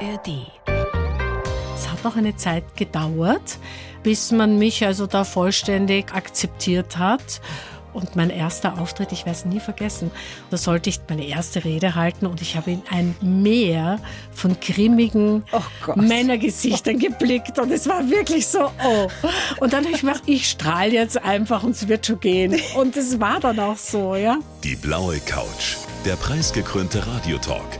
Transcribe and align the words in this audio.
ARD. 0.00 0.46
Es 1.74 1.88
hat 1.90 2.04
noch 2.04 2.16
eine 2.16 2.36
Zeit 2.36 2.76
gedauert, 2.76 3.58
bis 4.02 4.32
man 4.32 4.58
mich 4.58 4.84
also 4.84 5.06
da 5.06 5.24
vollständig 5.24 6.12
akzeptiert 6.12 6.98
hat. 6.98 7.40
Und 7.92 8.14
mein 8.14 8.30
erster 8.30 8.78
Auftritt, 8.78 9.10
ich 9.10 9.26
werde 9.26 9.36
es 9.36 9.44
nie 9.44 9.58
vergessen, 9.58 10.12
da 10.50 10.56
sollte 10.56 10.88
ich 10.88 11.00
meine 11.08 11.26
erste 11.26 11.64
Rede 11.64 11.96
halten 11.96 12.26
und 12.26 12.40
ich 12.40 12.54
habe 12.54 12.70
in 12.70 12.82
ein 12.88 13.16
Meer 13.20 13.98
von 14.32 14.56
grimmigen 14.60 15.42
Oh 15.50 15.94
Männergesichtern 15.96 16.98
geblickt 17.00 17.58
und 17.58 17.72
es 17.72 17.88
war 17.88 18.08
wirklich 18.08 18.46
so, 18.46 18.70
oh. 18.84 19.08
Und 19.58 19.72
dann 19.72 19.84
habe 19.84 19.96
ich 19.96 20.02
gedacht, 20.02 20.22
ich 20.26 20.48
strahle 20.48 20.92
jetzt 20.92 21.20
einfach 21.20 21.64
und 21.64 21.72
es 21.72 21.88
wird 21.88 22.06
schon 22.06 22.20
gehen. 22.20 22.60
Und 22.76 22.96
es 22.96 23.18
war 23.18 23.40
dann 23.40 23.58
auch 23.58 23.76
so, 23.76 24.14
ja. 24.14 24.38
Die 24.62 24.76
blaue 24.76 25.18
Couch, 25.18 25.74
der 26.04 26.14
preisgekrönte 26.14 27.04
Radiotalk. 27.04 27.79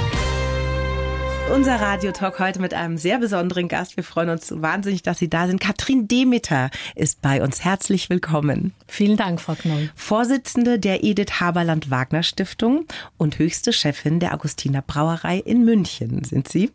Unser 1.53 1.81
Radiotalk 1.81 2.39
heute 2.39 2.61
mit 2.61 2.73
einem 2.73 2.97
sehr 2.97 3.19
besonderen 3.19 3.67
Gast. 3.67 3.97
Wir 3.97 4.05
freuen 4.05 4.29
uns 4.29 4.53
wahnsinnig, 4.55 5.03
dass 5.03 5.19
Sie 5.19 5.29
da 5.29 5.47
sind. 5.47 5.59
Katrin 5.59 6.07
Demeter 6.07 6.69
ist 6.95 7.21
bei 7.21 7.43
uns. 7.43 7.61
Herzlich 7.65 8.09
willkommen. 8.09 8.73
Vielen 8.87 9.17
Dank, 9.17 9.41
Frau 9.41 9.55
Knoll. 9.55 9.89
Vorsitzende 9.93 10.79
der 10.79 11.03
Edith 11.03 11.41
Haberland 11.41 11.91
Wagner 11.91 12.23
Stiftung 12.23 12.85
und 13.17 13.37
höchste 13.37 13.73
Chefin 13.73 14.21
der 14.21 14.33
Augustiner 14.33 14.81
Brauerei 14.81 15.39
in 15.39 15.65
München 15.65 16.23
sind 16.23 16.47
Sie. 16.47 16.71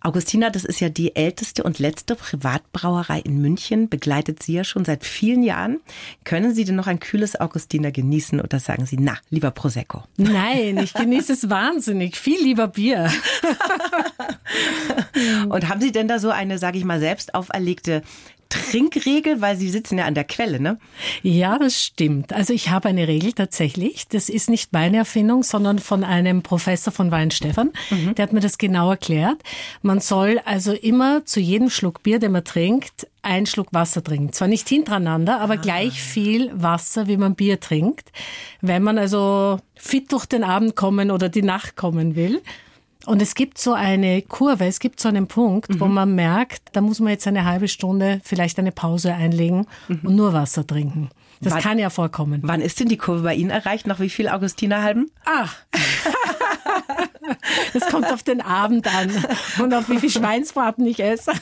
Augustina, 0.00 0.50
das 0.50 0.64
ist 0.64 0.80
ja 0.80 0.88
die 0.88 1.14
älteste 1.14 1.62
und 1.62 1.78
letzte 1.78 2.16
Privatbrauerei 2.16 3.20
in 3.20 3.40
München, 3.40 3.88
begleitet 3.88 4.42
Sie 4.42 4.54
ja 4.54 4.64
schon 4.64 4.84
seit 4.84 5.04
vielen 5.04 5.44
Jahren. 5.44 5.78
Können 6.24 6.54
Sie 6.54 6.64
denn 6.64 6.74
noch 6.74 6.88
ein 6.88 6.98
kühles 6.98 7.36
Augustiner 7.40 7.92
genießen 7.92 8.40
oder 8.40 8.58
sagen 8.58 8.84
Sie, 8.84 8.96
na, 8.98 9.16
lieber 9.30 9.52
Prosecco? 9.52 10.02
Nein, 10.16 10.78
ich 10.78 10.92
genieße 10.92 11.34
es 11.34 11.48
wahnsinnig. 11.48 12.16
Viel 12.16 12.42
lieber 12.42 12.66
Bier. 12.66 13.08
Und 15.48 15.68
haben 15.68 15.80
Sie 15.80 15.92
denn 15.92 16.08
da 16.08 16.18
so 16.18 16.30
eine, 16.30 16.58
sage 16.58 16.78
ich 16.78 16.84
mal, 16.84 17.00
selbst 17.00 17.34
auferlegte 17.34 18.02
Trinkregel, 18.52 19.40
weil 19.40 19.56
Sie 19.56 19.70
sitzen 19.70 19.98
ja 19.98 20.04
an 20.04 20.14
der 20.14 20.24
Quelle, 20.24 20.60
ne? 20.60 20.78
Ja, 21.22 21.58
das 21.58 21.82
stimmt. 21.82 22.32
Also 22.32 22.52
ich 22.52 22.68
habe 22.68 22.88
eine 22.88 23.08
Regel 23.08 23.32
tatsächlich. 23.32 24.08
Das 24.08 24.28
ist 24.28 24.50
nicht 24.50 24.72
meine 24.72 24.98
Erfindung, 24.98 25.42
sondern 25.42 25.78
von 25.78 26.04
einem 26.04 26.42
Professor 26.42 26.92
von 26.92 27.10
Weinstefan. 27.10 27.72
Mhm. 27.90 28.14
Der 28.14 28.24
hat 28.24 28.32
mir 28.32 28.40
das 28.40 28.58
genau 28.58 28.90
erklärt. 28.90 29.38
Man 29.80 30.00
soll 30.00 30.38
also 30.44 30.72
immer 30.72 31.24
zu 31.24 31.40
jedem 31.40 31.70
Schluck 31.70 32.02
Bier, 32.02 32.18
den 32.18 32.32
man 32.32 32.44
trinkt, 32.44 33.06
einen 33.22 33.46
Schluck 33.46 33.68
Wasser 33.72 34.04
trinken. 34.04 34.32
Zwar 34.32 34.48
nicht 34.48 34.68
hintereinander, 34.68 35.40
aber 35.40 35.56
gleich 35.56 36.02
viel 36.02 36.50
Wasser, 36.54 37.06
wie 37.06 37.16
man 37.16 37.34
Bier 37.34 37.58
trinkt. 37.58 38.12
Wenn 38.60 38.82
man 38.82 38.98
also 38.98 39.60
fit 39.76 40.12
durch 40.12 40.26
den 40.26 40.44
Abend 40.44 40.76
kommen 40.76 41.10
oder 41.10 41.28
die 41.28 41.42
Nacht 41.42 41.76
kommen 41.76 42.16
will. 42.16 42.42
Und 43.06 43.20
es 43.20 43.34
gibt 43.34 43.58
so 43.58 43.72
eine 43.72 44.22
Kurve, 44.22 44.66
es 44.66 44.78
gibt 44.78 45.00
so 45.00 45.08
einen 45.08 45.26
Punkt, 45.26 45.80
wo 45.80 45.86
man 45.86 46.14
merkt, 46.14 46.62
da 46.72 46.80
muss 46.80 47.00
man 47.00 47.10
jetzt 47.10 47.26
eine 47.26 47.44
halbe 47.44 47.68
Stunde 47.68 48.20
vielleicht 48.22 48.58
eine 48.58 48.72
Pause 48.72 49.12
einlegen 49.12 49.66
und 49.88 50.14
nur 50.14 50.32
Wasser 50.32 50.66
trinken. 50.66 51.10
Das 51.42 51.54
Wann- 51.54 51.62
kann 51.62 51.78
ja 51.78 51.90
vorkommen. 51.90 52.40
Wann 52.44 52.60
ist 52.60 52.80
denn 52.80 52.88
die 52.88 52.96
Kurve 52.96 53.22
bei 53.22 53.34
Ihnen 53.34 53.50
erreicht? 53.50 53.86
Nach 53.86 54.00
wie 54.00 54.08
viel 54.08 54.28
Augustinerhalben? 54.28 55.10
Ah. 55.24 55.48
Es 57.74 57.86
kommt 57.86 58.12
auf 58.12 58.22
den 58.22 58.40
Abend 58.40 58.86
an 58.94 59.10
und 59.62 59.72
auf 59.74 59.88
wie 59.88 59.98
viel 59.98 60.10
Schweinsbraten 60.10 60.84
ich 60.86 61.00
esse. 61.02 61.32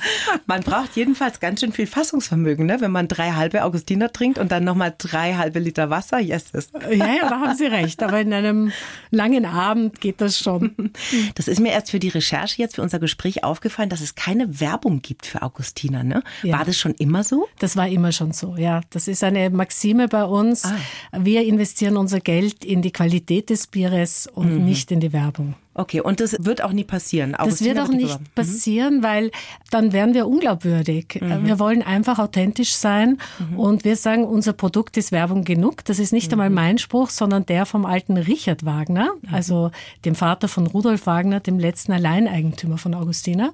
Man 0.47 0.63
braucht 0.63 0.95
jedenfalls 0.97 1.41
ganz 1.41 1.61
schön 1.61 1.73
viel 1.73 1.87
Fassungsvermögen, 1.87 2.67
ne? 2.67 2.81
wenn 2.81 2.91
man 2.91 3.09
drei 3.09 3.33
halbe 3.33 3.65
Augustiner 3.65 4.13
trinkt 4.13 4.39
und 4.39 4.53
dann 4.53 4.65
nochmal 4.65 4.95
drei 4.97 5.35
halbe 5.35 5.59
Liter 5.59 5.91
Wasser. 5.91 6.19
Yes, 6.21 6.47
yes. 6.55 6.69
Ja, 6.91 7.07
ja, 7.07 7.29
da 7.29 7.41
haben 7.41 7.57
Sie 7.57 7.67
recht. 7.67 8.03
Aber 8.03 8.21
in 8.21 8.33
einem 8.33 8.73
langen 9.11 9.45
Abend 9.47 10.01
geht 10.01 10.21
das 10.21 10.39
schon. 10.39 10.75
Das 11.35 11.49
ist 11.49 11.61
mir 11.61 11.73
erst 11.73 11.91
für 11.91 11.99
die 11.99 12.09
Recherche 12.09 12.61
jetzt 12.61 12.77
für 12.77 12.83
unser 12.83 12.99
Gespräch 12.99 13.45
aufgefallen, 13.45 13.89
dass 13.89 14.01
es 14.01 14.15
keine 14.15 14.61
Werbung 14.61 15.01
gibt 15.01 15.27
für 15.27 15.43
Augustiner. 15.43 16.03
Ne? 16.05 16.23
Ja. 16.43 16.59
War 16.59 16.65
das 16.65 16.77
schon 16.79 16.93
immer 16.95 17.25
so? 17.25 17.49
Das 17.59 17.77
war 17.77 17.89
immer 17.89 18.13
schon 18.13 18.33
so, 18.33 18.57
ja. 18.57 18.81
Das 18.91 19.09
ist 19.09 19.25
eine 19.25 19.51
Maxime 19.51 19.90
bei 20.09 20.25
uns. 20.25 20.71
Wir 21.17 21.45
investieren 21.45 21.97
unser 21.97 22.21
Geld 22.21 22.65
in 22.65 22.83
die 22.83 22.93
Qualität 22.93 23.51
des 23.51 23.67
Bieres 23.67 24.27
und 24.27 24.65
nicht 24.65 24.91
in 24.91 25.01
die 25.01 25.13
Werbung. 25.13 25.55
Okay, 25.81 26.01
und 26.03 26.21
das 26.21 26.37
wird 26.41 26.63
auch 26.63 26.73
nie 26.73 26.85
passieren. 26.85 27.33
Das 27.33 27.41
Augustiner 27.41 27.75
wird 27.77 27.85
auch 27.89 27.93
nicht 27.93 28.07
beworben. 28.09 28.27
passieren, 28.35 29.03
weil 29.03 29.31
dann 29.71 29.93
wären 29.95 30.13
wir 30.13 30.27
unglaubwürdig. 30.29 31.19
Wir 31.21 31.59
wollen 31.59 31.83
einfach 31.83 32.19
authentisch 32.19 32.75
sein 32.75 33.17
und 33.57 33.85
wir 33.85 33.97
sagen, 33.97 34.25
unser 34.25 34.53
Produkt 34.53 34.97
ist 34.99 35.11
Werbung 35.11 35.45
genug. 35.45 35.85
Das 35.87 35.99
ist 35.99 36.13
nicht 36.13 36.31
einmal 36.33 36.51
mein 36.51 36.77
Spruch, 36.79 37.09
sondern 37.09 37.47
der 37.47 37.65
vom 37.65 37.87
alten 37.87 38.17
Richard 38.19 38.65
Wagner, 38.67 39.11
also 39.33 39.71
dem 40.05 40.15
Vater 40.15 40.49
von 40.49 40.67
Rudolf 40.67 41.07
Wagner, 41.07 41.41
dem 41.41 41.59
letzten 41.59 41.93
Alleineigentümer 41.93 42.77
von 42.77 42.95
Augustina. 42.95 43.53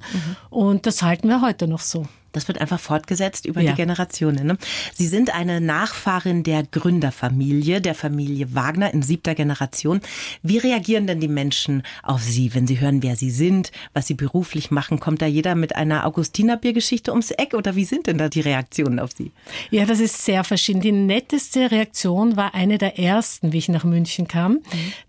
Und 0.51 0.87
das 0.87 1.03
halten 1.03 1.29
wir 1.29 1.41
heute 1.43 1.69
noch 1.69 1.81
so. 1.81 2.07
Das 2.33 2.49
wird 2.49 2.61
einfach 2.61 2.81
fortgesetzt 2.81 3.47
über 3.47 3.63
Ja. 3.63 3.71
die 3.71 3.77
Generationen. 3.77 4.47
Ne? 4.47 4.59
Sie 4.93 5.07
sind 5.07 5.35
eine 5.35 5.59
Nachfahrin 5.63 6.43
der 6.43 6.65
Gründerfamilie, 6.65 7.81
der 7.81 7.95
Familie 7.95 8.55
Wagner 8.55 8.93
in 8.93 9.01
siebter 9.01 9.35
Generation. 9.35 10.01
Wie 10.43 10.59
reagieren 10.59 11.07
denn 11.07 11.19
die 11.21 11.29
Menschen 11.29 11.83
auf 12.03 12.16
Sie, 12.23 12.55
wenn 12.55 12.67
sie 12.67 12.81
hören, 12.81 13.03
wer 13.03 13.17
Sie 13.17 13.31
sind, 13.31 13.73
was 13.93 14.07
Sie 14.07 14.15
beruflich 14.15 14.71
machen? 14.71 15.01
Kommt 15.01 15.23
da 15.23 15.27
jeder 15.27 15.55
mit 15.55 15.77
einer 15.77 16.07
Augustinerbiergeschichte 16.07 17.11
ums 17.11 17.31
Eck 17.31 17.55
oder 17.55 17.77
wie 17.77 17.85
sind 17.85 18.07
denn 18.07 18.19
da 18.19 18.29
die 18.29 18.41
Reaktionen 18.41 18.99
auf 18.99 19.13
Sie? 19.13 19.33
Ja, 19.71 19.87
das 19.87 20.01
ist 20.01 20.25
sehr 20.25 20.45
verschieden. 20.45 20.81
Die 20.81 20.93
netteste 20.93 21.71
Reaktion 21.71 22.37
war 22.37 22.55
eine 22.55 22.79
der 22.79 22.99
ersten, 22.99 23.53
wie 23.53 23.59
ich 23.59 23.69
nach 23.69 23.85
München 23.85 24.29
kam. 24.29 24.61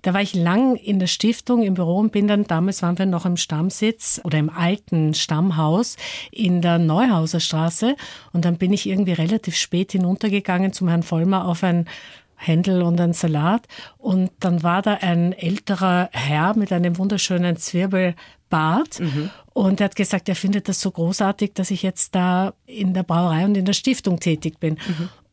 Da 0.01 0.13
war 0.13 0.21
ich 0.21 0.33
lang 0.33 0.75
in 0.75 0.99
der 0.99 1.07
Stiftung 1.07 1.63
im 1.63 1.73
Büro 1.73 1.97
und 1.97 2.11
bin 2.11 2.27
dann, 2.27 2.45
damals 2.45 2.81
waren 2.81 2.97
wir 2.97 3.05
noch 3.05 3.25
im 3.25 3.37
Stammsitz 3.37 4.21
oder 4.23 4.37
im 4.37 4.49
alten 4.49 5.13
Stammhaus 5.13 5.97
in 6.31 6.61
der 6.61 6.77
Neuhauser 6.77 7.39
Straße. 7.39 7.95
Und 8.33 8.45
dann 8.45 8.57
bin 8.57 8.73
ich 8.73 8.87
irgendwie 8.87 9.13
relativ 9.13 9.55
spät 9.55 9.91
hinuntergegangen 9.91 10.73
zum 10.73 10.87
Herrn 10.87 11.03
Vollmer 11.03 11.47
auf 11.47 11.63
ein 11.63 11.85
Händel 12.37 12.81
und 12.81 13.01
ein 13.01 13.13
Salat. 13.13 13.67
Und 13.97 14.31
dann 14.39 14.63
war 14.63 14.81
da 14.81 14.93
ein 15.01 15.33
älterer 15.33 16.09
Herr 16.13 16.55
mit 16.55 16.71
einem 16.71 16.97
wunderschönen 16.97 17.57
Zwirbelbart. 17.57 18.99
Und 19.53 19.81
er 19.81 19.85
hat 19.85 19.95
gesagt, 19.95 20.29
er 20.29 20.35
findet 20.35 20.69
das 20.69 20.79
so 20.79 20.91
großartig, 20.91 21.53
dass 21.53 21.71
ich 21.71 21.83
jetzt 21.83 22.15
da 22.15 22.53
in 22.65 22.93
der 22.93 23.03
Brauerei 23.03 23.43
und 23.43 23.57
in 23.57 23.65
der 23.65 23.73
Stiftung 23.73 24.19
tätig 24.19 24.59
bin. 24.59 24.77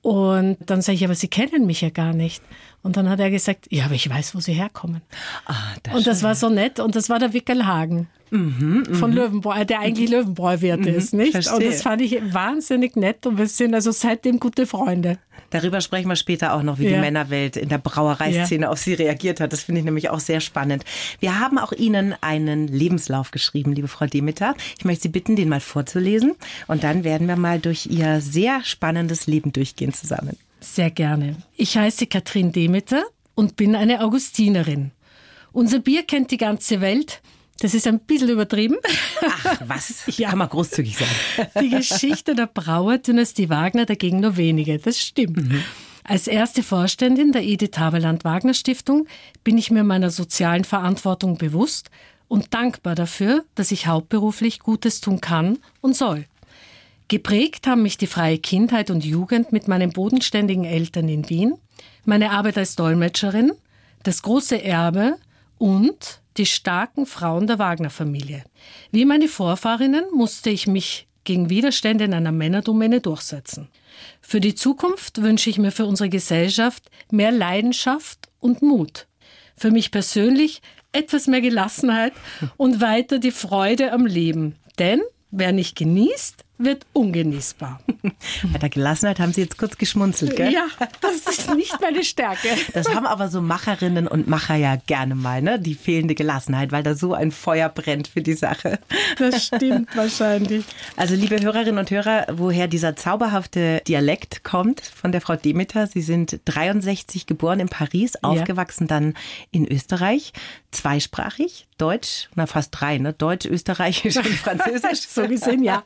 Und 0.03 0.59
dann 0.67 0.83
sage 0.83 0.97
ich, 0.97 1.05
aber 1.05 1.15
Sie 1.15 1.29
kennen 1.29 1.67
mich 1.67 1.81
ja 1.81 1.91
gar 1.91 2.13
nicht. 2.13 2.43
Und 2.85 2.97
dann 2.97 3.09
hat 3.09 3.19
er 3.19 3.31
gesagt, 3.31 3.67
ja, 3.71 3.87
aber 3.87 3.95
ich 3.95 4.09
weiß, 4.09 4.35
wo 4.37 4.41
Sie 4.41 4.53
herkommen. 4.53 5.01
Ah, 5.47 5.55
das 5.83 5.95
Und 5.95 6.07
das 6.07 6.23
war 6.23 6.35
so 6.35 6.51
nett. 6.51 6.79
Und 6.79 6.95
das 6.95 7.09
war 7.09 7.19
der 7.19 7.33
Wickelhagen 7.33 8.09
von 8.31 9.13
Löwenbräu, 9.13 9.65
der 9.65 9.79
eigentlich 9.81 10.11
Löwenbräuwirt 10.11 10.87
ist, 10.87 11.15
nicht? 11.15 11.35
Und 11.37 11.45
verstehe. 11.45 11.71
das 11.71 11.83
fand 11.83 12.03
ich 12.03 12.21
wahnsinnig 12.35 12.97
nett. 12.97 13.27
Und 13.27 13.39
wir 13.39 13.47
sind 13.47 13.75
also 13.75 13.93
seitdem 13.93 14.41
gute 14.41 14.67
Freunde. 14.67 15.19
Darüber 15.51 15.81
sprechen 15.81 16.09
wir 16.09 16.17
später 16.17 16.53
auch 16.53 16.65
noch, 16.65 16.79
wie 16.79 16.87
die 16.87 16.93
Ja. 16.95 17.01
Männerwelt 17.01 17.57
in 17.57 17.69
der 17.69 17.79
Brauereiszene 17.79 18.69
auf 18.69 18.79
Sie 18.79 18.95
reagiert 18.95 19.41
hat. 19.41 19.53
Das 19.53 19.63
finde 19.63 19.81
ich 19.81 19.85
nämlich 19.85 20.11
auch 20.11 20.19
sehr 20.19 20.41
spannend. 20.41 20.85
Wir 21.21 21.39
haben 21.39 21.59
auch 21.59 21.73
Ihnen 21.73 22.15
einen 22.23 22.67
Lebenslauf 22.67 23.31
geschrieben, 23.31 23.73
liebe 23.73 23.89
Frau 23.89 24.07
Demeter. 24.07 24.55
Ich 24.79 24.85
möchte 24.85 25.05
Sie 25.05 25.09
bitten, 25.11 25.37
den 25.37 25.49
mal 25.49 25.61
vorzulesen. 25.61 26.35
Und 26.67 26.83
dann 26.83 27.05
werden 27.05 27.29
wir 27.29 27.37
mal 27.37 27.61
durch 27.61 27.87
Ihr 27.87 28.21
sehr 28.21 28.65
spannendes 28.65 29.27
Leben 29.29 29.53
durchgehen 29.53 29.93
zusammen. 29.93 30.37
Sehr 30.65 30.91
gerne. 30.91 31.37
Ich 31.57 31.77
heiße 31.77 32.07
Katrin 32.07 32.51
Demeter 32.51 33.05
und 33.35 33.57
bin 33.57 33.77
eine 33.77 34.03
Augustinerin. 34.03 34.93
Unser 35.53 35.79
Bier 35.79 36.05
kennt 36.05 36.31
die 36.31 36.39
ganze 36.39 36.81
Welt. 36.81 37.21
Das 37.61 37.75
ist 37.75 37.87
ein 37.87 38.01
bisschen 38.01 38.31
übertrieben. 38.31 38.77
Ach, 39.23 39.61
was? 39.67 40.05
Ja. 40.17 40.31
Kann 40.31 40.39
man 40.39 40.49
großzügig 40.49 40.97
sein. 40.97 41.47
Die 41.61 41.69
Geschichte 41.69 42.35
der 42.35 42.47
Brauerdynastie 42.47 43.51
Wagner 43.51 43.85
dagegen 43.85 44.21
nur 44.21 44.37
wenige. 44.37 44.79
Das 44.79 44.99
stimmt. 44.99 45.55
Als 46.03 46.27
erste 46.27 46.63
Vorständin 46.63 47.33
der 47.33 47.45
Edith 47.45 47.79
Haberland 47.79 48.25
Wagner 48.25 48.55
Stiftung 48.55 49.07
bin 49.45 49.59
ich 49.59 49.71
mir 49.71 49.85
meiner 49.85 50.11
sozialen 50.11 50.65
Verantwortung 50.65 51.39
bewusst 51.39 51.91
und 52.27 52.55
dankbar 52.55 52.95
dafür, 52.95 53.45
dass 53.55 53.71
ich 53.71 53.87
hauptberuflich 53.87 54.61
Gutes 54.61 55.01
tun 55.01 55.21
kann 55.21 55.59
und 55.81 55.95
soll. 55.95 56.25
Geprägt 57.09 57.67
haben 57.67 57.83
mich 57.83 57.99
die 57.99 58.07
freie 58.07 58.39
Kindheit 58.39 58.91
und 58.91 59.05
Jugend 59.05 59.53
mit 59.53 59.69
meinen 59.69 59.93
bodenständigen 59.93 60.65
Eltern 60.65 61.09
in 61.09 61.29
Wien, 61.29 61.55
meine 62.05 62.31
Arbeit 62.31 62.57
als 62.59 62.77
Dolmetscherin, 62.77 63.53
das 64.03 64.23
große 64.23 64.63
Erbe 64.63 65.17
und 65.59 66.23
die 66.37 66.47
starken 66.47 67.07
Frauen 67.07 67.47
der 67.47 67.59
Wagner-Familie. 67.59 68.45
Wie 68.91 69.05
meine 69.05 69.29
Vorfahrinnen 69.29 70.05
musste 70.13 70.51
ich 70.51 70.67
mich 70.67 71.07
gegen 71.25 71.49
Widerstände 71.49 72.05
in 72.05 72.15
einer 72.15 72.33
Männerdomäne 72.33 73.01
durchsetzen. 73.01 73.69
Für 74.21 74.41
die 74.41 74.55
Zukunft 74.55 75.23
wünsche 75.23 75.49
ich 75.49 75.59
mir 75.59 75.71
für 75.73 75.87
unsere 75.87 76.09
Gesellschaft 76.09 76.91
mehr 77.11 77.31
Leidenschaft 77.33 78.29
und 78.41 78.63
Mut. 78.63 79.07
für 79.57 79.71
mich 79.71 79.91
persönlich 79.91 80.63
etwas 80.93 81.27
mehr 81.27 81.41
Gelassenheit 81.41 82.13
und 82.57 82.81
weiter 82.81 83.19
die 83.19 83.31
Freude 83.31 83.93
am 83.93 84.07
Leben. 84.07 84.57
Denn 84.79 85.01
wer 85.31 85.53
nicht 85.53 85.77
genießt, 85.77 86.44
wird 86.57 86.87
ungenießbar. 86.93 87.81
Bei 88.53 88.59
der 88.59 88.69
Gelassenheit 88.69 89.19
haben 89.19 89.33
Sie 89.33 89.41
jetzt 89.41 89.59
kurz 89.59 89.77
geschmunzelt, 89.77 90.37
gell? 90.37 90.53
Ja, 90.53 90.67
das 91.01 91.27
ist 91.27 91.53
nicht 91.55 91.81
meine 91.81 92.05
Stärke. 92.05 92.49
Das 92.73 92.89
haben 92.95 93.07
aber 93.07 93.29
so 93.29 93.41
Macherinnen 93.43 94.07
und 94.07 94.29
Macher 94.29 94.55
ja 94.55 94.77
gerne 94.77 95.15
mal, 95.17 95.43
ne? 95.43 95.59
Die 95.59 95.75
fehlende 95.75 96.15
Gelassenheit, 96.15 96.71
weil 96.71 96.85
da 96.85 96.95
so 96.95 97.13
ein 97.13 97.33
Feuer 97.33 97.69
brennt 97.69 98.07
für 98.07 98.23
die 98.23 98.35
Sache. 98.35 98.79
Das 99.19 99.47
stimmt 99.47 99.95
wahrscheinlich. 99.97 100.65
Also, 100.97 101.15
liebe 101.15 101.41
Hörerinnen 101.41 101.79
und 101.79 101.91
Hörer, 101.91 102.27
woher 102.33 102.69
dieser 102.69 102.95
zauberhafte 102.95 103.83
Dialekt 103.89 104.45
kommt 104.45 104.81
von 104.81 105.11
der 105.11 105.21
Frau 105.21 105.35
Demeter. 105.35 105.89
Sie 105.89 106.03
sind 106.03 106.41
63 106.45 107.27
geboren 107.27 107.59
in 107.59 107.69
Paris, 107.69 108.15
aufgewachsen 108.23 108.85
ja. 108.85 108.89
dann 108.89 109.15
in 109.51 109.67
Österreich, 109.71 110.33
zweisprachig, 110.71 111.67
Deutsch, 111.79 112.29
na 112.37 112.47
fast 112.47 112.71
drei, 112.73 112.99
ne? 112.99 113.13
Deutsch, 113.13 113.47
Österreichisch 113.47 114.17
und 114.17 114.27
Französisch. 114.29 115.01
so 115.01 115.27
gesehen, 115.27 115.65
ja. 115.65 115.83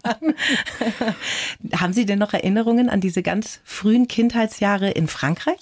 Haben 1.77 1.93
Sie 1.93 2.07
denn 2.07 2.19
noch 2.19 2.33
Erinnerungen 2.33 2.89
an 2.89 3.01
diese 3.01 3.23
ganz 3.23 3.61
frühen 3.65 4.09
Kindheitsjahre 4.09 4.91
in 4.91 5.09
Frankreich? 5.09 5.59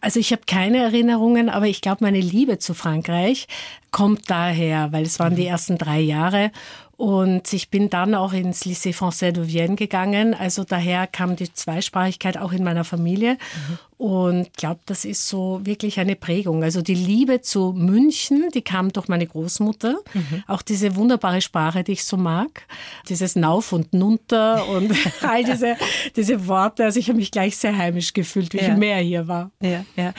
Also 0.00 0.20
ich 0.20 0.32
habe 0.32 0.42
keine 0.46 0.78
Erinnerungen, 0.78 1.48
aber 1.48 1.66
ich 1.66 1.80
glaube, 1.80 2.04
meine 2.04 2.20
Liebe 2.20 2.58
zu 2.58 2.74
Frankreich 2.74 3.48
kommt 3.90 4.30
daher, 4.30 4.92
weil 4.92 5.04
es 5.04 5.18
waren 5.18 5.36
die 5.36 5.46
ersten 5.46 5.78
drei 5.78 6.00
Jahre 6.00 6.50
und 6.96 7.52
ich 7.52 7.68
bin 7.68 7.90
dann 7.90 8.14
auch 8.14 8.32
ins 8.32 8.64
Lycée 8.64 8.94
Français 8.94 9.32
de 9.32 9.46
Vienne 9.46 9.76
gegangen. 9.76 10.34
Also 10.34 10.64
daher 10.64 11.06
kam 11.06 11.36
die 11.36 11.52
Zweisprachigkeit 11.52 12.38
auch 12.38 12.52
in 12.52 12.64
meiner 12.64 12.84
Familie. 12.84 13.34
Mhm. 13.34 13.78
Und 13.98 14.52
glaube, 14.52 14.80
das 14.84 15.06
ist 15.06 15.26
so 15.26 15.60
wirklich 15.64 15.98
eine 15.98 16.16
Prägung. 16.16 16.62
Also 16.62 16.82
die 16.82 16.94
Liebe 16.94 17.40
zu 17.40 17.72
München, 17.74 18.50
die 18.52 18.60
kam 18.60 18.92
durch 18.92 19.08
meine 19.08 19.26
Großmutter. 19.26 19.96
Mhm. 20.12 20.44
Auch 20.46 20.60
diese 20.60 20.96
wunderbare 20.96 21.40
Sprache, 21.40 21.82
die 21.82 21.92
ich 21.92 22.04
so 22.04 22.18
mag. 22.18 22.66
Dieses 23.08 23.36
Nauf 23.36 23.72
und 23.72 23.94
Nunter 23.94 24.68
und 24.68 24.92
all 25.22 25.44
diese, 25.44 25.76
diese 26.14 26.46
Worte. 26.46 26.84
Also 26.84 27.00
ich 27.00 27.08
habe 27.08 27.16
mich 27.16 27.30
gleich 27.30 27.56
sehr 27.56 27.76
heimisch 27.76 28.12
gefühlt, 28.12 28.52
wie 28.52 28.58
ja. 28.58 28.72
ich 28.72 28.76
mehr 28.76 28.98
hier 28.98 29.28
war. 29.28 29.50
Ja, 29.62 29.84
ja. 29.96 30.12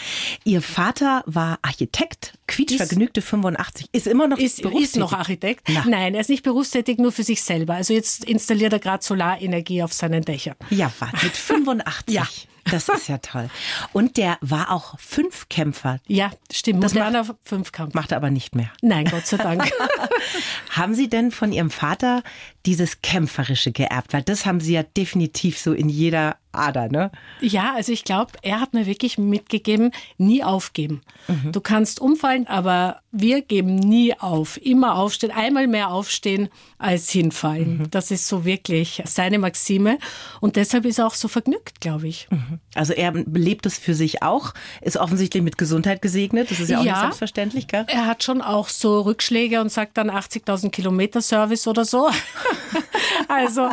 Ihr 0.44 0.64
Vater 0.64 1.24
war 1.28 1.60
Architekt, 1.62 2.34
quietschvergnügte 2.48 3.22
85. 3.22 3.90
Ist 3.92 4.08
immer 4.08 4.28
noch 4.28 4.40
ist, 4.40 4.60
ist 4.60 4.98
noch 4.98 5.14
Architekt? 5.14 5.68
Na. 5.70 5.84
Nein, 5.88 6.16
er 6.16 6.22
ist 6.22 6.30
nicht 6.30 6.44
berufstätig, 6.44 6.98
nur 6.98 7.12
für 7.12 7.24
sich 7.24 7.44
selber. 7.44 7.76
Also 7.76 7.94
jetzt 7.94 8.26
installiert 8.26 8.74
er 8.74 8.80
gerade 8.80 9.04
Solarenergie 9.04 9.84
auf 9.84 9.94
seinen 9.94 10.24
Dächern. 10.24 10.56
Ja, 10.72 10.92
mit 11.22 11.38
85. 11.38 12.16
ja. 12.16 12.28
Das 12.72 12.90
ist 12.90 13.08
ja 13.08 13.18
toll. 13.20 13.50
Und 13.94 14.18
der 14.18 14.38
war 14.42 14.72
auch 14.72 15.00
Fünfkämpfer. 15.00 16.00
Ja, 16.08 16.32
stimmt. 16.52 16.84
Das 16.84 16.96
war 16.96 17.14
er 17.14 17.26
Fünfkampf. 17.44 17.94
Macht 17.94 18.12
er 18.12 18.18
aber 18.18 18.30
nicht 18.30 18.56
mehr. 18.56 18.72
Nein, 18.82 19.06
Gott 19.06 19.26
sei 19.26 19.38
Dank. 19.38 19.70
haben 20.72 20.94
Sie 20.94 21.10
denn 21.10 21.32
von 21.32 21.52
Ihrem 21.52 21.72
Vater 21.72 22.24
dieses 22.68 23.02
Kämpferische 23.02 23.72
geerbt? 23.72 24.14
Weil 24.14 24.22
das 24.22 24.46
haben 24.46 24.60
Sie 24.60 24.74
ja 24.74 24.84
definitiv 24.84 25.58
so 25.58 25.74
in 25.74 25.90
jeder 25.90 26.38
Ader, 26.52 26.90
ne? 26.90 27.12
Ja, 27.40 27.74
also 27.76 27.92
ich 27.92 28.04
glaube, 28.04 28.32
er 28.42 28.60
hat 28.60 28.74
mir 28.74 28.86
wirklich 28.86 29.18
mitgegeben, 29.18 29.92
nie 30.18 30.44
aufgeben. 30.44 31.02
Mhm. 31.28 31.52
Du 31.52 31.62
kannst 31.62 32.02
umfallen, 32.02 32.48
aber 32.48 33.02
wir 33.12 33.42
geben 33.42 33.76
nie 33.76 34.14
auf. 34.20 34.58
Immer 34.58 34.96
aufstehen, 34.96 35.32
einmal 35.32 35.68
mehr 35.68 35.90
aufstehen 35.90 36.50
als 36.78 37.10
hinfallen. 37.10 37.80
Mhm. 37.80 37.92
Das 37.92 38.12
ist 38.12 38.28
so 38.28 38.46
wirklich 38.46 39.02
seine 39.06 39.40
Maxime. 39.40 39.98
Und 40.42 40.56
deshalb 40.56 40.86
ist 40.86 41.00
er 41.00 41.08
auch 41.08 41.14
so 41.14 41.28
vergnügt, 41.28 41.80
glaube 41.80 42.08
ich. 42.08 42.28
Mhm. 42.30 42.60
Also 42.76 42.94
er 42.94 43.14
lebt 43.14 43.66
es 43.66 43.78
für 43.78 43.94
sich 43.94 44.24
auch, 44.24 44.54
ist 44.82 44.98
offensichtlich 44.98 45.44
mit 45.44 45.58
Gesundheit 45.58 46.02
gesegnet. 46.02 46.52
Das 46.52 46.60
ist 46.60 46.70
ja 46.70 46.80
auch 46.80 46.84
ja, 46.84 46.94
nicht 46.94 47.02
selbstverständlich, 47.02 47.68
gell? 47.68 47.86
Er 47.88 48.06
hat 48.06 48.24
schon 48.24 48.42
auch 48.42 48.70
so 48.70 49.02
Rückschläge 49.02 49.62
und 49.62 49.72
sagt 49.72 49.98
dann 49.98 50.10
80.000 50.10 50.70
Kilometer 50.70 51.22
Service 51.22 51.68
oder 51.68 51.86
so. 51.86 52.10
also, 53.28 53.70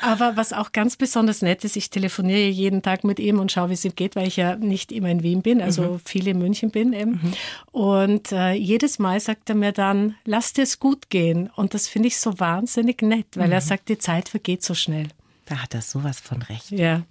aber 0.00 0.36
was 0.36 0.52
auch 0.52 0.72
ganz 0.72 0.96
besonders 0.96 1.42
nett 1.42 1.64
ist, 1.64 1.76
ich 1.76 1.90
telefoniere 1.90 2.48
jeden 2.48 2.82
Tag 2.82 3.04
mit 3.04 3.18
ihm 3.18 3.38
und 3.38 3.52
schaue, 3.52 3.70
wie 3.70 3.74
es 3.74 3.84
ihm 3.84 3.94
geht, 3.94 4.16
weil 4.16 4.28
ich 4.28 4.36
ja 4.36 4.56
nicht 4.56 4.92
immer 4.92 5.08
in 5.08 5.22
Wien 5.22 5.42
bin, 5.42 5.60
also 5.60 5.82
mhm. 5.82 6.00
viel 6.00 6.28
in 6.28 6.38
München 6.38 6.70
bin 6.70 6.92
eben. 6.92 7.12
Mhm. 7.12 7.32
Und 7.72 8.32
äh, 8.32 8.52
jedes 8.52 8.98
Mal 8.98 9.20
sagt 9.20 9.48
er 9.48 9.56
mir 9.56 9.72
dann, 9.72 10.16
lass 10.24 10.52
dir 10.52 10.62
es 10.62 10.78
gut 10.80 11.10
gehen. 11.10 11.50
Und 11.54 11.74
das 11.74 11.88
finde 11.88 12.08
ich 12.08 12.18
so 12.18 12.38
wahnsinnig 12.38 13.02
nett, 13.02 13.26
weil 13.34 13.48
mhm. 13.48 13.52
er 13.52 13.60
sagt, 13.60 13.88
die 13.88 13.98
Zeit 13.98 14.28
vergeht 14.28 14.62
so 14.62 14.74
schnell. 14.74 15.08
Da 15.46 15.62
hat 15.62 15.74
er 15.74 15.82
sowas 15.82 16.18
von 16.18 16.42
recht. 16.42 16.72
Ja. 16.72 17.02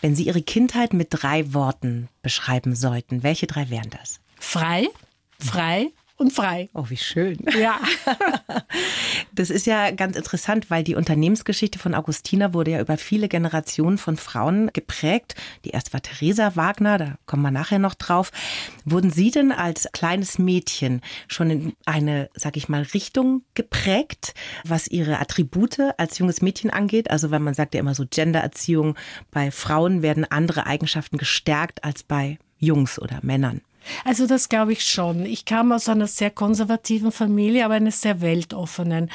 Wenn 0.00 0.16
Sie 0.16 0.24
Ihre 0.24 0.42
Kindheit 0.42 0.92
mit 0.92 1.08
drei 1.10 1.54
Worten 1.54 2.08
beschreiben 2.20 2.74
sollten, 2.74 3.22
welche 3.22 3.46
drei 3.46 3.70
wären 3.70 3.90
das? 3.90 4.18
Frei, 4.40 4.88
frei 5.38 5.90
und 6.16 6.32
frei. 6.32 6.68
Oh, 6.72 6.86
wie 6.88 6.96
schön. 6.96 7.38
Ja. 7.58 7.78
Das 9.34 9.50
ist 9.50 9.66
ja 9.66 9.90
ganz 9.90 10.16
interessant, 10.16 10.70
weil 10.70 10.82
die 10.82 10.94
Unternehmensgeschichte 10.94 11.78
von 11.78 11.94
Augustina 11.94 12.54
wurde 12.54 12.70
ja 12.70 12.80
über 12.80 12.96
viele 12.96 13.28
Generationen 13.28 13.98
von 13.98 14.16
Frauen 14.16 14.70
geprägt. 14.72 15.34
Die 15.66 15.70
erste 15.70 15.92
war 15.92 16.00
Theresa 16.00 16.56
Wagner, 16.56 16.96
da 16.96 17.18
kommen 17.26 17.42
wir 17.42 17.50
nachher 17.50 17.78
noch 17.78 17.94
drauf. 17.94 18.32
Wurden 18.86 19.10
Sie 19.10 19.30
denn 19.30 19.52
als 19.52 19.88
kleines 19.92 20.38
Mädchen 20.38 21.02
schon 21.28 21.50
in 21.50 21.72
eine, 21.84 22.30
sag 22.34 22.56
ich 22.56 22.70
mal, 22.70 22.82
Richtung 22.94 23.42
geprägt, 23.52 24.32
was 24.64 24.86
Ihre 24.86 25.18
Attribute 25.20 25.80
als 25.98 26.18
junges 26.18 26.40
Mädchen 26.40 26.70
angeht? 26.70 27.10
Also, 27.10 27.30
wenn 27.30 27.42
man 27.42 27.52
sagt 27.52 27.74
ja 27.74 27.80
immer 27.80 27.94
so 27.94 28.04
Gendererziehung, 28.08 28.96
bei 29.30 29.50
Frauen 29.50 30.00
werden 30.00 30.24
andere 30.24 30.66
Eigenschaften 30.66 31.18
gestärkt 31.18 31.84
als 31.84 32.04
bei 32.04 32.38
Jungs 32.58 32.98
oder 32.98 33.18
Männern. 33.22 33.60
Also 34.04 34.26
das 34.26 34.48
glaube 34.48 34.72
ich 34.72 34.84
schon. 34.84 35.26
Ich 35.26 35.44
kam 35.44 35.72
aus 35.72 35.88
einer 35.88 36.06
sehr 36.06 36.30
konservativen 36.30 37.12
Familie, 37.12 37.64
aber 37.64 37.74
einer 37.74 37.90
sehr 37.90 38.20
weltoffenen. 38.20 39.10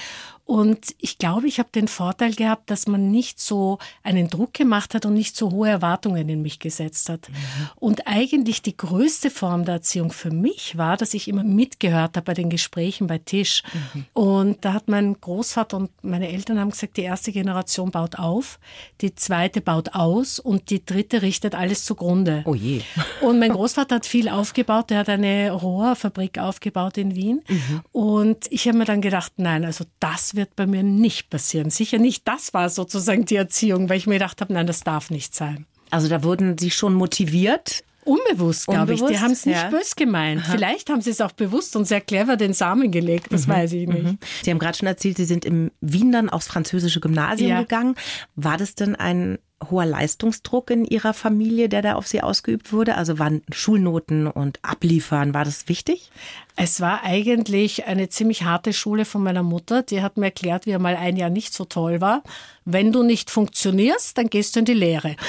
Und 0.51 0.95
ich 0.98 1.18
glaube, 1.18 1.48
ich 1.48 1.59
habe 1.59 1.69
den 1.74 1.88
Vorteil 1.88 2.33
gehabt, 2.33 2.69
dass 2.69 2.86
man 2.86 3.09
nicht 3.09 3.39
so 3.39 3.77
einen 4.03 4.30
Druck 4.30 4.53
gemacht 4.53 4.94
hat 4.94 5.06
und 5.06 5.13
nicht 5.13 5.38
so 5.38 5.50
hohe 5.50 5.69
Erwartungen 5.69 6.27
in 6.27 6.42
mich 6.42 6.59
gesetzt 6.59 7.07
hat. 7.07 7.30
Mhm. 7.30 7.36
Und 7.77 8.06
eigentlich 8.06 8.62
die 8.62 8.75
größte 8.75 9.30
Form 9.30 9.63
der 9.63 9.75
Erziehung 9.75 10.12
für 10.12 10.30
mich 10.30 10.77
war, 10.77 10.98
dass 10.98 11.13
ich 11.13 11.30
immer 11.30 11.45
mitgehört 11.45 12.18
habe 12.18 12.25
bei 12.25 12.33
den 12.33 12.50
Gesprächen 12.50 13.07
bei 13.07 13.18
Tisch. 13.18 13.63
Mhm. 13.94 14.06
Und 14.12 14.65
da 14.65 14.74
hat 14.74 14.89
mein 14.89 15.15
Großvater 15.21 15.77
und 15.77 15.89
meine 16.03 16.27
Eltern 16.27 16.59
haben 16.59 16.71
gesagt, 16.71 16.97
die 16.97 17.04
erste 17.04 17.31
Generation 17.31 17.89
baut 17.89 18.19
auf, 18.19 18.59
die 19.00 19.15
zweite 19.15 19.62
baut 19.62 19.94
aus 19.94 20.38
und 20.38 20.69
die 20.69 20.86
dritte 20.86 21.21
richtet 21.21 21.56
alles 21.56 21.86
zugrunde. 21.86 22.44
Oh 22.45 22.56
je. 22.56 22.81
Und 23.21 23.39
mein 23.39 23.51
Großvater 23.54 23.95
hat 23.95 24.06
viel 24.06 24.27
aufgebaut. 24.27 24.92
Er 24.92 24.97
hat 24.97 25.07
eine 25.07 25.52
Rohrfabrik 25.52 26.40
aufgebaut 26.40 26.97
in 26.97 27.16
Wien. 27.16 27.42
Mhm. 27.47 27.81
Und 27.94 28.52
ich 28.52 28.68
habe 28.68 28.78
mir 28.78 28.85
dann 28.85 28.99
gedacht, 28.99 29.31
nein, 29.37 29.64
also 29.64 29.85
das 30.02 30.35
wird 30.35 30.41
wird 30.42 30.56
bei 30.56 30.66
mir 30.66 30.81
nicht 30.81 31.30
passieren. 31.30 31.69
Sicher 31.69 32.00
nicht 32.00 32.28
das 32.28 32.54
war 32.54 32.69
sozusagen 32.69 33.26
die 33.26 33.36
Erziehung, 33.36 33.90
weil 33.90 33.98
ich 33.98 34.07
mir 34.07 34.16
gedacht 34.16 34.42
habe, 34.42 34.52
nein, 34.54 34.66
das 34.66 34.81
darf 34.81 35.12
nicht 35.12 35.36
sein. 35.36 35.68
Also 35.92 36.10
da 36.10 36.24
wurden 36.24 36.57
Sie 36.57 36.71
schon 36.71 36.95
motiviert? 36.95 37.83
Unbewusst, 38.04 38.66
glaube 38.66 38.95
ich. 38.95 39.06
Die 39.06 39.19
haben 39.19 39.31
es 39.31 39.45
nicht 39.45 39.62
ja. 39.62 39.69
bös 39.69 39.95
gemeint. 39.95 40.42
Aha. 40.42 40.54
Vielleicht 40.54 40.90
haben 40.90 41.02
sie 41.02 41.12
es 41.12 41.21
auch 41.21 41.33
bewusst 41.33 41.76
und 41.76 41.86
sehr 41.86 42.02
clever 42.02 42.36
den 42.36 42.54
Samen 42.54 42.90
gelegt, 42.92 43.28
das 43.30 43.45
mhm. 43.45 43.52
weiß 43.52 43.74
ich 43.74 43.88
nicht. 43.88 44.04
Mhm. 44.04 44.18
Sie 44.42 44.50
haben 44.50 44.57
gerade 44.57 44.76
schon 44.76 44.88
erzählt, 44.88 45.18
Sie 45.18 45.26
sind 45.26 45.45
im 45.45 45.69
Wien 45.81 46.12
dann 46.12 46.28
aufs 46.28 46.48
französische 46.48 47.00
Gymnasium 47.00 47.52
ja. 47.52 47.62
gegangen. 47.62 47.94
War 48.36 48.57
das 48.57 48.74
denn 48.74 48.95
ein 48.95 49.38
hoher 49.69 49.85
Leistungsdruck 49.85 50.69
in 50.71 50.85
Ihrer 50.85 51.13
Familie, 51.13 51.69
der 51.69 51.81
da 51.81 51.95
auf 51.95 52.07
Sie 52.07 52.21
ausgeübt 52.21 52.73
wurde? 52.73 52.95
Also 52.95 53.19
waren 53.19 53.44
Schulnoten 53.51 54.27
und 54.27 54.59
Abliefern, 54.63 55.33
war 55.33 55.45
das 55.45 55.68
wichtig? 55.68 56.11
Es 56.56 56.81
war 56.81 57.03
eigentlich 57.03 57.85
eine 57.85 58.09
ziemlich 58.09 58.44
harte 58.44 58.73
Schule 58.73 59.06
von 59.06 59.23
meiner 59.23 59.44
Mutter. 59.44 59.83
Die 59.83 60.01
hat 60.01 60.18
mir 60.18 60.25
erklärt, 60.25 60.65
wie 60.65 60.71
er 60.71 60.80
mal 60.80 60.95
ein 60.95 61.18
Jahr 61.18 61.30
nicht 61.30 61.53
so 61.53 61.65
toll 61.65 62.01
war. 62.01 62.23
Wenn 62.63 62.91
du 62.91 63.01
nicht 63.01 63.31
funktionierst, 63.31 64.18
dann 64.18 64.30
gehst 64.30 64.56
du 64.56 64.59
in 64.59 64.65
die 64.65 64.73
Lehre. 64.73 65.15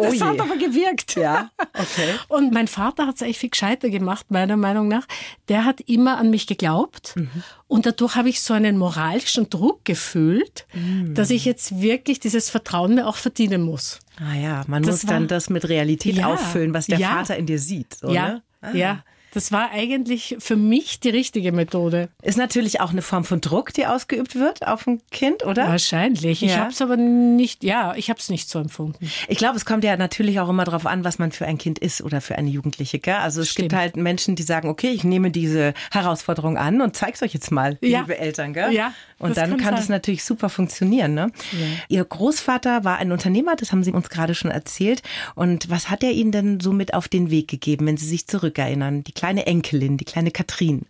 Oh 0.00 0.04
das 0.04 0.14
je. 0.14 0.20
hat 0.20 0.40
aber 0.40 0.56
gewirkt. 0.56 1.16
Ja, 1.16 1.50
okay. 1.74 2.14
Und 2.28 2.52
mein 2.52 2.68
Vater 2.68 3.08
hat 3.08 3.16
es 3.16 3.22
eigentlich 3.22 3.38
viel 3.38 3.50
gescheiter 3.50 3.90
gemacht, 3.90 4.26
meiner 4.30 4.56
Meinung 4.56 4.86
nach. 4.86 5.06
Der 5.48 5.64
hat 5.64 5.80
immer 5.80 6.18
an 6.18 6.30
mich 6.30 6.46
geglaubt. 6.46 7.16
Mhm. 7.16 7.42
Und 7.66 7.84
dadurch 7.84 8.14
habe 8.14 8.28
ich 8.28 8.40
so 8.40 8.54
einen 8.54 8.78
moralischen 8.78 9.50
Druck 9.50 9.84
gefühlt, 9.84 10.66
mhm. 10.72 11.14
dass 11.14 11.30
ich 11.30 11.44
jetzt 11.44 11.80
wirklich 11.80 12.20
dieses 12.20 12.48
Vertrauen 12.48 12.94
mir 12.94 13.08
auch 13.08 13.16
verdienen 13.16 13.62
muss. 13.62 13.98
Ah 14.20 14.36
ja, 14.36 14.64
man 14.68 14.84
das 14.84 15.02
muss 15.02 15.06
war, 15.06 15.14
dann 15.14 15.26
das 15.26 15.50
mit 15.50 15.68
Realität 15.68 16.14
ja, 16.14 16.28
auffüllen, 16.28 16.72
was 16.74 16.86
der 16.86 16.98
ja, 16.98 17.08
Vater 17.08 17.36
in 17.36 17.46
dir 17.46 17.58
sieht. 17.58 17.94
So, 17.94 18.10
ja, 18.10 18.28
ne? 18.28 18.42
ah. 18.60 18.70
ja. 18.72 19.04
Das 19.32 19.52
war 19.52 19.70
eigentlich 19.72 20.36
für 20.38 20.56
mich 20.56 21.00
die 21.00 21.10
richtige 21.10 21.52
Methode. 21.52 22.08
Ist 22.22 22.38
natürlich 22.38 22.80
auch 22.80 22.90
eine 22.90 23.02
Form 23.02 23.24
von 23.24 23.40
Druck, 23.40 23.72
die 23.74 23.86
ausgeübt 23.86 24.34
wird 24.34 24.66
auf 24.66 24.86
ein 24.86 25.00
Kind, 25.10 25.44
oder? 25.44 25.68
Wahrscheinlich. 25.68 26.40
Ja. 26.40 26.46
Ich 26.46 26.56
habe 26.56 26.70
es 26.70 26.80
aber 26.80 26.96
nicht, 26.96 27.62
ja, 27.62 27.94
ich 27.94 28.08
habe 28.10 28.18
es 28.18 28.30
nicht 28.30 28.48
so 28.48 28.58
empfunden. 28.58 29.10
Ich 29.28 29.38
glaube, 29.38 29.56
es 29.56 29.64
kommt 29.64 29.84
ja 29.84 29.96
natürlich 29.96 30.40
auch 30.40 30.48
immer 30.48 30.64
darauf 30.64 30.86
an, 30.86 31.04
was 31.04 31.18
man 31.18 31.32
für 31.32 31.46
ein 31.46 31.58
Kind 31.58 31.78
ist 31.78 32.02
oder 32.02 32.20
für 32.20 32.36
eine 32.36 32.48
Jugendliche. 32.48 32.98
Gell? 32.98 33.16
Also 33.16 33.42
es 33.42 33.50
Stimmt. 33.50 33.70
gibt 33.70 33.80
halt 33.80 33.96
Menschen, 33.96 34.34
die 34.34 34.42
sagen, 34.42 34.68
okay, 34.68 34.90
ich 34.90 35.04
nehme 35.04 35.30
diese 35.30 35.74
Herausforderung 35.90 36.56
an 36.56 36.80
und 36.80 36.96
zeig's 36.96 37.22
euch 37.22 37.34
jetzt 37.34 37.50
mal, 37.50 37.78
ja. 37.82 38.00
liebe 38.00 38.18
Eltern. 38.18 38.54
Gell? 38.54 38.72
Ja. 38.72 38.92
Und 39.18 39.36
dann 39.36 39.50
kann, 39.50 39.58
kann 39.58 39.76
das 39.76 39.88
natürlich 39.88 40.24
super 40.24 40.48
funktionieren. 40.48 41.14
Ne? 41.14 41.32
Ja. 41.52 41.66
Ihr 41.88 42.04
Großvater 42.04 42.84
war 42.84 42.98
ein 42.98 43.12
Unternehmer, 43.12 43.56
das 43.56 43.72
haben 43.72 43.82
Sie 43.82 43.92
uns 43.92 44.08
gerade 44.08 44.34
schon 44.34 44.50
erzählt. 44.50 45.02
Und 45.34 45.70
was 45.70 45.90
hat 45.90 46.02
er 46.02 46.12
Ihnen 46.12 46.32
denn 46.32 46.60
so 46.60 46.72
mit 46.72 46.94
auf 46.94 47.08
den 47.08 47.30
Weg 47.30 47.48
gegeben, 47.48 47.86
wenn 47.86 47.96
Sie 47.96 48.06
sich 48.06 48.26
zurückerinnern? 48.26 49.02
Die 49.04 49.12
kleine 49.18 49.46
Enkelin, 49.46 49.96
die 49.96 50.04
kleine 50.04 50.30
Katrin. 50.30 50.86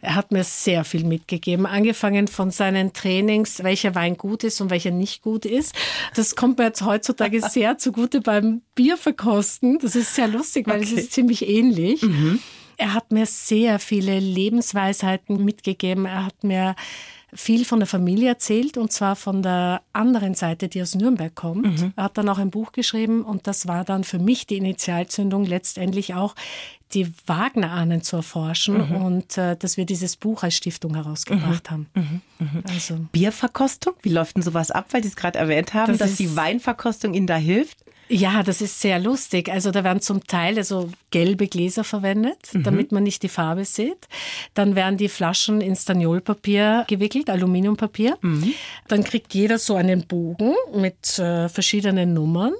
Er 0.00 0.16
hat 0.16 0.32
mir 0.32 0.42
sehr 0.42 0.84
viel 0.84 1.04
mitgegeben, 1.04 1.64
angefangen 1.66 2.26
von 2.26 2.50
seinen 2.50 2.92
Trainings, 2.92 3.62
welcher 3.62 3.94
Wein 3.94 4.16
gut 4.16 4.42
ist 4.42 4.60
und 4.60 4.70
welcher 4.70 4.90
nicht 4.90 5.22
gut 5.22 5.44
ist. 5.44 5.72
Das 6.16 6.34
kommt 6.34 6.58
mir 6.58 6.64
jetzt 6.64 6.84
heutzutage 6.84 7.40
sehr 7.48 7.78
zugute 7.78 8.20
beim 8.20 8.62
Bierverkosten. 8.74 9.78
Das 9.78 9.94
ist 9.94 10.16
sehr 10.16 10.26
lustig, 10.26 10.66
weil 10.66 10.80
okay. 10.80 10.84
es 10.84 10.92
ist 10.92 11.12
ziemlich 11.12 11.48
ähnlich. 11.48 12.02
Mhm. 12.02 12.40
Er 12.76 12.94
hat 12.94 13.12
mir 13.12 13.26
sehr 13.26 13.78
viele 13.78 14.18
Lebensweisheiten 14.18 15.44
mitgegeben. 15.44 16.06
Er 16.06 16.26
hat 16.26 16.42
mir 16.42 16.74
viel 17.32 17.64
von 17.64 17.78
der 17.78 17.86
Familie 17.86 18.30
erzählt 18.30 18.76
und 18.76 18.90
zwar 18.90 19.14
von 19.14 19.42
der 19.42 19.82
anderen 19.92 20.34
Seite, 20.34 20.68
die 20.68 20.82
aus 20.82 20.94
Nürnberg 20.94 21.34
kommt. 21.34 21.80
Mhm. 21.80 21.92
Er 21.94 22.04
hat 22.04 22.18
dann 22.18 22.28
auch 22.28 22.38
ein 22.38 22.50
Buch 22.50 22.72
geschrieben 22.72 23.22
und 23.22 23.46
das 23.46 23.68
war 23.68 23.84
dann 23.84 24.02
für 24.02 24.18
mich 24.18 24.46
die 24.46 24.56
Initialzündung, 24.56 25.44
letztendlich 25.44 26.14
auch 26.14 26.34
die 26.92 27.12
Wagner-Ahnen 27.26 28.02
zu 28.02 28.16
erforschen 28.16 28.88
mhm. 28.88 28.96
und 28.96 29.38
äh, 29.38 29.56
dass 29.56 29.76
wir 29.76 29.86
dieses 29.86 30.16
Buch 30.16 30.42
als 30.42 30.56
Stiftung 30.56 30.94
herausgebracht 30.94 31.70
mhm. 31.70 31.70
haben. 31.70 31.86
Mhm. 31.94 32.20
mhm. 32.38 32.64
Also. 32.68 32.96
Bierverkostung, 33.12 33.94
wie 34.02 34.10
läuft 34.10 34.36
denn 34.36 34.42
sowas 34.42 34.70
ab, 34.70 34.86
weil 34.90 35.02
Sie 35.02 35.08
es 35.08 35.16
gerade 35.16 35.38
erwähnt 35.38 35.74
haben, 35.74 35.92
das 35.92 36.10
dass 36.10 36.16
die 36.16 36.36
Weinverkostung 36.36 37.14
Ihnen 37.14 37.26
da 37.26 37.36
hilft? 37.36 37.78
Ja, 38.12 38.42
das 38.42 38.60
ist 38.60 38.80
sehr 38.80 38.98
lustig. 38.98 39.48
Also 39.52 39.70
da 39.70 39.84
werden 39.84 40.00
zum 40.00 40.26
Teil 40.26 40.58
also 40.58 40.90
gelbe 41.12 41.46
Gläser 41.46 41.84
verwendet, 41.84 42.52
mhm. 42.52 42.64
damit 42.64 42.90
man 42.90 43.04
nicht 43.04 43.22
die 43.22 43.28
Farbe 43.28 43.64
sieht. 43.64 44.08
Dann 44.52 44.74
werden 44.74 44.96
die 44.96 45.08
Flaschen 45.08 45.60
in 45.60 45.76
Staniolpapier 45.76 46.86
gewickelt, 46.88 47.30
Aluminiumpapier. 47.30 48.18
Mhm. 48.20 48.52
Dann 48.88 49.04
kriegt 49.04 49.32
jeder 49.32 49.58
so 49.58 49.76
einen 49.76 50.08
Bogen 50.08 50.54
mit 50.74 51.20
äh, 51.20 51.48
verschiedenen 51.48 52.12
Nummern. 52.12 52.52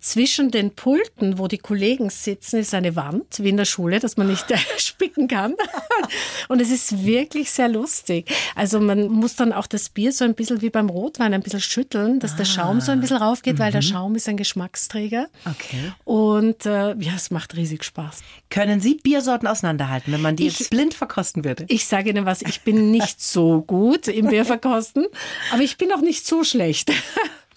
Zwischen 0.00 0.50
den 0.50 0.74
Pulten, 0.74 1.38
wo 1.38 1.48
die 1.48 1.58
Kollegen 1.58 2.08
sitzen, 2.08 2.60
ist 2.60 2.72
eine 2.72 2.94
Wand, 2.94 3.40
wie 3.40 3.48
in 3.48 3.56
der 3.56 3.64
Schule, 3.64 3.98
dass 3.98 4.16
man 4.16 4.28
nicht 4.28 4.46
spicken 4.78 5.26
kann. 5.26 5.54
Und 6.48 6.60
es 6.60 6.70
ist 6.70 7.04
wirklich 7.04 7.50
sehr 7.50 7.68
lustig. 7.68 8.30
Also 8.54 8.78
man 8.78 9.08
muss 9.08 9.34
dann 9.34 9.52
auch 9.52 9.66
das 9.66 9.88
Bier 9.88 10.12
so 10.12 10.24
ein 10.24 10.34
bisschen 10.34 10.62
wie 10.62 10.70
beim 10.70 10.88
Rotwein 10.88 11.34
ein 11.34 11.42
bisschen 11.42 11.60
schütteln, 11.60 12.20
dass 12.20 12.34
ah. 12.34 12.36
der 12.36 12.44
Schaum 12.44 12.80
so 12.80 12.92
ein 12.92 13.00
bisschen 13.00 13.16
raufgeht, 13.16 13.54
mhm. 13.54 13.58
weil 13.58 13.72
der 13.72 13.82
mhm. 13.82 13.86
Schaum 13.86 14.14
ist 14.14 14.28
ein 14.28 14.36
Geschmacksträger. 14.36 15.28
Okay. 15.44 15.92
Und 16.04 16.64
äh, 16.64 16.94
ja, 16.94 17.12
es 17.16 17.30
macht 17.30 17.56
riesig 17.56 17.84
Spaß. 17.84 18.20
Können 18.50 18.80
Sie 18.80 18.94
Biersorten 18.94 19.48
auseinanderhalten, 19.48 20.12
wenn 20.12 20.22
man 20.22 20.36
die 20.36 20.46
ich, 20.46 20.60
jetzt 20.60 20.70
blind 20.70 20.94
verkosten 20.94 21.44
würde? 21.44 21.64
Ich 21.68 21.86
sage 21.86 22.10
Ihnen 22.10 22.24
was, 22.24 22.42
ich 22.42 22.60
bin 22.60 22.90
nicht 22.90 23.20
so 23.20 23.62
gut 23.62 24.08
im 24.08 24.26
Bierverkosten, 24.30 25.06
aber 25.52 25.62
ich 25.62 25.76
bin 25.76 25.92
auch 25.92 26.00
nicht 26.00 26.26
so 26.26 26.44
schlecht. 26.44 26.92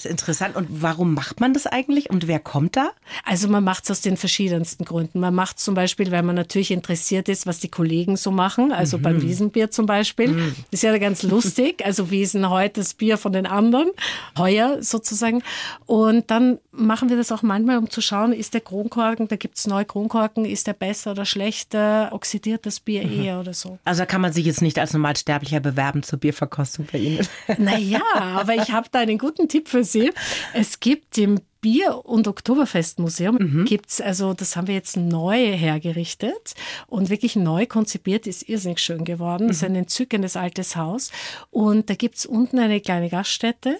Das 0.02 0.06
ist 0.06 0.12
interessant. 0.12 0.56
Und 0.56 0.68
warum 0.82 1.14
macht 1.14 1.42
man 1.42 1.54
das 1.54 1.68
eigentlich? 1.68 2.10
Und 2.10 2.28
wer 2.28 2.40
kommt 2.40 2.76
da? 2.76 2.90
Also 3.24 3.48
man 3.48 3.64
macht 3.64 3.84
es 3.84 3.92
aus 3.92 4.02
den 4.02 4.18
verschiedensten 4.18 4.84
Gründen. 4.84 5.20
Man 5.20 5.36
macht 5.36 5.60
es 5.60 5.64
zum 5.64 5.76
Beispiel, 5.76 6.10
weil 6.12 6.24
man 6.24 6.36
natürlich 6.36 6.72
interessiert 6.72 7.30
ist, 7.30 7.46
was 7.46 7.60
die 7.60 7.70
Kollegen 7.70 8.18
so 8.18 8.32
machen. 8.32 8.72
Also 8.72 8.98
mhm. 8.98 9.02
beim 9.04 9.22
Wiesenbier 9.22 9.70
zum 9.70 9.86
Beispiel. 9.86 10.30
Mhm. 10.30 10.56
Das 10.72 10.80
ist 10.80 10.82
ja 10.82 10.98
ganz 10.98 11.22
lustig. 11.22 11.86
Also 11.86 12.10
Wiesen 12.10 12.50
heute 12.50 12.80
das 12.80 12.96
Bier 12.96 13.20
von 13.20 13.32
den 13.32 13.46
anderen. 13.46 13.92
Heuer 14.36 14.82
sozusagen. 14.82 15.44
Und 15.86 16.32
dann 16.32 16.58
machen 16.72 17.10
wir 17.10 17.18
das 17.18 17.32
auch 17.32 17.44
manchmal, 17.44 17.78
um 17.78 17.88
zu 17.88 18.02
schauen, 18.02 18.34
ist 18.34 18.56
der 18.56 18.62
Kronkorken, 18.62 19.28
da 19.28 19.36
gibt 19.36 19.60
es 19.60 19.68
neue 19.68 19.86
Kronkorken, 19.86 20.46
ist 20.46 20.66
der 20.66 20.74
besser 20.74 21.12
oder 21.12 21.26
schlechter? 21.26 22.10
Oxidiert 22.12 22.66
das 22.66 22.80
Bier 22.80 23.06
mhm. 23.06 23.24
eher 23.24 23.40
oder 23.40 23.54
so? 23.54 23.78
Also 23.86 24.06
kann 24.08 24.22
man 24.22 24.34
sich 24.34 24.46
jetzt 24.48 24.64
nicht 24.64 24.80
als 24.80 24.94
Normalsterblicher 24.94 25.60
bewerben 25.60 26.02
zur 26.02 26.18
Bierverkostung 26.18 26.88
bei 26.92 26.98
Ihnen. 26.98 27.28
Naja, 27.60 28.02
aber 28.16 28.56
ich 28.56 28.72
habe 28.72 28.88
da 28.92 29.00
einen 29.00 29.20
guten 29.20 29.48
Tipp 29.48 29.68
für 29.68 29.84
Sie. 29.84 29.91
Sie. 29.92 30.12
Es 30.54 30.80
gibt 30.80 31.18
im 31.18 31.40
Bier- 31.62 32.06
und 32.06 32.28
Oktoberfestmuseum 32.28 33.38
mhm. 33.40 33.66
gibt's 33.66 34.02
also, 34.02 34.34
das 34.34 34.56
haben 34.56 34.68
wir 34.68 34.74
jetzt 34.74 34.98
neu 34.98 35.56
hergerichtet 35.56 36.56
und 36.88 37.10
wirklich 37.12 37.36
neu 37.36 37.68
konzipiert, 37.68 38.26
ist 38.26 38.50
irrsinnig 38.50 38.80
schön 38.80 39.06
geworden. 39.06 39.46
Mhm. 39.46 39.52
ist 39.52 39.64
ein 39.64 39.76
entzückendes 39.76 40.36
altes 40.36 40.76
Haus. 40.76 41.12
Und 41.52 41.90
da 41.90 41.94
gibt 41.94 42.16
es 42.16 42.26
unten 42.26 42.58
eine 42.58 42.82
kleine 42.82 43.10
Gaststätte 43.10 43.78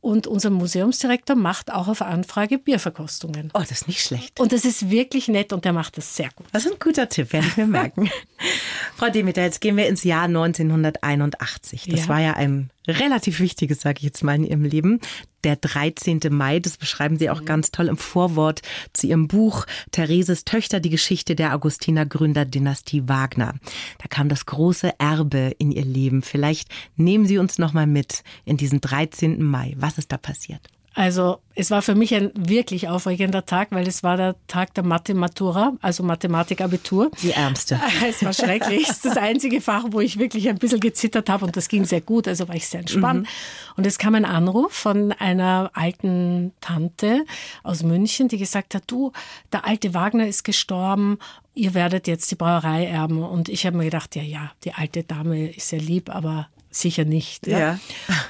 und 0.00 0.26
unser 0.26 0.50
Museumsdirektor 0.50 1.36
macht 1.36 1.72
auch 1.72 1.88
auf 1.88 2.02
Anfrage 2.02 2.58
Bierverkostungen. 2.58 3.50
Oh, 3.54 3.60
das 3.60 3.72
ist 3.72 3.88
nicht 3.88 4.02
schlecht. 4.02 4.38
Und 4.40 4.52
das 4.52 4.64
ist 4.64 4.90
wirklich 4.90 5.28
nett 5.28 5.52
und 5.52 5.64
der 5.64 5.72
macht 5.72 5.96
das 5.96 6.16
sehr 6.16 6.30
gut. 6.36 6.46
Das 6.52 6.64
ist 6.64 6.72
ein 6.72 6.78
guter 6.78 7.08
Tipp, 7.08 7.32
werde 7.32 7.46
ich 7.46 7.56
mir 7.56 7.66
merken. 7.66 8.10
Frau 8.96 9.10
Demeter, 9.10 9.42
jetzt 9.42 9.60
gehen 9.60 9.76
wir 9.76 9.88
ins 9.88 10.04
Jahr 10.04 10.24
1981. 10.24 11.86
Das 11.90 12.02
ja. 12.02 12.08
war 12.08 12.20
ja 12.20 12.34
ein 12.34 12.70
relativ 12.88 13.40
wichtiges, 13.40 13.80
sage 13.80 13.98
ich 13.98 14.04
jetzt 14.04 14.22
mal, 14.22 14.36
in 14.36 14.44
Ihrem 14.44 14.64
Leben. 14.64 15.00
Der 15.44 15.56
13. 15.56 16.20
Mai, 16.30 16.58
das 16.58 16.76
beschreiben 16.76 17.18
Sie 17.18 17.30
auch 17.30 17.40
mhm. 17.40 17.46
ganz 17.46 17.70
toll 17.70 17.88
im 17.88 17.96
Vorwort 17.96 18.62
zu 18.92 19.06
Ihrem 19.06 19.28
Buch 19.28 19.66
Thereses 19.92 20.44
Töchter, 20.44 20.80
die 20.80 20.90
Geschichte 20.90 21.36
der 21.36 21.54
Augustiner 21.54 22.06
Gründerdynastie 22.06 23.08
Wagner. 23.08 23.54
Da 23.98 24.08
kam 24.08 24.28
das 24.28 24.46
große 24.46 24.94
Erbe 24.98 25.54
in 25.58 25.70
Ihr 25.70 25.84
Leben. 25.84 26.22
Vielleicht 26.22 26.68
nehmen 26.96 27.26
Sie 27.26 27.38
uns 27.38 27.58
noch 27.58 27.72
mal 27.72 27.86
mit 27.86 28.24
in 28.44 28.56
diesen 28.56 28.80
13. 28.80 29.42
Mai. 29.42 29.74
Was 29.86 29.98
ist 29.98 30.10
da 30.10 30.16
passiert? 30.16 30.68
Also 30.94 31.40
es 31.54 31.70
war 31.70 31.80
für 31.80 31.94
mich 31.94 32.12
ein 32.12 32.32
wirklich 32.34 32.88
aufregender 32.88 33.46
Tag, 33.46 33.68
weil 33.70 33.86
es 33.86 34.02
war 34.02 34.16
der 34.16 34.34
Tag 34.48 34.74
der 34.74 34.82
Mathematura, 34.82 35.74
also 35.80 36.02
Mathematikabitur. 36.02 37.10
Die 37.22 37.30
Ärmste. 37.30 37.78
Es 38.08 38.24
war 38.24 38.32
schrecklich. 38.32 38.88
Es 38.88 38.96
ist 38.96 39.04
das 39.04 39.16
einzige 39.16 39.60
Fach, 39.60 39.84
wo 39.90 40.00
ich 40.00 40.18
wirklich 40.18 40.48
ein 40.48 40.56
bisschen 40.56 40.80
gezittert 40.80 41.28
habe 41.28 41.44
und 41.44 41.56
das 41.56 41.68
ging 41.68 41.84
sehr 41.84 42.00
gut, 42.00 42.26
also 42.26 42.48
war 42.48 42.56
ich 42.56 42.66
sehr 42.66 42.80
entspannt. 42.80 43.22
Mhm. 43.22 43.76
Und 43.76 43.86
es 43.86 43.98
kam 43.98 44.16
ein 44.16 44.24
Anruf 44.24 44.72
von 44.72 45.12
einer 45.12 45.70
alten 45.74 46.52
Tante 46.60 47.26
aus 47.62 47.84
München, 47.84 48.26
die 48.26 48.38
gesagt 48.38 48.74
hat, 48.74 48.84
du, 48.86 49.12
der 49.52 49.66
alte 49.66 49.94
Wagner 49.94 50.26
ist 50.26 50.42
gestorben 50.42 51.18
ihr 51.56 51.72
werdet 51.72 52.06
jetzt 52.06 52.30
die 52.30 52.34
Brauerei 52.34 52.84
erben. 52.84 53.22
Und 53.22 53.48
ich 53.48 53.64
habe 53.64 53.78
mir 53.78 53.84
gedacht, 53.84 54.14
ja, 54.14 54.22
ja, 54.22 54.52
die 54.64 54.74
alte 54.74 55.04
Dame 55.04 55.50
ist 55.50 55.72
ja 55.72 55.78
lieb, 55.78 56.14
aber 56.14 56.48
sicher 56.80 57.04
nicht. 57.04 57.46
Ja. 57.46 57.58
ja. 57.58 57.78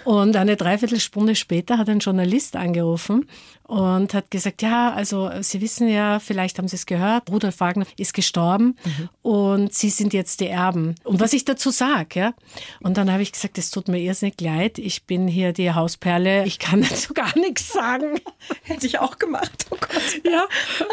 Und 0.04 0.36
eine 0.36 0.56
Dreiviertelstunde 0.56 1.34
später 1.34 1.78
hat 1.78 1.88
ein 1.88 1.98
Journalist 1.98 2.56
angerufen 2.56 3.28
und 3.66 4.14
hat 4.14 4.30
gesagt, 4.30 4.62
ja, 4.62 4.92
also 4.92 5.30
Sie 5.40 5.60
wissen 5.60 5.88
ja, 5.88 6.20
vielleicht 6.20 6.58
haben 6.58 6.68
Sie 6.68 6.76
es 6.76 6.86
gehört, 6.86 7.30
Rudolf 7.30 7.58
Wagner 7.60 7.86
ist 7.96 8.14
gestorben 8.14 8.76
mhm. 8.84 9.08
und 9.22 9.74
Sie 9.74 9.90
sind 9.90 10.12
jetzt 10.12 10.40
die 10.40 10.46
Erben. 10.46 10.94
Und 11.02 11.20
was 11.20 11.32
ich 11.32 11.44
dazu 11.44 11.70
sage, 11.70 12.20
ja. 12.20 12.34
Und 12.80 12.96
dann 12.96 13.10
habe 13.10 13.22
ich 13.22 13.32
gesagt, 13.32 13.58
es 13.58 13.70
tut 13.70 13.88
mir 13.88 13.98
irrsinnig 13.98 14.40
leid, 14.40 14.78
ich 14.78 15.04
bin 15.04 15.26
hier 15.26 15.52
die 15.52 15.72
Hausperle, 15.72 16.44
ich 16.46 16.58
kann 16.58 16.82
dazu 16.88 17.12
gar 17.12 17.36
nichts 17.36 17.72
sagen. 17.72 18.20
Hätte 18.62 18.86
ich 18.86 19.00
auch 19.00 19.18
gemacht, 19.18 19.66
oh 19.70 19.76
Gott. 19.80 20.22
Ja, 20.24 20.46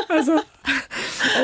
also 0.10 0.40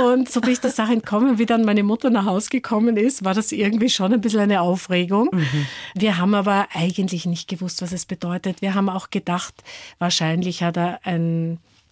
und 0.01 0.29
so 0.31 0.39
bin 0.41 0.51
ich 0.51 0.61
der 0.61 0.71
Sache 0.71 0.93
entkommen. 0.93 1.37
Wie 1.37 1.45
dann 1.45 1.65
meine 1.65 1.83
Mutter 1.83 2.09
nach 2.09 2.25
Hause 2.25 2.49
gekommen 2.49 2.95
ist, 2.97 3.25
war 3.25 3.33
das 3.33 3.51
irgendwie 3.51 3.89
schon 3.89 4.13
ein 4.13 4.21
bisschen 4.21 4.39
eine 4.39 4.61
Aufregung. 4.61 5.29
Mhm. 5.31 5.67
Wir 5.93 6.17
haben 6.17 6.33
aber 6.33 6.67
eigentlich 6.73 7.25
nicht 7.25 7.47
gewusst, 7.47 7.81
was 7.81 7.91
es 7.91 8.05
bedeutet. 8.05 8.61
Wir 8.61 8.75
haben 8.75 8.89
auch 8.89 9.09
gedacht, 9.09 9.53
wahrscheinlich 9.99 10.63
hat 10.63 10.77
er 10.77 10.99
ein 11.03 11.18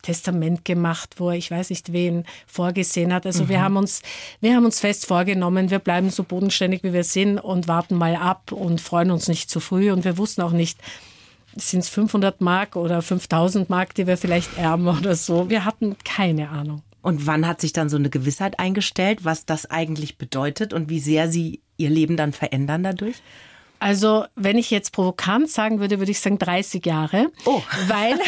Testament 0.02 0.64
gemacht, 0.64 1.16
wo 1.18 1.30
er, 1.30 1.36
ich 1.36 1.52
weiß 1.52 1.70
nicht 1.70 1.92
wen, 1.92 2.24
vorgesehen 2.46 3.14
hat. 3.14 3.26
Also 3.26 3.44
mhm. 3.44 3.50
wir 3.50 3.62
haben 3.62 3.78
uns, 3.78 4.02
wir 4.40 4.56
haben 4.56 4.66
uns 4.66 4.80
fest 4.80 5.06
vorgenommen, 5.06 5.70
wir 5.70 5.80
bleiben 5.80 6.10
so 6.10 6.24
bodenständig, 6.24 6.84
wie 6.84 6.94
wir 6.94 7.04
sind 7.04 7.40
und 7.40 7.68
warten 7.68 7.96
mal 7.96 8.16
ab 8.16 8.52
und 8.52 8.80
freuen 8.80 9.12
uns 9.12 9.28
nicht 9.28 9.50
zu 9.50 9.60
früh. 9.60 9.92
Und 9.92 10.06
wir 10.06 10.18
wussten 10.18 10.42
auch 10.42 10.52
nicht, 10.52 10.80
sind 11.56 11.80
es 11.80 11.90
500 11.90 12.42
Mark 12.42 12.76
oder 12.76 13.02
5000 13.02 13.70
Mark, 13.70 13.96
die 13.96 14.08
wir 14.08 14.18
vielleicht 14.18 14.58
erben 14.58 14.88
oder 14.88 15.16
so. 15.16 15.50
Wir 15.50 15.66
hatten 15.66 15.98
keine 16.06 16.50
Ahnung. 16.50 16.84
Und 17.02 17.26
wann 17.26 17.48
hat 17.48 17.62
sich 17.62 17.74
dann 17.74 17.90
so 17.90 17.98
eine 17.98 18.10
Gewissheit 18.10 18.60
eingestellt, 18.60 19.20
was 19.24 19.46
das 19.46 19.70
eigentlich 19.70 20.18
bedeutet 20.18 20.74
und 20.74 20.90
wie 20.90 21.00
sehr 21.00 21.30
Sie 21.30 21.62
Ihr 21.78 21.90
Leben 21.90 22.18
dann 22.18 22.34
verändern 22.34 22.84
dadurch? 22.84 23.18
Also, 23.80 24.26
wenn 24.36 24.58
ich 24.58 24.72
jetzt 24.72 24.92
provokant 24.92 25.50
sagen 25.50 25.80
würde, 25.80 26.00
würde 26.00 26.12
ich 26.12 26.20
sagen 26.20 26.40
30 26.40 26.86
Jahre. 26.86 27.28
Oh. 27.46 27.62
Weil, 27.88 28.20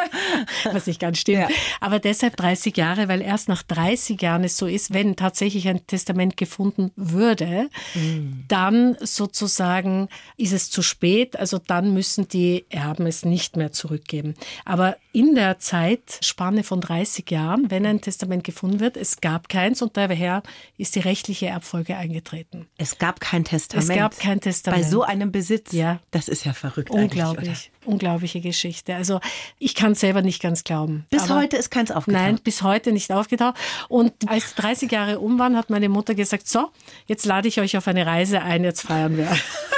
was 0.72 0.86
nicht 0.86 1.00
ganz 1.00 1.18
stimmt. 1.18 1.38
Ja. 1.38 1.48
Aber 1.80 1.98
deshalb 1.98 2.36
30 2.36 2.76
Jahre, 2.76 3.08
weil 3.08 3.20
erst 3.20 3.48
nach 3.48 3.62
30 3.62 4.20
Jahren 4.20 4.44
es 4.44 4.56
so 4.56 4.66
ist, 4.66 4.92
wenn 4.92 5.16
tatsächlich 5.16 5.68
ein 5.68 5.86
Testament 5.86 6.36
gefunden 6.36 6.90
würde, 6.96 7.68
mhm. 7.94 8.44
dann 8.48 8.96
sozusagen 9.00 10.08
ist 10.36 10.52
es 10.52 10.70
zu 10.70 10.82
spät. 10.82 11.38
Also 11.38 11.58
dann 11.58 11.92
müssen 11.92 12.28
die 12.28 12.64
Erben 12.70 13.06
es 13.06 13.24
nicht 13.24 13.56
mehr 13.56 13.72
zurückgeben. 13.72 14.34
Aber 14.64 14.96
in 15.18 15.34
der 15.34 15.58
Zeitspanne 15.58 16.62
von 16.62 16.80
30 16.80 17.28
Jahren, 17.28 17.72
wenn 17.72 17.84
ein 17.84 18.00
Testament 18.00 18.44
gefunden 18.44 18.78
wird, 18.78 18.96
es 18.96 19.20
gab 19.20 19.48
keins 19.48 19.82
und 19.82 19.96
daher 19.96 20.44
ist 20.76 20.94
die 20.94 21.00
rechtliche 21.00 21.46
Erbfolge 21.46 21.96
eingetreten. 21.96 22.68
Es 22.76 22.98
gab 22.98 23.18
kein 23.18 23.42
Testament. 23.42 23.90
Es 23.90 23.96
gab 23.96 24.16
kein 24.16 24.40
Testament 24.40 24.80
bei 24.80 24.88
so 24.88 25.02
einem 25.02 25.32
Besitz. 25.32 25.72
Ja. 25.72 25.98
Das 26.12 26.28
ist 26.28 26.44
ja 26.44 26.52
verrückt. 26.52 26.90
Unglaublich. 26.90 27.72
Unglaubliche 27.84 28.40
Geschichte. 28.40 28.94
Also 28.94 29.18
ich 29.58 29.74
kann 29.74 29.92
es 29.92 30.00
selber 30.00 30.22
nicht 30.22 30.40
ganz 30.40 30.62
glauben. 30.62 31.04
Bis 31.10 31.28
heute 31.30 31.56
ist 31.56 31.70
keins 31.70 31.90
aufgetaucht. 31.90 32.22
Nein, 32.22 32.38
bis 32.44 32.62
heute 32.62 32.92
nicht 32.92 33.10
aufgetaucht. 33.10 33.56
Und 33.88 34.12
als 34.28 34.54
30 34.54 34.92
Jahre 34.92 35.18
um 35.18 35.36
waren, 35.40 35.56
hat 35.56 35.68
meine 35.68 35.88
Mutter 35.88 36.14
gesagt, 36.14 36.46
so, 36.46 36.70
jetzt 37.06 37.26
lade 37.26 37.48
ich 37.48 37.58
euch 37.58 37.76
auf 37.76 37.88
eine 37.88 38.06
Reise 38.06 38.40
ein, 38.40 38.62
jetzt 38.62 38.82
feiern 38.82 39.16
wir. 39.16 39.28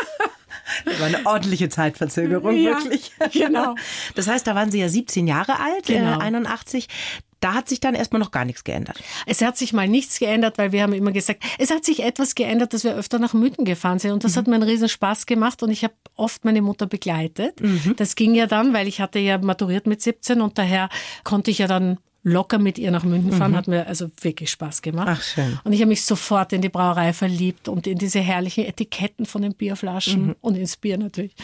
Das 0.84 1.00
war 1.00 1.06
eine 1.06 1.26
ordentliche 1.26 1.68
Zeitverzögerung, 1.68 2.56
ja, 2.56 2.72
wirklich. 2.72 3.12
Genau. 3.32 3.74
Das 4.14 4.26
heißt, 4.26 4.46
da 4.46 4.54
waren 4.54 4.70
Sie 4.70 4.80
ja 4.80 4.88
17 4.88 5.26
Jahre 5.26 5.60
alt, 5.60 5.88
äh, 5.88 5.94
genau. 5.94 6.18
äh, 6.18 6.22
81. 6.22 6.88
da 7.40 7.54
hat 7.54 7.68
sich 7.68 7.80
dann 7.80 7.94
erstmal 7.94 8.20
noch 8.20 8.30
gar 8.30 8.44
nichts 8.44 8.64
geändert. 8.64 9.02
Es 9.26 9.40
hat 9.40 9.56
sich 9.56 9.72
mal 9.72 9.88
nichts 9.88 10.18
geändert, 10.18 10.58
weil 10.58 10.72
wir 10.72 10.82
haben 10.82 10.92
immer 10.92 11.12
gesagt, 11.12 11.42
es 11.58 11.70
hat 11.70 11.84
sich 11.84 12.02
etwas 12.02 12.34
geändert, 12.34 12.74
dass 12.74 12.84
wir 12.84 12.94
öfter 12.94 13.18
nach 13.18 13.32
Mythen 13.32 13.64
gefahren 13.64 13.98
sind. 13.98 14.12
Und 14.12 14.24
das 14.24 14.34
mhm. 14.34 14.38
hat 14.38 14.46
mir 14.48 14.54
einen 14.56 14.64
riesen 14.64 14.88
Spaß 14.88 15.26
gemacht 15.26 15.62
und 15.62 15.70
ich 15.70 15.84
habe 15.84 15.94
oft 16.16 16.44
meine 16.44 16.62
Mutter 16.62 16.86
begleitet. 16.86 17.60
Mhm. 17.60 17.94
Das 17.96 18.14
ging 18.14 18.34
ja 18.34 18.46
dann, 18.46 18.74
weil 18.74 18.88
ich 18.88 19.00
hatte 19.00 19.18
ja 19.18 19.38
maturiert 19.38 19.86
mit 19.86 20.02
17 20.02 20.40
und 20.40 20.58
daher 20.58 20.88
konnte 21.24 21.50
ich 21.50 21.58
ja 21.58 21.66
dann 21.66 21.98
locker 22.22 22.58
mit 22.58 22.78
ihr 22.78 22.90
nach 22.90 23.04
München 23.04 23.32
fahren, 23.32 23.52
mhm. 23.52 23.56
hat 23.56 23.68
mir 23.68 23.86
also 23.86 24.10
wirklich 24.20 24.50
Spaß 24.50 24.82
gemacht. 24.82 25.08
Ach, 25.10 25.22
schön. 25.22 25.58
Und 25.64 25.72
ich 25.72 25.80
habe 25.80 25.88
mich 25.88 26.04
sofort 26.04 26.52
in 26.52 26.60
die 26.60 26.68
Brauerei 26.68 27.12
verliebt 27.12 27.68
und 27.68 27.86
in 27.86 27.98
diese 27.98 28.20
herrlichen 28.20 28.64
Etiketten 28.64 29.24
von 29.26 29.42
den 29.42 29.54
Bierflaschen 29.54 30.28
mhm. 30.28 30.36
und 30.40 30.56
ins 30.56 30.76
Bier 30.76 30.98
natürlich. 30.98 31.34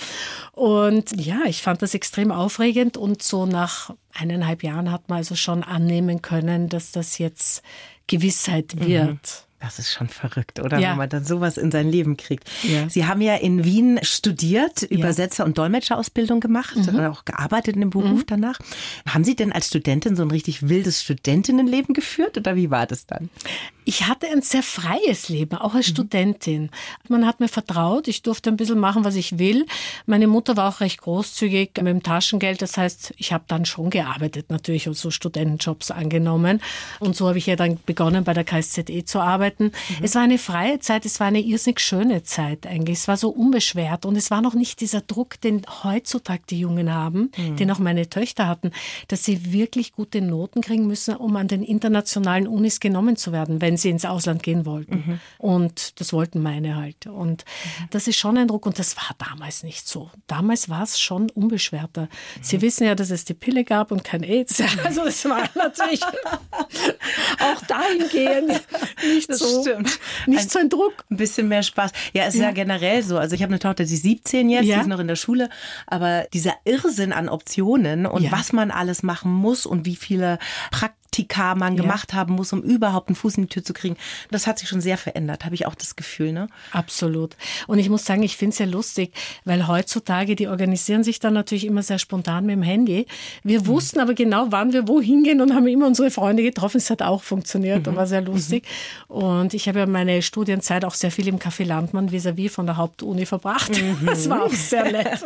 Und 0.53 1.19
ja, 1.19 1.41
ich 1.47 1.63
fand 1.63 1.81
das 1.81 1.95
extrem 1.95 2.31
aufregend 2.31 2.97
und 2.97 3.23
so 3.23 3.47
nach 3.47 3.95
eineinhalb 4.13 4.63
Jahren 4.63 4.93
hat 4.93 5.09
man 5.09 5.19
also 5.19 5.35
schon 5.35 5.63
annehmen 5.63 6.21
können, 6.23 6.69
dass 6.69 6.93
das 6.93 7.19
jetzt 7.19 7.63
Gewissheit 8.07 8.75
mhm. 8.75 8.87
wird. 8.87 9.46
Das 9.61 9.79
ist 9.79 9.91
schon 9.91 10.09
verrückt, 10.09 10.61
oder? 10.61 10.79
Ja. 10.79 10.91
Wenn 10.91 10.99
man 10.99 11.09
dann 11.09 11.25
sowas 11.25 11.57
in 11.57 11.71
sein 11.71 11.89
Leben 11.89 12.17
kriegt. 12.17 12.51
Ja. 12.63 12.89
Sie 12.89 13.07
haben 13.07 13.21
ja 13.23 13.37
in 13.37 13.65
Wien 13.65 13.99
studiert, 14.03 14.83
Übersetzer- 14.83 15.45
und 15.45 15.57
Dolmetscherausbildung 15.57 16.41
gemacht, 16.41 16.77
mhm. 16.77 17.01
auch 17.01 17.25
gearbeitet 17.25 17.75
in 17.75 17.81
dem 17.81 17.91
Beruf 17.91 18.21
mhm. 18.21 18.27
danach. 18.27 18.59
Haben 19.09 19.25
Sie 19.25 19.35
denn 19.35 19.53
als 19.53 19.69
Studentin 19.69 20.15
so 20.15 20.23
ein 20.23 20.31
richtig 20.31 20.69
wildes 20.69 21.03
Studentinnenleben 21.03 21.95
geführt 21.95 22.37
oder 22.37 22.55
wie 22.55 22.71
war 22.71 22.87
das 22.87 23.07
dann? 23.07 23.31
Ich 23.89 24.09
hatte 24.09 24.27
ein 24.27 24.43
sehr 24.43 24.65
freies 24.65 25.29
Leben, 25.29 25.57
auch 25.57 25.75
als 25.75 25.87
mhm. 25.87 25.93
Studentin. 25.93 26.71
Man 27.09 27.25
hat 27.25 27.39
mir 27.39 27.47
vertraut, 27.47 28.09
ich 28.09 28.21
durfte 28.21 28.51
ein 28.51 28.57
bisschen 28.57 28.81
machen, 28.81 29.05
was 29.05 29.15
ich 29.15 29.39
will. 29.39 29.65
Meine 30.07 30.27
Mutter 30.27 30.57
war 30.57 30.69
auch 30.69 30.81
recht 30.81 31.03
großzügig 31.03 31.71
mit 31.77 31.87
dem 31.87 32.03
Taschengeld. 32.03 32.63
Das 32.63 32.77
heißt, 32.77 33.15
ich 33.17 33.33
habe 33.33 33.45
dann 33.47 33.65
schon 33.65 33.91
gearbeitet 33.91 34.51
natürlich 34.51 34.89
und 34.89 34.95
so 34.95 35.13
Studentenjobs 35.13 35.93
angenommen. 35.93 36.61
Und 36.99 37.15
so 37.15 37.29
habe 37.29 37.39
ich 37.39 37.47
ja 37.47 37.55
dann 37.55 37.79
begonnen, 37.87 38.25
bei 38.25 38.35
der 38.35 38.43
KSZE 38.43 39.05
zu 39.05 39.21
arbeiten. 39.21 39.67
Mhm. 39.67 39.97
Es 40.03 40.17
war 40.17 40.23
eine 40.23 40.39
freie 40.39 40.81
Zeit, 40.81 41.07
es 41.07 41.21
war 41.21 41.29
eine 41.29 41.41
irrsinnig 41.41 41.79
schöne 41.79 42.25
Zeit 42.25 42.67
eigentlich. 42.67 42.99
Es 42.99 43.07
war 43.07 43.17
so 43.17 43.29
unbeschwert 43.29 44.05
und 44.05 44.17
es 44.17 44.33
war 44.33 44.43
noch 44.43 44.55
nicht 44.55 44.81
dieser 44.81 45.01
Druck, 45.01 45.41
den 45.41 45.63
heutzutage 45.85 46.43
die 46.51 46.59
Jungen 46.59 46.93
haben, 46.93 47.31
mhm. 47.37 47.55
den 47.55 47.71
auch 47.71 47.79
meine 47.79 48.11
Töchter 48.11 48.49
hatten, 48.49 48.73
dass 49.07 49.23
sie 49.23 49.53
wirklich 49.53 49.93
gute 49.93 50.23
Noten 50.23 50.61
kriegen 50.61 50.89
müssen, 50.89 51.15
um 51.15 51.37
an 51.37 51.47
den 51.47 51.63
internationalen 51.63 52.49
Unis 52.49 52.81
genommen 52.81 53.15
zu 53.15 53.31
werden, 53.31 53.61
wenn 53.61 53.76
wenn 53.77 53.81
sie 53.83 53.91
ins 53.91 54.07
Ausland 54.07 54.43
gehen 54.43 54.65
wollten. 54.65 55.05
Mhm. 55.07 55.21
Und 55.37 56.01
das 56.01 56.15
wollten 56.15 56.43
meine 56.43 56.77
halt. 56.77 57.07
Und 57.07 57.45
mhm. 57.45 57.89
das 57.91 58.09
ist 58.09 58.17
schon 58.17 58.39
ein 58.39 58.49
Druck. 58.49 58.65
Und 58.65 58.79
das 58.79 58.97
war 58.97 59.11
damals 59.19 59.63
nicht 59.63 59.87
so. 59.87 60.11
Damals 60.27 60.71
war 60.71 60.83
es 60.83 60.99
schon 60.99 61.29
unbeschwerter. 61.31 62.03
Mhm. 62.03 62.09
Sie 62.41 62.63
wissen 62.63 62.87
ja, 62.87 62.95
dass 62.95 63.11
es 63.11 63.27
die 63.27 63.35
Pille 63.35 63.65
gab 63.65 63.93
und 63.93 64.03
kein 64.03 64.23
AIDS. 64.23 64.63
Also 64.87 65.05
das 65.05 65.25
war 65.25 65.43
natürlich 65.55 66.03
auch 66.03 67.67
dahingehend 67.67 68.63
nicht 69.05 69.29
das 69.29 69.39
so, 69.41 69.63
stimmt. 69.63 69.99
nicht 70.27 70.43
ein, 70.43 70.49
so 70.49 70.59
ein 70.59 70.69
Druck. 70.69 71.05
Ein 71.11 71.17
bisschen 71.17 71.49
mehr 71.49 71.63
Spaß. 71.63 71.91
Ja, 72.13 72.25
es 72.25 72.35
ist 72.35 72.41
ja, 72.41 72.47
ja 72.47 72.53
generell 72.53 73.03
so. 73.03 73.19
Also 73.19 73.35
ich 73.35 73.43
habe 73.43 73.51
eine 73.51 73.59
Tochter, 73.59 73.85
die 73.85 73.93
ist 73.93 74.03
17 74.03 74.49
jetzt, 74.49 74.65
ja. 74.65 74.77
die 74.77 74.81
ist 74.83 74.87
noch 74.87 75.01
in 75.01 75.09
der 75.09 75.17
Schule. 75.17 75.49
Aber 75.87 76.27
dieser 76.33 76.55
Irrsinn 76.65 77.13
an 77.13 77.29
Optionen 77.29 78.07
und 78.07 78.23
ja. 78.23 78.33
was 78.33 78.53
man 78.53 78.71
alles 78.71 79.03
machen 79.03 79.33
muss 79.33 79.67
und 79.67 79.87
wie 79.87 79.97
viele 79.97 80.39
Praktiken 80.71 81.06
Praktika 81.17 81.55
man 81.55 81.77
ja. 81.77 81.83
gemacht 81.83 82.13
haben 82.13 82.35
muss, 82.35 82.53
um 82.53 82.63
überhaupt 82.63 83.09
einen 83.09 83.17
Fuß 83.17 83.39
in 83.39 83.45
die 83.45 83.49
Tür 83.49 83.65
zu 83.65 83.73
kriegen. 83.73 83.97
Das 84.31 84.47
hat 84.47 84.59
sich 84.59 84.69
schon 84.69 84.81
sehr 84.81 84.99
verändert, 84.99 85.45
habe 85.45 85.55
ich 85.55 85.67
auch 85.67 85.75
das 85.75 85.97
Gefühl. 85.97 86.33
Ne? 86.33 86.49
Absolut. 86.73 87.37
Und 87.67 87.79
ich 87.79 87.89
muss 87.89 88.05
sagen, 88.05 88.23
ich 88.23 88.37
finde 88.37 88.53
es 88.53 88.59
ja 88.59 88.67
lustig, 88.67 89.13
weil 89.45 89.67
heutzutage, 89.67 90.37
die 90.37 90.49
organisieren 90.49 91.05
sich 91.05 91.19
dann 91.19 91.33
natürlich 91.33 91.65
immer 91.65 91.83
sehr 91.83 91.99
spontan 91.99 92.45
mit 92.45 92.55
dem 92.55 92.63
Handy. 92.63 93.07
Wir 93.43 93.61
mhm. 93.61 93.67
wussten 93.67 94.01
aber 94.01 94.15
genau, 94.15 94.47
wann 94.51 94.73
wir 94.73 94.89
wohin 94.89 95.23
gehen 95.23 95.41
und 95.41 95.55
haben 95.55 95.67
immer 95.67 95.87
unsere 95.87 96.11
Freunde 96.11 96.43
getroffen. 96.43 96.79
Es 96.79 96.91
hat 96.91 97.03
auch 97.03 97.23
funktioniert 97.23 97.87
mhm. 97.87 97.93
und 97.93 97.97
war 97.97 98.07
sehr 98.07 98.21
lustig. 98.21 98.67
Mhm. 99.09 99.15
Und 99.15 99.55
ich 99.55 99.69
habe 99.69 99.79
ja 99.79 99.87
meine 99.87 100.21
Studienzeit 100.21 100.85
auch 100.85 100.95
sehr 100.95 101.11
viel 101.11 101.29
im 101.29 101.39
Café 101.39 101.65
Landmann 101.65 102.11
vis-à-vis 102.11 102.51
-vis 102.51 102.55
von 102.55 102.67
der 102.67 102.77
Hauptuni 102.77 103.25
verbracht. 103.25 103.71
Mhm. 103.71 104.07
Das 104.07 104.29
war 104.29 104.45
auch 104.45 104.53
sehr 104.53 104.93
nett. 104.93 105.25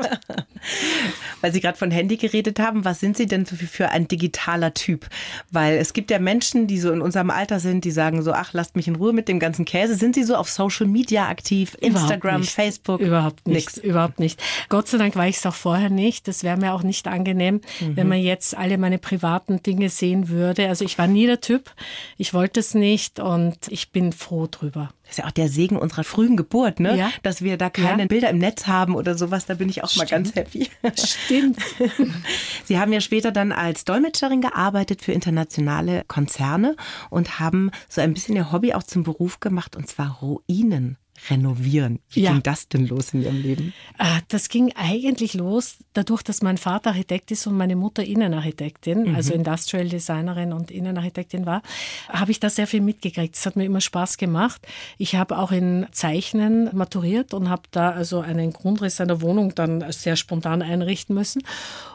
Weil 1.41 1.53
Sie 1.53 1.61
gerade 1.61 1.79
von 1.79 1.91
Handy 1.91 2.17
geredet 2.17 2.61
haben, 2.61 2.85
was 2.85 3.01
sind 3.01 3.17
Sie 3.17 3.27
denn 3.27 3.47
für 3.47 3.89
ein 3.89 4.07
digitaler 4.07 4.75
Typ? 4.75 5.09
Weil 5.51 5.80
es 5.81 5.95
gibt 5.95 6.11
ja 6.11 6.19
Menschen, 6.19 6.67
die 6.67 6.79
so 6.79 6.93
in 6.93 7.01
unserem 7.01 7.31
Alter 7.31 7.59
sind, 7.59 7.85
die 7.85 7.91
sagen 7.91 8.23
so, 8.23 8.33
ach, 8.33 8.53
lasst 8.53 8.77
mich 8.77 8.87
in 8.87 8.97
Ruhe 8.97 9.15
mit 9.15 9.29
dem 9.29 9.39
ganzen 9.39 9.65
Käse. 9.65 9.95
Sind 9.95 10.15
Sie 10.15 10.25
so 10.25 10.35
auf 10.35 10.51
Social 10.51 10.87
Media 10.87 11.29
aktiv? 11.29 11.75
Instagram, 11.81 12.45
Facebook? 12.45 13.01
Überhaupt 13.01 13.49
nicht. 13.49 13.77
Nix. 13.77 13.77
Überhaupt 13.79 14.21
nicht. 14.21 14.43
Gott 14.69 14.89
sei 14.89 14.99
Dank 14.99 15.17
war 15.17 15.27
ich 15.27 15.37
es 15.37 15.47
auch 15.47 15.55
vorher 15.55 15.89
nicht. 15.89 16.29
Das 16.29 16.45
wäre 16.45 16.59
mir 16.59 16.75
auch 16.75 16.83
nicht 16.83 17.09
angenehm, 17.09 17.63
mhm. 17.81 17.97
wenn 17.97 18.09
man 18.09 18.19
jetzt 18.19 18.57
alle 18.57 18.77
meine 18.77 18.99
privaten 18.99 19.63
Dinge 19.63 19.89
sehen 19.89 20.29
würde. 20.29 20.69
Also 20.69 20.85
ich 20.85 20.99
war 20.99 21.07
nie 21.07 21.27
der 21.27 21.41
Typ. 21.41 21.73
Ich 22.19 22.35
wollte 22.35 22.61
es 22.61 22.75
nicht 22.75 23.19
und 23.19 23.57
ich 23.69 23.91
bin 23.91 24.13
froh 24.13 24.49
drüber. 24.51 24.91
Das 25.11 25.19
ist 25.19 25.25
ja 25.25 25.27
auch 25.27 25.33
der 25.33 25.49
Segen 25.49 25.77
unserer 25.77 26.05
frühen 26.05 26.37
Geburt, 26.37 26.79
ne? 26.79 26.97
Ja. 26.97 27.11
Dass 27.25 27.43
wir 27.43 27.57
da 27.57 27.69
keine 27.69 28.03
ja. 28.03 28.07
Bilder 28.07 28.31
im 28.31 28.39
Netz 28.39 28.69
haben 28.69 28.95
oder 28.95 29.19
sowas. 29.19 29.45
Da 29.45 29.55
bin 29.55 29.69
ich 29.69 29.83
auch 29.83 29.91
Stimmt. 29.91 30.09
mal 30.09 30.17
ganz 30.17 30.35
happy. 30.37 30.71
Stimmt. 30.95 31.59
Sie 32.65 32.79
haben 32.79 32.93
ja 32.93 33.01
später 33.01 33.33
dann 33.33 33.51
als 33.51 33.85
Dolmetscherin 33.85 34.41
gearbeitet 34.41 35.03
für 35.03 35.11
internationale 35.11 36.05
Konzerne 36.07 36.77
und 37.11 37.41
haben 37.41 37.73
so 37.89 38.01
ein 38.01 38.15
bisschen 38.15 38.37
Ihr 38.37 38.53
Hobby 38.53 38.73
auch 38.73 38.85
zum 38.85 39.03
Beruf 39.03 39.41
gemacht 39.41 39.75
und 39.75 39.89
zwar 39.89 40.21
Ruinen 40.23 40.97
renovieren. 41.29 42.01
Wie 42.11 42.23
ja. 42.23 42.33
ging 42.33 42.43
das 42.43 42.69
denn 42.69 42.87
los 42.87 43.13
in 43.13 43.23
Ihrem 43.23 43.43
Leben? 43.43 43.73
Ah, 43.99 44.21
das 44.29 44.49
ging 44.49 44.73
eigentlich 44.75 45.35
los 45.35 45.79
dadurch, 45.93 46.23
dass 46.23 46.43
mein 46.43 46.57
Vater 46.57 46.91
Architekt 46.91 47.31
ist 47.31 47.47
und 47.47 47.57
meine 47.57 47.77
Mutter 47.77 48.03
Innenarchitektin, 48.03 49.11
mhm. 49.11 49.15
also 49.15 49.35
Industrial 49.35 49.89
Designerin 49.89 50.53
und 50.53 50.71
Innenarchitektin 50.71 51.47
war, 51.47 51.63
habe 52.09 52.31
ich 52.31 52.41
da 52.41 52.49
sehr 52.49 52.67
viel 52.67 52.81
mitgekriegt. 52.81 53.37
Es 53.37 53.47
hat 53.47 53.57
mir 53.57 53.65
immer 53.65 53.81
Spaß 53.81 54.17
gemacht. 54.17 54.67
Ich 54.99 55.15
habe 55.15 55.39
auch 55.39 55.53
in 55.53 55.87
Zeichnen 55.93 56.71
maturiert 56.73 57.35
und 57.35 57.49
habe 57.49 57.63
da 57.71 57.91
also 57.91 58.21
einen 58.21 58.53
Grundriss 58.53 59.01
einer 59.01 59.21
Wohnung 59.21 59.55
dann 59.55 59.85
sehr 59.93 60.17
spontan 60.17 60.63
einrichten 60.63 61.15
müssen. 61.15 61.43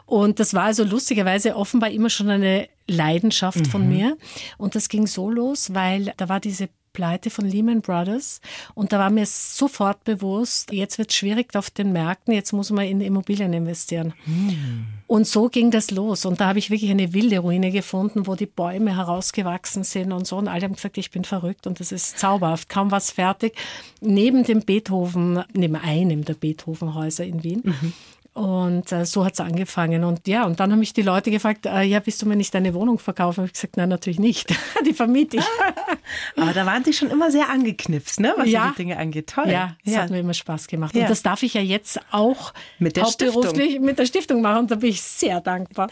Und 0.04 0.38
das 0.38 0.54
war 0.54 0.64
also 0.64 0.84
lustigerweise 0.84 1.56
offenbar 1.56 1.90
immer 1.90 2.10
schon 2.10 2.30
eine 2.30 2.68
Leidenschaft 2.86 3.58
mhm. 3.58 3.64
von 3.64 3.88
mir. 3.88 4.16
Und 4.58 4.74
das 4.74 4.88
ging 4.88 5.06
so 5.06 5.30
los, 5.30 5.74
weil 5.74 6.12
da 6.16 6.28
war 6.28 6.40
diese 6.40 6.68
Pleite 6.96 7.28
von 7.28 7.44
Lehman 7.44 7.82
Brothers. 7.82 8.40
Und 8.74 8.90
da 8.90 8.98
war 8.98 9.10
mir 9.10 9.26
sofort 9.26 10.02
bewusst, 10.04 10.72
jetzt 10.72 10.96
wird 10.96 11.10
es 11.10 11.16
schwierig 11.16 11.54
auf 11.54 11.68
den 11.68 11.92
Märkten, 11.92 12.32
jetzt 12.32 12.52
muss 12.52 12.70
man 12.70 12.86
in 12.86 13.02
Immobilien 13.02 13.52
investieren. 13.52 14.14
Hm. 14.24 14.86
Und 15.06 15.26
so 15.26 15.50
ging 15.50 15.70
das 15.70 15.90
los. 15.90 16.24
Und 16.24 16.40
da 16.40 16.46
habe 16.48 16.58
ich 16.58 16.70
wirklich 16.70 16.90
eine 16.90 17.12
wilde 17.12 17.40
Ruine 17.40 17.70
gefunden, 17.70 18.26
wo 18.26 18.34
die 18.34 18.46
Bäume 18.46 18.96
herausgewachsen 18.96 19.84
sind 19.84 20.10
und 20.10 20.26
so. 20.26 20.38
Und 20.38 20.48
alle 20.48 20.62
haben 20.62 20.74
gesagt, 20.74 20.96
ich 20.96 21.10
bin 21.10 21.24
verrückt 21.24 21.66
und 21.66 21.80
das 21.80 21.92
ist 21.92 22.18
zauberhaft. 22.18 22.70
Kaum 22.70 22.90
was 22.90 23.10
fertig. 23.10 23.54
Neben 24.00 24.42
dem 24.44 24.62
Beethoven, 24.62 25.44
neben 25.52 25.76
einem 25.76 26.24
der 26.24 26.34
Beethovenhäuser 26.34 27.26
in 27.26 27.44
Wien. 27.44 27.60
Mhm. 27.62 27.92
Und 28.36 28.92
äh, 28.92 29.06
so 29.06 29.24
hat 29.24 29.32
es 29.32 29.40
angefangen. 29.40 30.04
Und 30.04 30.28
ja, 30.28 30.44
und 30.44 30.60
dann 30.60 30.70
haben 30.70 30.78
mich 30.78 30.92
die 30.92 31.00
Leute 31.00 31.30
gefragt, 31.30 31.64
äh, 31.64 31.84
ja, 31.84 32.04
willst 32.04 32.20
du 32.20 32.26
mir 32.26 32.36
nicht 32.36 32.52
deine 32.52 32.74
Wohnung 32.74 32.98
verkaufen? 32.98 33.38
Habe 33.38 33.46
ich 33.46 33.54
gesagt, 33.54 33.78
nein, 33.78 33.88
natürlich 33.88 34.18
nicht. 34.18 34.54
die 34.86 34.92
vermiete 34.92 35.38
ich. 35.38 35.44
Aber 36.36 36.52
da 36.52 36.66
waren 36.66 36.84
Sie 36.84 36.92
schon 36.92 37.08
immer 37.08 37.30
sehr 37.30 37.48
angeknipst, 37.48 38.20
ne? 38.20 38.34
was 38.36 38.50
ja. 38.50 38.68
die 38.72 38.82
Dinge 38.82 38.98
angeht. 38.98 39.30
Toll. 39.30 39.48
Ja, 39.48 39.76
das 39.86 39.94
ja. 39.94 40.02
hat 40.02 40.10
mir 40.10 40.20
immer 40.20 40.34
Spaß 40.34 40.66
gemacht. 40.66 40.94
Ja. 40.94 41.04
Und 41.04 41.10
das 41.10 41.22
darf 41.22 41.42
ich 41.42 41.54
ja 41.54 41.62
jetzt 41.62 41.98
auch 42.10 42.52
mit 42.78 42.96
der 42.96 43.04
hauptberuflich 43.04 43.70
Stiftung. 43.70 43.84
mit 43.86 43.98
der 43.98 44.04
Stiftung 44.04 44.42
machen. 44.42 44.58
Und 44.58 44.70
da 44.70 44.74
bin 44.74 44.90
ich 44.90 45.00
sehr 45.00 45.40
dankbar. 45.40 45.88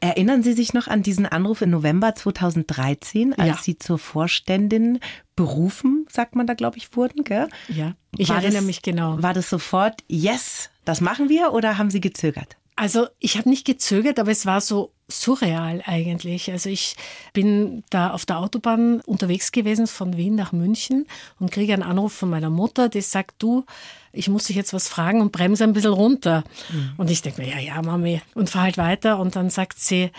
Erinnern 0.00 0.42
Sie 0.42 0.54
sich 0.54 0.72
noch 0.72 0.88
an 0.88 1.02
diesen 1.02 1.26
Anruf 1.26 1.60
im 1.60 1.70
November 1.70 2.14
2013, 2.14 3.38
als 3.38 3.48
ja. 3.48 3.58
Sie 3.62 3.78
zur 3.78 3.98
Vorständin 3.98 4.98
berufen, 5.34 6.06
sagt 6.08 6.36
man 6.36 6.46
da, 6.46 6.54
glaube 6.54 6.78
ich, 6.78 6.96
wurden, 6.96 7.22
gell? 7.22 7.48
Ja, 7.68 7.92
ich 8.16 8.30
war 8.30 8.36
erinnere 8.36 8.60
das, 8.60 8.64
mich 8.64 8.80
genau. 8.80 9.22
War 9.22 9.34
das 9.34 9.50
sofort, 9.50 10.02
yes, 10.08 10.70
das 10.86 11.02
machen 11.02 11.28
wir 11.28 11.52
oder 11.52 11.76
haben 11.76 11.90
Sie 11.90 12.00
gezögert? 12.00 12.56
Also 12.76 13.06
ich 13.18 13.36
habe 13.38 13.48
nicht 13.48 13.66
gezögert, 13.66 14.18
aber 14.18 14.30
es 14.30 14.46
war 14.46 14.60
so 14.60 14.92
surreal 15.08 15.82
eigentlich. 15.86 16.50
Also 16.50 16.68
ich 16.68 16.96
bin 17.32 17.84
da 17.90 18.10
auf 18.10 18.26
der 18.26 18.38
Autobahn 18.38 19.00
unterwegs 19.00 19.50
gewesen 19.50 19.86
von 19.86 20.16
Wien 20.16 20.34
nach 20.34 20.52
München 20.52 21.06
und 21.38 21.50
kriege 21.50 21.72
einen 21.72 21.82
Anruf 21.82 22.12
von 22.12 22.28
meiner 22.28 22.50
Mutter, 22.50 22.88
die 22.88 23.00
sagt, 23.00 23.36
du, 23.38 23.64
ich 24.12 24.28
muss 24.28 24.44
dich 24.44 24.56
jetzt 24.56 24.74
was 24.74 24.88
fragen 24.88 25.22
und 25.22 25.32
bremse 25.32 25.64
ein 25.64 25.72
bisschen 25.72 25.92
runter. 25.92 26.44
Mhm. 26.70 26.92
Und 26.98 27.10
ich 27.10 27.22
denke 27.22 27.42
mir, 27.42 27.48
ja, 27.48 27.58
ja, 27.58 27.80
Mami. 27.80 28.20
Und 28.34 28.50
fahre 28.50 28.64
halt 28.64 28.78
weiter 28.78 29.18
und 29.18 29.36
dann 29.36 29.50
sagt 29.50 29.80
sie, 29.80 30.10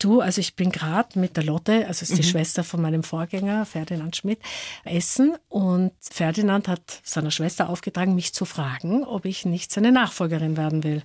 Du, 0.00 0.20
also 0.20 0.40
ich 0.40 0.56
bin 0.56 0.72
gerade 0.72 1.18
mit 1.18 1.36
der 1.36 1.44
Lotte, 1.44 1.86
also 1.86 2.02
ist 2.02 2.16
die 2.16 2.22
mhm. 2.22 2.30
Schwester 2.30 2.64
von 2.64 2.80
meinem 2.80 3.02
Vorgänger, 3.02 3.66
Ferdinand 3.66 4.16
Schmidt, 4.16 4.40
essen 4.84 5.36
und 5.50 5.92
Ferdinand 6.00 6.68
hat 6.68 7.00
seiner 7.04 7.30
Schwester 7.30 7.68
aufgetragen, 7.68 8.14
mich 8.14 8.32
zu 8.32 8.46
fragen, 8.46 9.04
ob 9.04 9.26
ich 9.26 9.44
nicht 9.44 9.70
seine 9.70 9.92
Nachfolgerin 9.92 10.56
werden 10.56 10.84
will. 10.84 11.02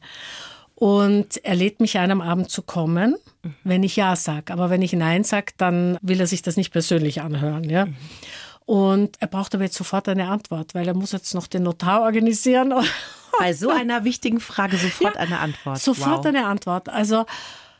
Und 0.75 1.43
er 1.43 1.55
lädt 1.55 1.81
mich 1.81 1.97
ein, 1.97 2.09
am 2.09 2.21
Abend 2.21 2.49
zu 2.49 2.61
kommen, 2.61 3.15
mhm. 3.43 3.55
wenn 3.65 3.83
ich 3.83 3.97
Ja 3.97 4.15
sage. 4.15 4.53
Aber 4.53 4.69
wenn 4.69 4.81
ich 4.81 4.93
Nein 4.93 5.25
sage, 5.25 5.53
dann 5.57 5.97
will 6.01 6.19
er 6.19 6.27
sich 6.27 6.41
das 6.41 6.55
nicht 6.55 6.71
persönlich 6.71 7.21
anhören. 7.21 7.69
Ja? 7.69 7.87
Mhm. 7.87 7.95
Und 8.65 9.17
er 9.19 9.27
braucht 9.27 9.53
aber 9.53 9.65
jetzt 9.65 9.77
sofort 9.77 10.07
eine 10.07 10.29
Antwort, 10.29 10.73
weil 10.73 10.87
er 10.87 10.93
muss 10.93 11.11
jetzt 11.11 11.33
noch 11.35 11.47
den 11.47 11.63
Notar 11.63 12.01
organisieren. 12.01 12.73
Bei 13.39 13.53
so 13.53 13.69
einer 13.69 14.05
wichtigen 14.05 14.39
Frage 14.39 14.77
sofort 14.77 15.15
ja, 15.15 15.21
eine 15.21 15.39
Antwort. 15.39 15.79
Sofort 15.79 16.19
wow. 16.19 16.25
eine 16.25 16.47
Antwort. 16.47 16.89
Also 16.89 17.25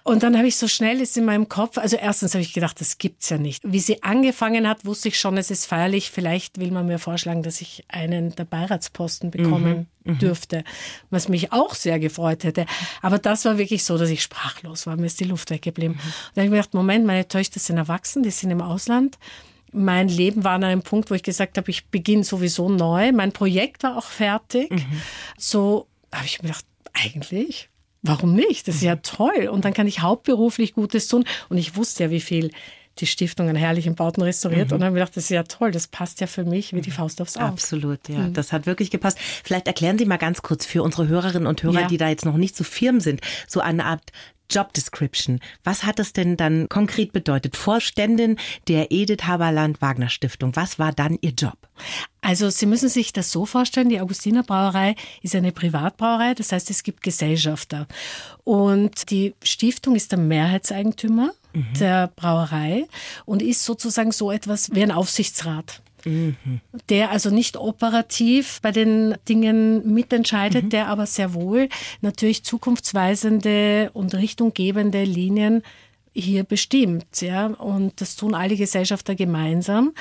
Und 0.07 0.21
dann 0.21 0.37
habe 0.37 0.47
ich 0.47 0.57
so 0.57 0.67
schnell 0.67 1.01
ist 1.01 1.17
in 1.17 1.25
meinem 1.25 1.49
Kopf, 1.49 1.79
also 1.79 1.95
erstens 1.95 2.35
habe 2.35 2.43
ich 2.43 2.53
gedacht, 2.53 2.79
das 2.79 2.99
gibt's 2.99 3.27
ja 3.29 3.39
nicht. 3.39 3.63
Wie 3.65 3.79
sie 3.79 4.03
angefangen 4.03 4.69
hat, 4.69 4.85
wusste 4.85 5.07
ich 5.07 5.19
schon, 5.19 5.35
es 5.35 5.49
ist 5.49 5.65
feierlich. 5.65 6.11
Vielleicht 6.11 6.59
will 6.59 6.69
man 6.69 6.85
mir 6.85 6.99
vorschlagen, 6.99 7.41
dass 7.41 7.59
ich 7.59 7.85
einen 7.87 8.35
der 8.35 8.45
Beiratsposten 8.45 9.31
bekommen 9.31 9.87
mhm, 10.03 10.13
mhm. 10.13 10.19
dürfte, 10.19 10.63
was 11.09 11.27
mich 11.27 11.51
auch 11.51 11.73
sehr 11.73 11.97
gefreut 11.97 12.43
hätte. 12.43 12.67
Aber 13.01 13.17
das 13.17 13.45
war 13.45 13.57
wirklich 13.57 13.83
so, 13.83 13.97
dass 13.97 14.11
ich 14.11 14.21
sprachlos 14.21 14.85
war. 14.85 14.95
Mir 14.95 15.07
ist 15.07 15.19
die 15.19 15.23
Luft 15.23 15.49
weggeblieben. 15.49 15.95
Mhm. 15.95 15.99
Und 15.99 16.13
dann 16.35 16.41
habe 16.43 16.45
ich 16.45 16.51
mir 16.51 16.57
gedacht, 16.57 16.73
Moment, 16.75 17.07
meine 17.07 17.27
Töchter 17.27 17.59
sind 17.59 17.77
erwachsen, 17.77 18.21
die 18.21 18.29
sind 18.29 18.51
im 18.51 18.61
Ausland 18.61 19.17
mein 19.71 20.07
Leben 20.07 20.45
war 20.45 20.53
an 20.53 20.63
einem 20.63 20.83
Punkt, 20.83 21.11
wo 21.11 21.15
ich 21.15 21.23
gesagt 21.23 21.57
habe, 21.57 21.69
ich 21.69 21.87
beginne 21.87 22.23
sowieso 22.23 22.69
neu. 22.69 23.11
Mein 23.11 23.33
Projekt 23.33 23.83
war 23.83 23.97
auch 23.97 24.05
fertig. 24.05 24.71
Mhm. 24.71 25.01
So 25.37 25.87
habe 26.13 26.25
ich 26.25 26.41
mir 26.41 26.47
gedacht, 26.47 26.65
eigentlich, 26.93 27.69
warum 28.07 28.33
nicht? 28.33 28.67
Das 28.67 28.75
ist 28.75 28.83
ja 28.83 28.97
toll. 28.97 29.49
Und 29.51 29.65
dann 29.65 29.73
kann 29.73 29.87
ich 29.87 30.01
hauptberuflich 30.01 30.73
Gutes 30.73 31.07
tun. 31.07 31.25
Und 31.49 31.57
ich 31.57 31.75
wusste 31.75 32.03
ja, 32.03 32.09
wie 32.09 32.21
viel 32.21 32.51
die 32.99 33.07
Stiftung 33.07 33.49
an 33.49 33.55
herrlichen 33.55 33.95
Bauten 33.95 34.21
restauriert. 34.21 34.69
Mhm. 34.69 34.75
Und 34.75 34.79
dann 34.79 34.87
habe 34.87 34.97
ich 34.97 35.01
gedacht, 35.01 35.17
das 35.17 35.25
ist 35.25 35.29
ja 35.29 35.43
toll, 35.43 35.71
das 35.71 35.87
passt 35.87 36.21
ja 36.21 36.27
für 36.27 36.45
mich 36.45 36.73
wie 36.73 36.81
die 36.81 36.91
Faust 36.91 37.21
aufs 37.21 37.35
Auge. 37.35 37.47
Absolut, 37.47 38.07
ja. 38.07 38.19
Mhm. 38.19 38.33
Das 38.33 38.53
hat 38.53 38.65
wirklich 38.65 38.89
gepasst. 38.89 39.17
Vielleicht 39.43 39.67
erklären 39.67 39.97
Sie 39.97 40.05
mal 40.05 40.17
ganz 40.17 40.41
kurz 40.41 40.65
für 40.65 40.81
unsere 40.81 41.07
Hörerinnen 41.07 41.47
und 41.47 41.61
Hörer, 41.61 41.81
ja. 41.81 41.87
die 41.87 41.97
da 41.97 42.07
jetzt 42.07 42.25
noch 42.25 42.37
nicht 42.37 42.55
so 42.55 42.63
firm 42.63 42.99
sind, 43.01 43.21
so 43.47 43.59
eine 43.59 43.85
Art 43.85 44.01
Job 44.49 44.73
Description. 44.73 45.39
Was 45.63 45.83
hat 45.83 45.99
das 45.99 46.13
denn 46.13 46.37
dann 46.37 46.69
konkret 46.69 47.13
bedeutet? 47.13 47.55
Vorständin 47.55 48.37
der 48.67 48.91
Edith 48.91 49.23
Haberland 49.23 49.81
Wagner 49.81 50.09
Stiftung. 50.09 50.55
Was 50.55 50.79
war 50.79 50.91
dann 50.91 51.17
Ihr 51.21 51.31
Job? 51.31 51.57
Also 52.21 52.49
Sie 52.49 52.65
müssen 52.65 52.89
sich 52.89 53.13
das 53.13 53.31
so 53.31 53.45
vorstellen, 53.45 53.89
die 53.89 54.01
Augustiner 54.01 54.43
Brauerei 54.43 54.95
ist 55.21 55.35
eine 55.35 55.51
Privatbrauerei, 55.51 56.33
das 56.33 56.51
heißt 56.51 56.69
es 56.69 56.83
gibt 56.83 57.03
Gesellschafter. 57.03 57.87
Und 58.43 59.11
die 59.11 59.35
Stiftung 59.43 59.95
ist 59.95 60.11
der 60.11 60.19
Mehrheitseigentümer 60.19 61.31
mhm. 61.53 61.73
der 61.79 62.07
Brauerei 62.15 62.87
und 63.25 63.41
ist 63.41 63.63
sozusagen 63.63 64.11
so 64.11 64.31
etwas 64.31 64.73
wie 64.73 64.83
ein 64.83 64.91
Aufsichtsrat. 64.91 65.81
Mhm. 66.05 66.61
Der 66.89 67.11
also 67.11 67.29
nicht 67.29 67.57
operativ 67.57 68.59
bei 68.61 68.71
den 68.71 69.15
Dingen 69.27 69.93
mitentscheidet, 69.93 70.65
mhm. 70.65 70.69
der 70.69 70.87
aber 70.87 71.05
sehr 71.05 71.33
wohl 71.33 71.69
natürlich 72.01 72.43
zukunftsweisende 72.43 73.89
und 73.93 74.13
richtunggebende 74.15 75.03
Linien 75.03 75.63
hier 76.13 76.43
bestimmt. 76.43 77.21
Ja? 77.21 77.47
Und 77.47 77.99
das 78.01 78.15
tun 78.15 78.33
alle 78.33 78.55
Gesellschafter 78.55 79.15
gemeinsam. 79.15 79.93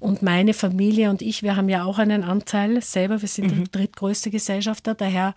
Und 0.00 0.22
meine 0.22 0.54
Familie 0.54 1.10
und 1.10 1.22
ich, 1.22 1.42
wir 1.42 1.56
haben 1.56 1.68
ja 1.68 1.84
auch 1.84 1.98
einen 1.98 2.22
Anteil 2.22 2.80
selber. 2.82 3.20
Wir 3.20 3.28
sind 3.28 3.50
mhm. 3.50 3.56
der 3.56 3.66
drittgrößte 3.66 4.30
Gesellschafter. 4.30 4.94
Daher 4.94 5.34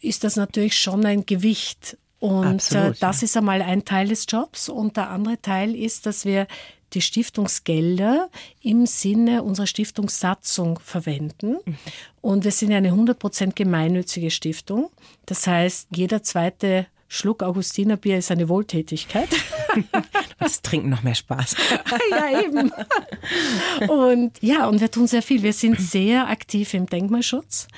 ist 0.00 0.24
das 0.24 0.36
natürlich 0.36 0.78
schon 0.78 1.04
ein 1.06 1.24
Gewicht. 1.24 1.96
Und 2.18 2.46
Absolut, 2.46 2.96
äh, 2.96 3.00
das 3.00 3.20
ja. 3.20 3.26
ist 3.26 3.36
einmal 3.36 3.62
ein 3.62 3.84
Teil 3.84 4.08
des 4.08 4.26
Jobs. 4.28 4.68
Und 4.68 4.96
der 4.96 5.10
andere 5.10 5.40
Teil 5.40 5.74
ist, 5.76 6.06
dass 6.06 6.24
wir 6.24 6.48
die 6.96 7.02
Stiftungsgelder 7.02 8.28
im 8.62 8.86
Sinne 8.86 9.42
unserer 9.42 9.66
Stiftungssatzung 9.66 10.80
verwenden. 10.80 11.58
Mhm. 11.64 11.76
Und 12.20 12.44
wir 12.44 12.50
sind 12.50 12.72
ja 12.72 12.78
eine 12.78 12.92
100% 12.92 13.52
gemeinnützige 13.54 14.30
Stiftung. 14.30 14.90
Das 15.26 15.46
heißt, 15.46 15.88
jeder 15.94 16.22
zweite 16.22 16.86
Schluck 17.08 17.42
Augustinerbier 17.42 18.18
ist 18.18 18.30
eine 18.30 18.48
Wohltätigkeit. 18.48 19.28
Das 20.38 20.62
Trinken 20.62 20.90
noch 20.90 21.02
mehr 21.02 21.14
Spaß. 21.14 21.56
ja, 22.10 22.42
eben. 22.42 22.70
Und 23.88 24.32
ja, 24.40 24.68
und 24.68 24.80
wir 24.80 24.90
tun 24.90 25.06
sehr 25.06 25.22
viel. 25.22 25.42
Wir 25.42 25.52
sind 25.52 25.80
sehr 25.80 26.28
aktiv 26.28 26.74
im 26.74 26.86
Denkmalschutz, 26.86 27.68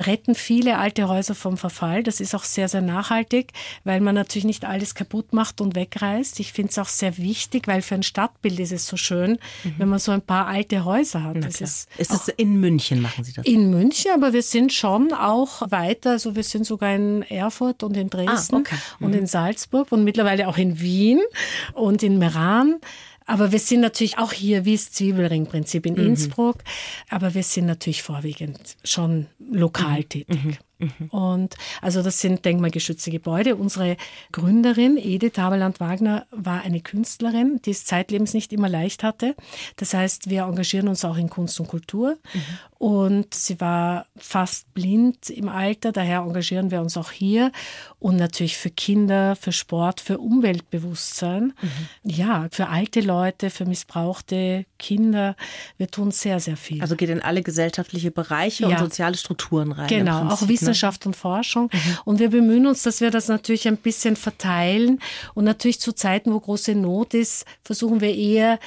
retten 0.00 0.34
viele 0.34 0.78
alte 0.78 1.08
Häuser 1.08 1.34
vom 1.34 1.56
Verfall. 1.56 2.02
Das 2.02 2.20
ist 2.20 2.34
auch 2.34 2.44
sehr, 2.44 2.68
sehr 2.68 2.80
nachhaltig, 2.80 3.52
weil 3.84 4.00
man 4.00 4.14
natürlich 4.14 4.44
nicht 4.44 4.64
alles 4.64 4.94
kaputt 4.94 5.32
macht 5.32 5.60
und 5.60 5.74
wegreißt. 5.74 6.40
Ich 6.40 6.52
finde 6.52 6.70
es 6.70 6.78
auch 6.78 6.88
sehr 6.88 7.18
wichtig, 7.18 7.68
weil 7.68 7.82
für 7.82 7.94
ein 7.94 8.02
Stadtbild 8.02 8.58
ist 8.60 8.72
es 8.72 8.86
so 8.86 8.96
schön, 8.96 9.38
mhm. 9.64 9.74
wenn 9.78 9.88
man 9.88 9.98
so 9.98 10.12
ein 10.12 10.22
paar 10.22 10.46
alte 10.46 10.84
Häuser 10.84 11.22
hat. 11.22 11.42
Das 11.42 11.60
ist 11.60 11.88
ist 11.96 12.12
das 12.12 12.28
in 12.28 12.60
München, 12.60 13.00
machen 13.00 13.24
Sie 13.24 13.32
das? 13.32 13.44
In 13.46 13.70
München, 13.70 14.10
aber 14.12 14.32
wir 14.32 14.42
sind 14.42 14.72
schon 14.72 15.12
auch 15.12 15.62
weiter. 15.70 16.10
Also 16.12 16.34
wir 16.34 16.42
sind 16.42 16.66
sogar 16.66 16.94
in 16.94 17.22
Erfurt 17.22 17.82
und 17.82 17.96
in 17.96 18.10
Dresden 18.10 18.56
ah, 18.56 18.58
okay. 18.58 18.77
Mhm. 18.98 19.06
und 19.06 19.14
in 19.14 19.26
Salzburg 19.26 19.92
und 19.92 20.04
mittlerweile 20.04 20.48
auch 20.48 20.58
in 20.58 20.80
Wien 20.80 21.20
und 21.74 22.02
in 22.02 22.18
Meran. 22.18 22.76
Aber 23.26 23.52
wir 23.52 23.58
sind 23.58 23.80
natürlich 23.80 24.16
auch 24.16 24.32
hier 24.32 24.64
wie 24.64 24.74
das 24.74 24.90
Zwiebelringprinzip 24.92 25.84
in 25.84 25.94
mhm. 25.94 26.06
Innsbruck. 26.06 26.56
Aber 27.10 27.34
wir 27.34 27.42
sind 27.42 27.66
natürlich 27.66 28.02
vorwiegend 28.02 28.76
schon 28.84 29.26
lokal 29.38 30.00
mhm. 30.00 30.08
tätig. 30.08 30.58
Mhm. 30.78 31.08
Und 31.10 31.56
also 31.82 32.02
das 32.02 32.20
sind 32.20 32.44
denkmalgeschützte 32.44 33.10
Gebäude. 33.10 33.56
Unsere 33.56 33.96
Gründerin 34.32 34.96
Edith 34.96 35.38
Haberland-Wagner 35.38 36.26
war 36.30 36.62
eine 36.62 36.80
Künstlerin, 36.80 37.60
die 37.64 37.70
es 37.70 37.84
zeitlebens 37.84 38.34
nicht 38.34 38.52
immer 38.52 38.68
leicht 38.68 39.02
hatte. 39.02 39.34
Das 39.76 39.94
heißt, 39.94 40.30
wir 40.30 40.42
engagieren 40.42 40.88
uns 40.88 41.04
auch 41.04 41.16
in 41.16 41.28
Kunst 41.30 41.58
und 41.60 41.68
Kultur. 41.68 42.16
Mhm. 42.32 42.40
Und 42.78 43.34
sie 43.34 43.60
war 43.60 44.06
fast 44.16 44.72
blind 44.72 45.30
im 45.30 45.48
Alter, 45.48 45.90
daher 45.90 46.20
engagieren 46.20 46.70
wir 46.70 46.80
uns 46.80 46.96
auch 46.96 47.10
hier. 47.10 47.50
Und 47.98 48.16
natürlich 48.16 48.56
für 48.56 48.70
Kinder, 48.70 49.34
für 49.34 49.50
Sport, 49.50 50.00
für 50.00 50.18
Umweltbewusstsein. 50.18 51.54
Mhm. 51.60 51.70
Ja, 52.04 52.46
für 52.52 52.68
alte 52.68 53.00
Leute, 53.00 53.50
für 53.50 53.64
missbrauchte 53.64 54.64
Kinder. 54.78 55.34
Wir 55.76 55.88
tun 55.88 56.12
sehr, 56.12 56.38
sehr 56.38 56.56
viel. 56.56 56.80
Also 56.80 56.94
geht 56.94 57.10
in 57.10 57.20
alle 57.20 57.42
gesellschaftliche 57.42 58.12
Bereiche 58.12 58.62
ja. 58.62 58.68
und 58.68 58.78
soziale 58.78 59.16
Strukturen 59.16 59.72
rein. 59.72 59.88
Genau, 59.88 60.20
Prinzip, 60.20 60.42
auch 60.44 60.48
Wissen 60.48 60.67
Wissenschaft 60.68 61.06
und 61.06 61.16
Forschung. 61.16 61.70
Mhm. 61.72 61.98
Und 62.04 62.18
wir 62.18 62.30
bemühen 62.30 62.66
uns, 62.66 62.82
dass 62.82 63.00
wir 63.00 63.10
das 63.10 63.28
natürlich 63.28 63.66
ein 63.68 63.76
bisschen 63.76 64.16
verteilen. 64.16 65.00
Und 65.34 65.44
natürlich 65.44 65.80
zu 65.80 65.92
Zeiten, 65.92 66.32
wo 66.32 66.40
große 66.40 66.74
Not 66.74 67.14
ist, 67.14 67.44
versuchen 67.62 68.00
wir 68.00 68.14
eher 68.14 68.58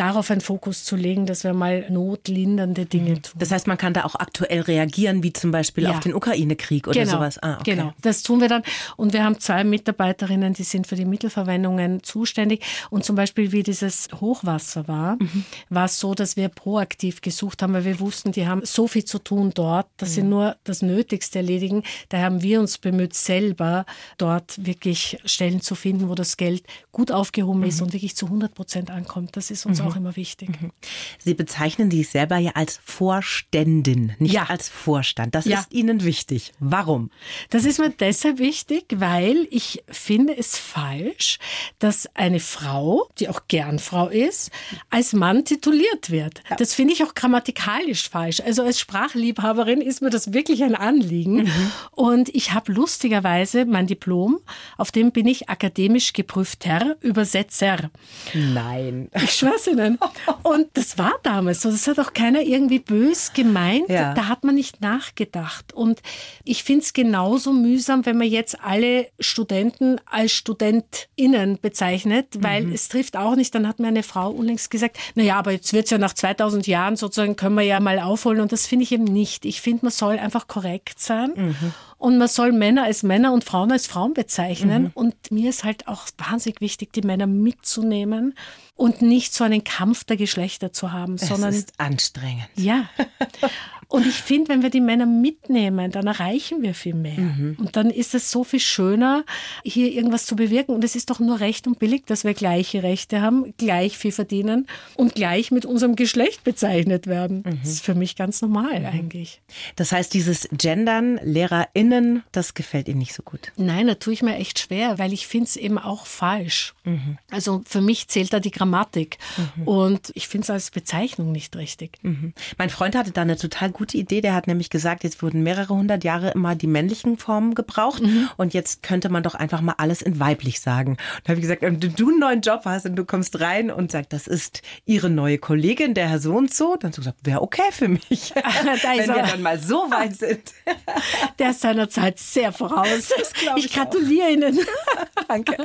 darauf 0.00 0.30
einen 0.30 0.40
Fokus 0.40 0.82
zu 0.82 0.96
legen, 0.96 1.26
dass 1.26 1.44
wir 1.44 1.52
mal 1.52 1.84
notlindernde 1.90 2.86
Dinge 2.86 3.10
mhm. 3.10 3.22
tun. 3.22 3.32
Das 3.38 3.50
heißt, 3.50 3.66
man 3.66 3.76
kann 3.76 3.92
da 3.92 4.04
auch 4.04 4.14
aktuell 4.14 4.62
reagieren, 4.62 5.22
wie 5.22 5.32
zum 5.32 5.50
Beispiel 5.50 5.84
ja. 5.84 5.90
auf 5.90 6.00
den 6.00 6.14
Ukraine-Krieg 6.14 6.88
oder 6.88 6.98
genau. 6.98 7.18
sowas. 7.18 7.38
Ah, 7.42 7.58
okay. 7.60 7.74
Genau, 7.74 7.92
das 8.00 8.22
tun 8.22 8.40
wir 8.40 8.48
dann. 8.48 8.62
Und 8.96 9.12
wir 9.12 9.22
haben 9.22 9.38
zwei 9.40 9.62
Mitarbeiterinnen, 9.62 10.54
die 10.54 10.62
sind 10.62 10.86
für 10.86 10.96
die 10.96 11.04
Mittelverwendungen 11.04 12.02
zuständig. 12.02 12.64
Und 12.88 13.04
zum 13.04 13.14
Beispiel, 13.14 13.52
wie 13.52 13.62
dieses 13.62 14.08
Hochwasser 14.18 14.88
war, 14.88 15.16
mhm. 15.16 15.44
war 15.68 15.84
es 15.84 15.98
so, 15.98 16.14
dass 16.14 16.34
wir 16.34 16.48
proaktiv 16.48 17.20
gesucht 17.20 17.62
haben, 17.62 17.74
weil 17.74 17.84
wir 17.84 18.00
wussten, 18.00 18.32
die 18.32 18.46
haben 18.46 18.62
so 18.64 18.88
viel 18.88 19.04
zu 19.04 19.18
tun 19.18 19.50
dort, 19.52 19.86
dass 19.98 20.10
mhm. 20.10 20.14
sie 20.14 20.22
nur 20.22 20.56
das 20.64 20.80
Nötigste 20.80 21.40
erledigen. 21.40 21.82
Da 22.08 22.20
haben 22.20 22.40
wir 22.40 22.60
uns 22.60 22.78
bemüht, 22.78 23.12
selber 23.12 23.84
dort 24.16 24.64
wirklich 24.64 25.18
Stellen 25.26 25.60
zu 25.60 25.74
finden, 25.74 26.08
wo 26.08 26.14
das 26.14 26.38
Geld 26.38 26.64
gut 26.90 27.12
aufgehoben 27.12 27.64
ist 27.64 27.80
mhm. 27.80 27.88
und 27.88 27.92
wirklich 27.92 28.16
zu 28.16 28.24
100 28.24 28.54
Prozent 28.54 28.90
ankommt. 28.90 29.36
Das 29.36 29.50
ist 29.50 29.66
uns 29.66 29.80
mhm. 29.82 29.89
Auch 29.90 29.96
immer 29.96 30.16
wichtig. 30.16 30.48
Mhm. 30.60 30.72
Sie 31.18 31.34
bezeichnen 31.34 31.90
sich 31.90 32.08
selber 32.08 32.38
ja 32.38 32.52
als 32.54 32.80
Vorständin, 32.84 34.14
nicht 34.18 34.34
ja. 34.34 34.44
als 34.44 34.68
Vorstand. 34.68 35.34
Das 35.34 35.44
ja. 35.44 35.60
ist 35.60 35.72
Ihnen 35.72 36.04
wichtig. 36.04 36.52
Warum? 36.58 37.10
Das 37.50 37.64
ist 37.64 37.78
mir 37.78 37.90
deshalb 37.90 38.38
wichtig, 38.38 38.84
weil 38.96 39.46
ich 39.50 39.82
finde 39.88 40.36
es 40.36 40.56
falsch, 40.56 41.38
dass 41.78 42.08
eine 42.14 42.40
Frau, 42.40 43.08
die 43.18 43.28
auch 43.28 43.42
gern 43.48 43.78
Frau 43.78 44.08
ist, 44.08 44.50
als 44.90 45.12
Mann 45.12 45.44
tituliert 45.44 46.10
wird. 46.10 46.42
Ja. 46.48 46.56
Das 46.56 46.74
finde 46.74 46.92
ich 46.92 47.04
auch 47.04 47.14
grammatikalisch 47.14 48.08
falsch. 48.08 48.40
Also 48.40 48.62
als 48.62 48.78
Sprachliebhaberin 48.78 49.80
ist 49.80 50.02
mir 50.02 50.10
das 50.10 50.32
wirklich 50.32 50.62
ein 50.62 50.74
Anliegen. 50.74 51.44
Mhm. 51.44 51.72
Und 51.92 52.28
ich 52.34 52.52
habe 52.52 52.72
lustigerweise 52.72 53.64
mein 53.64 53.86
Diplom, 53.86 54.38
auf 54.76 54.90
dem 54.92 55.12
bin 55.12 55.26
ich 55.26 55.48
akademisch 55.48 56.12
geprüfter 56.12 56.96
Übersetzer. 57.00 57.90
Nein. 58.34 59.08
Ich 59.14 59.32
schwör's 59.32 59.66
Ihnen. 59.66 59.79
Ihnen. 59.80 59.98
Und 60.42 60.68
das 60.74 60.98
war 60.98 61.14
damals 61.22 61.62
so. 61.62 61.70
Das 61.70 61.86
hat 61.86 61.98
auch 61.98 62.12
keiner 62.12 62.42
irgendwie 62.42 62.78
bös 62.78 63.32
gemeint. 63.32 63.88
Ja. 63.88 64.14
Da 64.14 64.28
hat 64.28 64.44
man 64.44 64.54
nicht 64.54 64.80
nachgedacht. 64.80 65.72
Und 65.72 66.00
ich 66.44 66.62
finde 66.64 66.84
es 66.84 66.92
genauso 66.92 67.52
mühsam, 67.52 68.06
wenn 68.06 68.18
man 68.18 68.28
jetzt 68.28 68.60
alle 68.62 69.08
Studenten 69.18 70.00
als 70.06 70.32
StudentInnen 70.32 71.58
bezeichnet, 71.60 72.26
weil 72.40 72.66
mhm. 72.66 72.72
es 72.72 72.88
trifft 72.88 73.16
auch 73.16 73.36
nicht. 73.36 73.54
Dann 73.54 73.66
hat 73.66 73.78
mir 73.78 73.88
eine 73.88 74.02
Frau 74.02 74.30
unlängst 74.30 74.70
gesagt, 74.70 74.98
naja, 75.14 75.36
aber 75.36 75.52
jetzt 75.52 75.72
wird 75.72 75.84
es 75.84 75.90
ja 75.90 75.98
nach 75.98 76.14
2000 76.14 76.66
Jahren 76.66 76.96
sozusagen, 76.96 77.36
können 77.36 77.56
wir 77.56 77.64
ja 77.64 77.80
mal 77.80 77.98
aufholen. 77.98 78.40
Und 78.40 78.52
das 78.52 78.66
finde 78.66 78.84
ich 78.84 78.92
eben 78.92 79.04
nicht. 79.04 79.44
Ich 79.44 79.60
finde, 79.60 79.86
man 79.86 79.92
soll 79.92 80.18
einfach 80.18 80.46
korrekt 80.46 81.00
sein. 81.00 81.32
Mhm. 81.36 81.72
Und 82.00 82.16
man 82.16 82.28
soll 82.28 82.52
Männer 82.52 82.84
als 82.84 83.02
Männer 83.02 83.30
und 83.34 83.44
Frauen 83.44 83.70
als 83.70 83.86
Frauen 83.86 84.14
bezeichnen. 84.14 84.84
Mhm. 84.84 84.90
Und 84.94 85.30
mir 85.30 85.50
ist 85.50 85.64
halt 85.64 85.86
auch 85.86 86.06
wahnsinnig 86.16 86.62
wichtig, 86.62 86.94
die 86.94 87.02
Männer 87.02 87.26
mitzunehmen 87.26 88.34
und 88.74 89.02
nicht 89.02 89.34
so 89.34 89.44
einen 89.44 89.59
Kampf 89.62 90.04
der 90.04 90.16
Geschlechter 90.16 90.72
zu 90.72 90.92
haben, 90.92 91.14
es 91.14 91.28
sondern. 91.28 91.54
ist 91.54 91.72
anstrengend. 91.78 92.48
Ja. 92.56 92.88
Und 93.90 94.06
ich 94.06 94.22
finde, 94.22 94.50
wenn 94.50 94.62
wir 94.62 94.70
die 94.70 94.80
Männer 94.80 95.04
mitnehmen, 95.04 95.90
dann 95.90 96.06
erreichen 96.06 96.62
wir 96.62 96.74
viel 96.74 96.94
mehr. 96.94 97.18
Mhm. 97.18 97.56
Und 97.58 97.74
dann 97.74 97.90
ist 97.90 98.14
es 98.14 98.30
so 98.30 98.44
viel 98.44 98.60
schöner, 98.60 99.24
hier 99.64 99.92
irgendwas 99.92 100.26
zu 100.26 100.36
bewirken. 100.36 100.76
Und 100.76 100.84
es 100.84 100.94
ist 100.94 101.10
doch 101.10 101.18
nur 101.18 101.40
recht 101.40 101.66
und 101.66 101.80
billig, 101.80 102.04
dass 102.06 102.22
wir 102.22 102.32
gleiche 102.32 102.84
Rechte 102.84 103.20
haben, 103.20 103.52
gleich 103.58 103.98
viel 103.98 104.12
verdienen 104.12 104.68
und 104.94 105.16
gleich 105.16 105.50
mit 105.50 105.66
unserem 105.66 105.96
Geschlecht 105.96 106.44
bezeichnet 106.44 107.08
werden. 107.08 107.42
Mhm. 107.44 107.58
Das 107.62 107.70
ist 107.70 107.84
für 107.84 107.96
mich 107.96 108.14
ganz 108.14 108.40
normal 108.42 108.78
mhm. 108.78 108.86
eigentlich. 108.86 109.42
Das 109.74 109.90
heißt, 109.90 110.14
dieses 110.14 110.48
Gendern, 110.52 111.18
LehrerInnen, 111.24 112.22
das 112.30 112.54
gefällt 112.54 112.86
Ihnen 112.86 112.98
nicht 112.98 113.14
so 113.14 113.24
gut? 113.24 113.50
Nein, 113.56 113.88
da 113.88 113.94
tue 113.96 114.12
ich 114.12 114.22
mir 114.22 114.36
echt 114.36 114.60
schwer, 114.60 115.00
weil 115.00 115.12
ich 115.12 115.26
finde 115.26 115.46
es 115.46 115.56
eben 115.56 115.78
auch 115.78 116.06
falsch. 116.06 116.74
Mhm. 116.84 117.18
Also 117.32 117.62
für 117.66 117.80
mich 117.80 118.06
zählt 118.06 118.32
da 118.32 118.38
die 118.38 118.52
Grammatik. 118.52 119.18
Mhm. 119.56 119.66
Und 119.66 120.12
ich 120.14 120.28
finde 120.28 120.44
es 120.44 120.50
als 120.50 120.70
Bezeichnung 120.70 121.32
nicht 121.32 121.56
richtig. 121.56 121.98
Mhm. 122.02 122.34
Mein 122.56 122.70
Freund 122.70 122.94
hatte 122.94 123.10
da 123.10 123.22
eine 123.22 123.36
total 123.36 123.70
gute 123.70 123.79
Idee. 123.94 124.20
Der 124.20 124.34
hat 124.34 124.46
nämlich 124.46 124.70
gesagt, 124.70 125.04
jetzt 125.04 125.22
wurden 125.22 125.42
mehrere 125.42 125.74
hundert 125.74 126.04
Jahre 126.04 126.30
immer 126.32 126.54
die 126.54 126.66
männlichen 126.66 127.16
Formen 127.16 127.54
gebraucht 127.54 128.02
mhm. 128.02 128.28
und 128.36 128.54
jetzt 128.54 128.82
könnte 128.82 129.08
man 129.08 129.22
doch 129.22 129.34
einfach 129.34 129.60
mal 129.60 129.74
alles 129.78 130.02
in 130.02 130.20
weiblich 130.20 130.60
sagen. 130.60 130.92
Und 130.92 131.20
da 131.24 131.30
habe 131.30 131.40
ich 131.40 131.42
gesagt, 131.42 131.62
wenn 131.62 131.80
du 131.80 132.08
einen 132.08 132.20
neuen 132.20 132.40
Job 132.40 132.62
hast 132.64 132.86
und 132.86 132.96
du 132.96 133.04
kommst 133.04 133.40
rein 133.40 133.70
und 133.70 133.90
sagst, 133.90 134.12
das 134.12 134.26
ist 134.26 134.62
ihre 134.84 135.10
neue 135.10 135.38
Kollegin, 135.38 135.94
der 135.94 136.08
Herr 136.08 136.18
so 136.20 136.34
und 136.34 136.52
so, 136.52 136.76
dann 136.76 136.92
du 136.92 136.96
gesagt, 137.00 137.18
wäre 137.22 137.42
okay 137.42 137.70
für 137.70 137.88
mich. 137.88 138.32
wenn 138.34 139.14
wir 139.14 139.22
dann 139.22 139.42
mal 139.42 139.58
so 139.58 139.90
weit 139.90 140.16
sind. 140.16 140.52
Der 141.38 141.50
ist 141.50 141.60
seiner 141.60 141.88
Zeit 141.88 142.18
sehr 142.18 142.52
voraus. 142.52 143.12
ich, 143.16 143.64
ich 143.64 143.72
gratuliere 143.72 144.30
Ihnen. 144.30 144.58
Danke. 145.28 145.56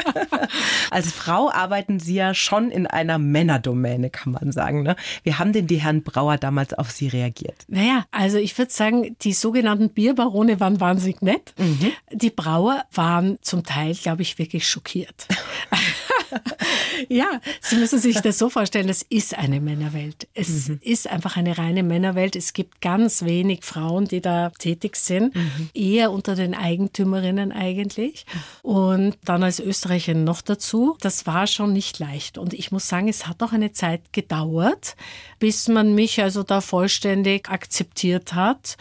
Als 0.92 1.12
Frau 1.12 1.52
arbeiten 1.52 2.00
Sie 2.00 2.16
ja 2.16 2.34
schon 2.34 2.72
in 2.72 2.88
einer 2.88 3.18
Männerdomäne, 3.18 4.10
kann 4.10 4.34
man 4.34 4.52
sagen. 4.52 4.84
Ne? 4.84 4.96
Wie 5.24 5.34
haben 5.34 5.54
denn 5.54 5.68
die 5.68 5.78
Herren 5.78 6.04
Brauer 6.04 6.38
damals 6.38 6.74
auf 6.74 6.92
Sie 6.92 7.08
reagiert? 7.08 7.66
Naja, 7.68 8.05
also 8.12 8.38
ich 8.38 8.58
würde 8.58 8.72
sagen, 8.72 9.16
die 9.22 9.34
sogenannten 9.34 9.90
Bierbarone 9.90 10.60
waren 10.60 10.80
wahnsinnig 10.80 11.22
nett. 11.22 11.54
Mhm. 11.58 11.92
Die 12.12 12.30
Brauer 12.30 12.84
waren 12.94 13.38
zum 13.42 13.64
Teil, 13.64 13.94
glaube 13.96 14.22
ich, 14.22 14.38
wirklich 14.38 14.68
schockiert. 14.68 15.28
ja, 17.10 17.40
Sie 17.62 17.76
müssen 17.78 18.00
sich 18.00 18.22
das 18.22 18.38
so 18.38 18.50
vorstellen, 18.50 18.88
das 18.88 19.02
ist 19.02 19.38
eine 19.38 19.60
Männerwelt. 19.60 20.28
Es 20.34 20.70
mhm. 20.70 20.80
ist 20.82 21.10
einfach 21.10 21.38
eine 21.38 21.58
reine 21.58 21.84
Männerwelt. 21.84 22.36
Es 22.36 22.54
gibt 22.54 22.82
ganz 22.82 23.24
wenig 23.24 23.64
Frauen, 23.64 24.06
die 24.06 24.22
da 24.22 24.50
tätig 24.52 24.96
sind, 24.96 25.36
mhm. 25.36 25.70
eher 25.74 26.12
unter 26.12 26.36
den 26.36 26.54
Eigentümerinnen 26.54 27.52
eigentlich. 27.52 28.26
Und 28.62 29.18
dann 29.24 29.44
als 29.44 29.60
Österreicherin 29.60 30.24
noch 30.24 30.42
dazu, 30.42 30.98
das 31.02 31.26
war 31.26 31.48
schon 31.48 31.74
nicht 31.74 32.00
leicht. 32.00 32.38
Und 32.38 32.54
ich 32.54 32.72
muss 32.72 32.88
sagen, 32.88 33.08
es 33.08 33.28
hat 33.28 33.42
auch 33.44 33.54
eine 33.54 33.72
Zeit 33.72 34.14
gedauert, 34.14 34.96
bis 35.40 35.68
man 35.68 35.96
mich 35.96 36.22
also 36.22 36.44
da 36.44 36.62
vollständig 36.62 37.50
akzeptiert 37.50 38.34
hat. 38.34 38.78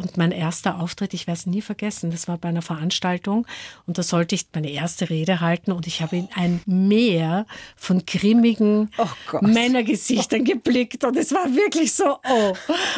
Und 0.00 0.16
mein 0.16 0.32
erster 0.32 0.80
Auftritt, 0.80 1.12
ich 1.12 1.26
werde 1.26 1.38
es 1.40 1.46
nie 1.46 1.60
vergessen, 1.60 2.10
das 2.10 2.26
war 2.26 2.38
bei 2.38 2.48
einer 2.48 2.62
Veranstaltung 2.62 3.46
und 3.86 3.98
da 3.98 4.02
sollte 4.02 4.34
ich 4.34 4.46
meine 4.54 4.70
erste 4.70 5.10
Rede 5.10 5.40
halten 5.40 5.72
und 5.72 5.86
ich 5.86 6.00
habe 6.00 6.16
in 6.16 6.28
ein 6.34 6.62
Meer 6.64 7.44
von 7.76 8.06
grimmigen 8.06 8.90
oh 8.96 9.06
Männergesichtern 9.42 10.44
geblickt 10.44 11.04
und 11.04 11.18
es 11.18 11.32
war 11.32 11.54
wirklich 11.54 11.92
so, 11.92 12.16
oh. 12.26 12.54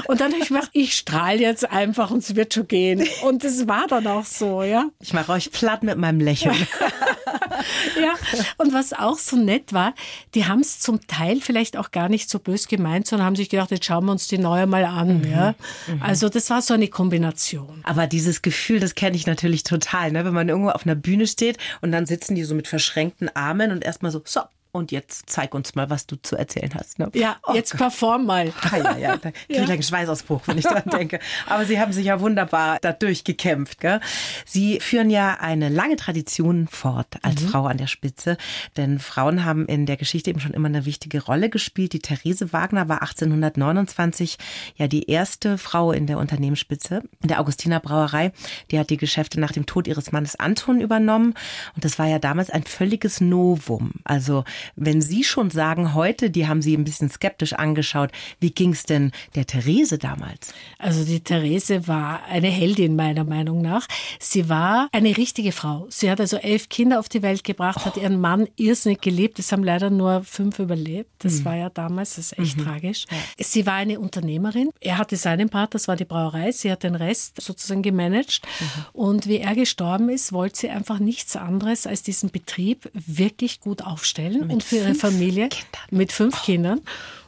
Und 0.06 0.20
dann 0.20 0.32
habe 0.32 0.42
ich 0.42 0.48
gedacht, 0.48 0.70
ich 0.74 0.94
strahle 0.94 1.40
jetzt 1.40 1.68
einfach 1.68 2.12
und 2.12 2.18
es 2.18 2.36
wird 2.36 2.54
schon 2.54 2.68
gehen. 2.68 3.04
Und 3.24 3.42
es 3.42 3.66
war 3.66 3.88
dann 3.88 4.06
auch 4.06 4.24
so, 4.24 4.62
ja. 4.62 4.86
Ich 5.00 5.12
mache 5.12 5.32
euch 5.32 5.50
platt 5.50 5.82
mit 5.82 5.98
meinem 5.98 6.20
Lächeln. 6.20 6.54
ja, 8.00 8.14
und 8.58 8.72
was 8.72 8.92
auch 8.92 9.18
so 9.18 9.36
nett 9.36 9.72
war, 9.72 9.92
die 10.34 10.46
haben 10.46 10.60
es 10.60 10.78
zum 10.78 11.04
Teil 11.08 11.40
vielleicht 11.40 11.76
auch 11.76 11.90
gar 11.90 12.08
nicht 12.08 12.30
so 12.30 12.38
bös 12.38 12.68
gemeint, 12.68 13.08
sondern 13.08 13.26
haben 13.26 13.36
sich 13.36 13.48
gedacht, 13.48 13.72
jetzt 13.72 13.86
schauen 13.86 14.04
wir 14.04 14.12
uns 14.12 14.28
die 14.28 14.38
neue 14.38 14.68
mal 14.68 14.84
an. 14.84 15.18
Mhm. 15.18 15.30
Ja. 15.30 15.54
Mhm. 15.88 16.02
Also 16.02 16.28
das 16.28 16.48
war 16.50 16.62
so 16.62 16.74
eine 16.74 16.88
Kombination. 16.92 17.80
Aber 17.82 18.06
dieses 18.06 18.42
Gefühl, 18.42 18.78
das 18.78 18.94
kenne 18.94 19.16
ich 19.16 19.26
natürlich 19.26 19.64
total, 19.64 20.12
ne? 20.12 20.24
wenn 20.24 20.34
man 20.34 20.48
irgendwo 20.48 20.70
auf 20.70 20.86
einer 20.86 20.94
Bühne 20.94 21.26
steht 21.26 21.58
und 21.80 21.90
dann 21.90 22.06
sitzen 22.06 22.34
die 22.34 22.44
so 22.44 22.54
mit 22.54 22.68
verschränkten 22.68 23.28
Armen 23.34 23.72
und 23.72 23.84
erstmal 23.84 24.12
so, 24.12 24.22
so, 24.24 24.42
und 24.72 24.90
jetzt 24.90 25.24
zeig 25.26 25.54
uns 25.54 25.74
mal, 25.74 25.90
was 25.90 26.06
du 26.06 26.16
zu 26.16 26.34
erzählen 26.34 26.72
hast. 26.74 26.98
Ne? 26.98 27.10
Ja, 27.12 27.36
oh 27.46 27.52
jetzt 27.52 27.72
Gott. 27.72 27.80
perform 27.80 28.24
mal. 28.24 28.52
Ah, 28.62 28.78
ja, 28.78 28.96
ja, 28.96 29.16
da 29.18 29.30
kriege 29.30 29.44
ich 29.48 29.56
ja. 29.58 29.64
einen 29.64 29.82
Schweißausbruch, 29.82 30.40
wenn 30.46 30.56
ich 30.56 30.64
daran 30.64 30.88
denke. 30.90 31.20
Aber 31.46 31.66
Sie 31.66 31.78
haben 31.78 31.92
sich 31.92 32.06
ja 32.06 32.20
wunderbar 32.20 32.78
dadurch 32.80 33.24
gekämpft. 33.24 33.80
Gell? 33.80 34.00
Sie 34.46 34.80
führen 34.80 35.10
ja 35.10 35.36
eine 35.40 35.68
lange 35.68 35.96
Tradition 35.96 36.68
fort 36.68 37.18
als 37.20 37.42
mhm. 37.42 37.48
Frau 37.48 37.66
an 37.66 37.76
der 37.76 37.86
Spitze, 37.86 38.38
denn 38.78 38.98
Frauen 38.98 39.44
haben 39.44 39.66
in 39.66 39.84
der 39.84 39.98
Geschichte 39.98 40.30
eben 40.30 40.40
schon 40.40 40.54
immer 40.54 40.68
eine 40.68 40.86
wichtige 40.86 41.22
Rolle 41.22 41.50
gespielt. 41.50 41.92
Die 41.92 42.00
Therese 42.00 42.54
Wagner 42.54 42.88
war 42.88 43.02
1829 43.02 44.38
ja 44.76 44.88
die 44.88 45.10
erste 45.10 45.58
Frau 45.58 45.92
in 45.92 46.06
der 46.06 46.16
Unternehmensspitze 46.16 47.02
in 47.20 47.28
der 47.28 47.40
Augustiner 47.40 47.78
Brauerei. 47.78 48.32
Die 48.70 48.78
hat 48.78 48.88
die 48.88 48.96
Geschäfte 48.96 49.38
nach 49.38 49.52
dem 49.52 49.66
Tod 49.66 49.86
ihres 49.86 50.12
Mannes 50.12 50.36
Anton 50.36 50.80
übernommen 50.80 51.34
und 51.74 51.84
das 51.84 51.98
war 51.98 52.06
ja 52.06 52.18
damals 52.18 52.48
ein 52.48 52.62
völliges 52.62 53.20
Novum. 53.20 53.92
Also 54.04 54.44
wenn 54.76 55.00
Sie 55.00 55.24
schon 55.24 55.50
sagen, 55.50 55.94
heute, 55.94 56.30
die 56.30 56.46
haben 56.46 56.62
Sie 56.62 56.76
ein 56.76 56.84
bisschen 56.84 57.10
skeptisch 57.10 57.52
angeschaut, 57.52 58.10
wie 58.40 58.50
ging 58.50 58.72
es 58.72 58.84
denn 58.84 59.12
der 59.34 59.46
Therese 59.46 59.98
damals? 59.98 60.54
Also 60.78 61.04
die 61.04 61.20
Therese 61.20 61.88
war 61.88 62.24
eine 62.24 62.48
Heldin 62.48 62.96
meiner 62.96 63.24
Meinung 63.24 63.62
nach. 63.62 63.86
Sie 64.18 64.48
war 64.48 64.88
eine 64.92 65.16
richtige 65.16 65.52
Frau. 65.52 65.86
Sie 65.88 66.10
hat 66.10 66.20
also 66.20 66.36
elf 66.36 66.68
Kinder 66.68 66.98
auf 66.98 67.08
die 67.08 67.22
Welt 67.22 67.44
gebracht, 67.44 67.78
oh. 67.82 67.86
hat 67.86 67.96
ihren 67.96 68.20
Mann 68.20 68.48
irrsinnig 68.56 69.00
geliebt. 69.00 69.38
Es 69.38 69.52
haben 69.52 69.64
leider 69.64 69.90
nur 69.90 70.24
fünf 70.24 70.58
überlebt. 70.58 71.10
Das 71.18 71.40
mhm. 71.40 71.44
war 71.44 71.56
ja 71.56 71.70
damals, 71.70 72.16
das 72.16 72.32
ist 72.32 72.38
echt 72.38 72.58
mhm. 72.58 72.64
tragisch. 72.64 73.04
Ja. 73.10 73.44
Sie 73.44 73.66
war 73.66 73.74
eine 73.74 74.00
Unternehmerin. 74.00 74.70
Er 74.80 74.98
hatte 74.98 75.16
seinen 75.16 75.48
Part, 75.48 75.74
das 75.74 75.88
war 75.88 75.96
die 75.96 76.04
Brauerei. 76.04 76.52
Sie 76.52 76.70
hat 76.70 76.82
den 76.82 76.94
Rest 76.94 77.40
sozusagen 77.40 77.82
gemanagt. 77.82 78.42
Mhm. 78.60 78.66
Und 78.92 79.26
wie 79.26 79.38
er 79.38 79.54
gestorben 79.54 80.08
ist, 80.08 80.32
wollte 80.32 80.60
sie 80.60 80.70
einfach 80.70 80.98
nichts 80.98 81.36
anderes 81.36 81.86
als 81.86 82.02
diesen 82.02 82.30
Betrieb 82.30 82.90
wirklich 82.94 83.60
gut 83.60 83.82
aufstellen 83.82 84.50
und 84.52 84.62
für 84.62 84.76
ihre 84.76 84.94
Familie 84.94 85.48
Kindern. 85.48 85.82
mit 85.90 86.12
fünf 86.12 86.36
oh. 86.40 86.44
Kindern 86.44 86.80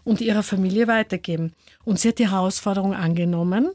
und 0.05 0.21
ihrer 0.21 0.43
Familie 0.43 0.87
weitergeben. 0.87 1.53
Und 1.85 1.99
sie 1.99 2.09
hat 2.09 2.19
die 2.19 2.31
Herausforderung 2.31 2.95
angenommen 2.95 3.71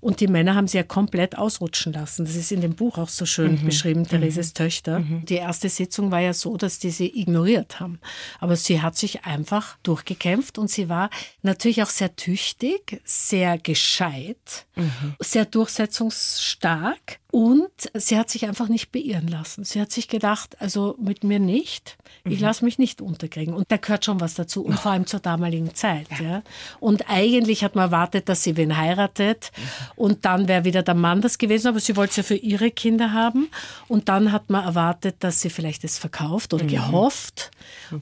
und 0.00 0.20
die 0.20 0.28
Männer 0.28 0.54
haben 0.54 0.68
sie 0.68 0.76
ja 0.76 0.82
komplett 0.82 1.38
ausrutschen 1.38 1.94
lassen. 1.94 2.26
Das 2.26 2.36
ist 2.36 2.52
in 2.52 2.60
dem 2.60 2.74
Buch 2.74 2.98
auch 2.98 3.08
so 3.08 3.24
schön 3.24 3.52
mhm. 3.52 3.64
beschrieben. 3.64 4.06
Thereses 4.06 4.50
mhm. 4.50 4.54
Töchter. 4.54 5.00
Mhm. 5.00 5.24
Die 5.24 5.36
erste 5.36 5.70
Sitzung 5.70 6.10
war 6.10 6.20
ja 6.20 6.34
so, 6.34 6.58
dass 6.58 6.78
die 6.78 6.90
sie 6.90 7.18
ignoriert 7.18 7.80
haben. 7.80 7.98
Aber 8.38 8.56
sie 8.56 8.82
hat 8.82 8.96
sich 8.96 9.24
einfach 9.24 9.78
durchgekämpft 9.82 10.58
und 10.58 10.70
sie 10.70 10.90
war 10.90 11.08
natürlich 11.42 11.82
auch 11.82 11.88
sehr 11.88 12.14
tüchtig, 12.16 13.00
sehr 13.04 13.56
gescheit, 13.56 14.66
mhm. 14.76 15.14
sehr 15.20 15.46
durchsetzungsstark 15.46 17.20
und 17.34 17.90
sie 17.94 18.16
hat 18.16 18.30
sich 18.30 18.46
einfach 18.46 18.68
nicht 18.68 18.92
beirren 18.92 19.26
lassen. 19.26 19.64
Sie 19.64 19.80
hat 19.80 19.90
sich 19.90 20.06
gedacht, 20.06 20.60
also 20.60 20.96
mit 21.00 21.24
mir 21.24 21.40
nicht. 21.40 21.96
Ich 22.24 22.38
mhm. 22.38 22.46
lasse 22.46 22.64
mich 22.64 22.78
nicht 22.78 23.00
unterkriegen. 23.00 23.54
Und 23.54 23.72
da 23.72 23.76
gehört 23.76 24.04
schon 24.04 24.20
was 24.20 24.34
dazu. 24.34 24.64
Und 24.64 24.78
vor 24.78 24.92
allem 24.92 25.06
zur 25.06 25.18
damaligen 25.18 25.74
Zeit. 25.74 26.06
Ja. 26.20 26.22
ja. 26.22 26.42
Und 26.78 27.10
eigentlich 27.10 27.53
hat 27.62 27.74
man 27.74 27.86
erwartet, 27.86 28.28
dass 28.28 28.42
sie 28.42 28.56
wen 28.56 28.76
heiratet. 28.76 29.52
Und 29.96 30.24
dann 30.24 30.48
wäre 30.48 30.64
wieder 30.64 30.82
der 30.82 30.94
Mann 30.94 31.20
das 31.20 31.38
gewesen. 31.38 31.68
Aber 31.68 31.80
sie 31.80 31.96
wollte 31.96 32.10
es 32.10 32.16
ja 32.16 32.22
für 32.22 32.36
ihre 32.36 32.70
Kinder 32.70 33.12
haben. 33.12 33.48
Und 33.88 34.08
dann 34.08 34.32
hat 34.32 34.50
man 34.50 34.64
erwartet, 34.64 35.16
dass 35.20 35.40
sie 35.40 35.50
vielleicht 35.50 35.84
es 35.84 35.98
verkauft 35.98 36.54
oder 36.54 36.64
mhm. 36.64 36.68
gehofft. 36.68 37.50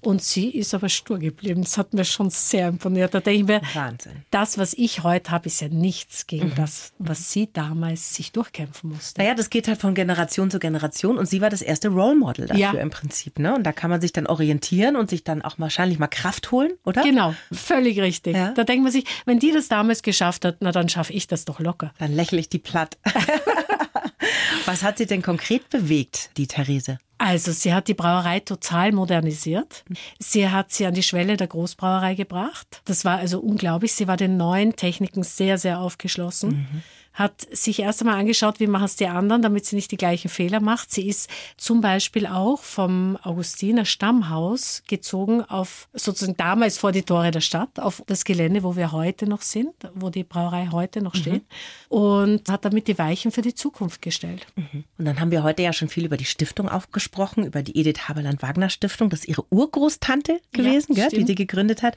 Und 0.01 0.23
sie 0.23 0.51
ist 0.51 0.75
aber 0.75 0.89
stur 0.89 1.19
geblieben. 1.19 1.63
Das 1.63 1.77
hat 1.79 1.93
mir 1.93 2.05
schon 2.05 2.31
sehr 2.31 2.69
imponiert. 2.69 3.15
Da 3.15 3.21
denke 3.21 3.41
ich 3.41 3.47
mir, 3.47 3.61
Wahnsinn. 3.75 4.25
das, 4.31 4.59
was 4.59 4.75
ich 4.75 5.03
heute 5.03 5.31
habe, 5.31 5.47
ist 5.47 5.61
ja 5.61 5.69
nichts 5.69 6.27
gegen 6.27 6.49
mhm. 6.49 6.55
das, 6.55 6.93
was 6.99 7.33
sie 7.33 7.49
damals 7.53 8.15
sich 8.15 8.33
durchkämpfen 8.33 8.91
musste. 8.91 9.21
Naja, 9.21 9.35
das 9.35 9.51
geht 9.51 9.69
halt 9.69 9.81
von 9.81 9.95
Generation 9.95 10.51
zu 10.51 10.59
Generation 10.59 11.19
und 11.19 11.27
sie 11.27 11.41
war 11.41 11.51
das 11.51 11.63
erste 11.63 11.89
Role 11.89 12.15
Model 12.15 12.47
dafür 12.47 12.61
ja. 12.61 12.73
im 12.73 12.91
Prinzip. 12.91 13.39
Ne? 13.39 13.55
Und 13.55 13.65
da 13.65 13.73
kann 13.73 13.91
man 13.91 14.01
sich 14.01 14.13
dann 14.13 14.27
orientieren 14.27 14.97
und 14.97 15.11
sich 15.11 15.25
dann 15.25 15.43
auch 15.43 15.59
wahrscheinlich 15.59 15.99
mal 15.99 16.07
Kraft 16.07 16.51
holen, 16.53 16.73
oder? 16.85 17.03
Genau, 17.03 17.35
völlig 17.53 18.01
richtig. 18.01 18.37
Ja. 18.37 18.53
Da 18.53 18.65
denkt 18.65 18.83
man 18.83 18.93
sich, 18.93 19.05
wenn 19.25 19.39
die 19.43 19.53
das 19.53 19.69
damals 19.69 20.03
geschafft 20.03 20.45
hat, 20.45 20.59
na 20.61 20.73
dann 20.73 20.89
schaffe 20.89 21.13
ich 21.13 21.27
das 21.27 21.45
doch 21.45 21.61
locker. 21.61 21.93
Dann 21.99 22.15
lächle 22.15 22.39
ich 22.39 22.49
die 22.49 22.59
platt. 22.59 22.97
Was 24.65 24.83
hat 24.83 24.99
sie 24.99 25.07
denn 25.07 25.23
konkret 25.23 25.69
bewegt, 25.69 26.31
die 26.37 26.47
Therese? 26.47 26.99
Also 27.19 27.53
sie 27.53 27.73
hat 27.73 27.89
die 27.89 27.95
Brauerei 27.95 28.41
total 28.41 28.93
modernisiert. 28.93 29.85
Sie 30.19 30.49
hat 30.49 30.73
sie 30.73 30.87
an 30.87 30.95
die 30.95 31.03
Schwelle 31.03 31.37
der 31.37 31.47
Großbrauerei 31.47 32.15
gebracht. 32.15 32.83
Das 32.85 33.05
war 33.05 33.19
also 33.19 33.41
unglaublich. 33.41 33.93
Sie 33.93 34.09
war 34.09 34.17
den 34.17 34.37
neuen 34.37 34.75
Techniken 34.75 35.23
sehr, 35.23 35.59
sehr 35.59 35.79
aufgeschlossen. 35.79 36.51
Mhm 36.51 36.83
hat 37.15 37.47
sich 37.51 37.81
erst 37.81 38.01
einmal 38.01 38.19
angeschaut, 38.19 38.61
wie 38.61 38.67
machen 38.67 38.85
es 38.85 38.97
die 38.97 39.07
anderen, 39.07 39.43
damit 39.43 39.67
sie 39.67 39.77
nicht 39.77 39.91
die 39.91 39.97
gleichen 39.97 40.29
Fehler 40.29 40.61
macht. 40.61 40.91
Sie 40.91 41.09
ist 41.09 41.29
zum 41.57 41.81
Beispiel 41.81 42.27
auch 42.27 42.63
vom 42.63 43.19
Augustiner 43.23 43.85
Stammhaus 43.85 44.83
gezogen 44.87 45.43
auf 45.43 45.89
sozusagen 45.93 46.37
damals 46.37 46.79
vor 46.79 46.93
die 46.93 47.03
Tore 47.03 47.31
der 47.31 47.41
Stadt, 47.41 47.79
auf 47.79 48.03
das 48.07 48.25
Gelände, 48.25 48.63
wo 48.63 48.77
wir 48.77 48.93
heute 48.93 49.27
noch 49.27 49.43
sind, 49.43 49.75
wo 49.95 50.11
die 50.11 50.25
Brauerei 50.25 50.69
heute 50.73 51.03
noch 51.03 51.15
steht 51.15 51.45
mhm. 51.91 51.97
und 51.97 52.49
hat 52.49 52.65
damit 52.65 52.89
die 52.89 52.99
Weichen 52.99 53.31
für 53.31 53.43
die 53.43 53.55
Zukunft 53.55 54.01
gestellt. 54.01 54.47
Mhm. 54.57 54.85
Und 54.99 55.05
dann 55.05 55.21
haben 55.21 55.31
wir 55.31 55.43
heute 55.43 55.63
ja 55.63 55.73
schon 55.73 55.89
viel 55.89 56.07
über 56.07 56.17
die 56.17 56.25
Stiftung 56.25 56.69
aufgesprochen, 56.69 57.45
über 57.45 57.63
die 57.63 57.79
Edith 57.79 58.09
Haberland-Wagner 58.09 58.71
Stiftung. 58.71 59.11
Das 59.11 59.21
ist 59.21 59.29
ihre 59.29 59.45
Urgroßtante 59.51 60.41
gewesen, 60.53 60.95
ja, 60.95 61.09
gell, 61.09 61.21
die 61.21 61.25
die 61.27 61.35
gegründet 61.35 61.83
hat. 61.83 61.97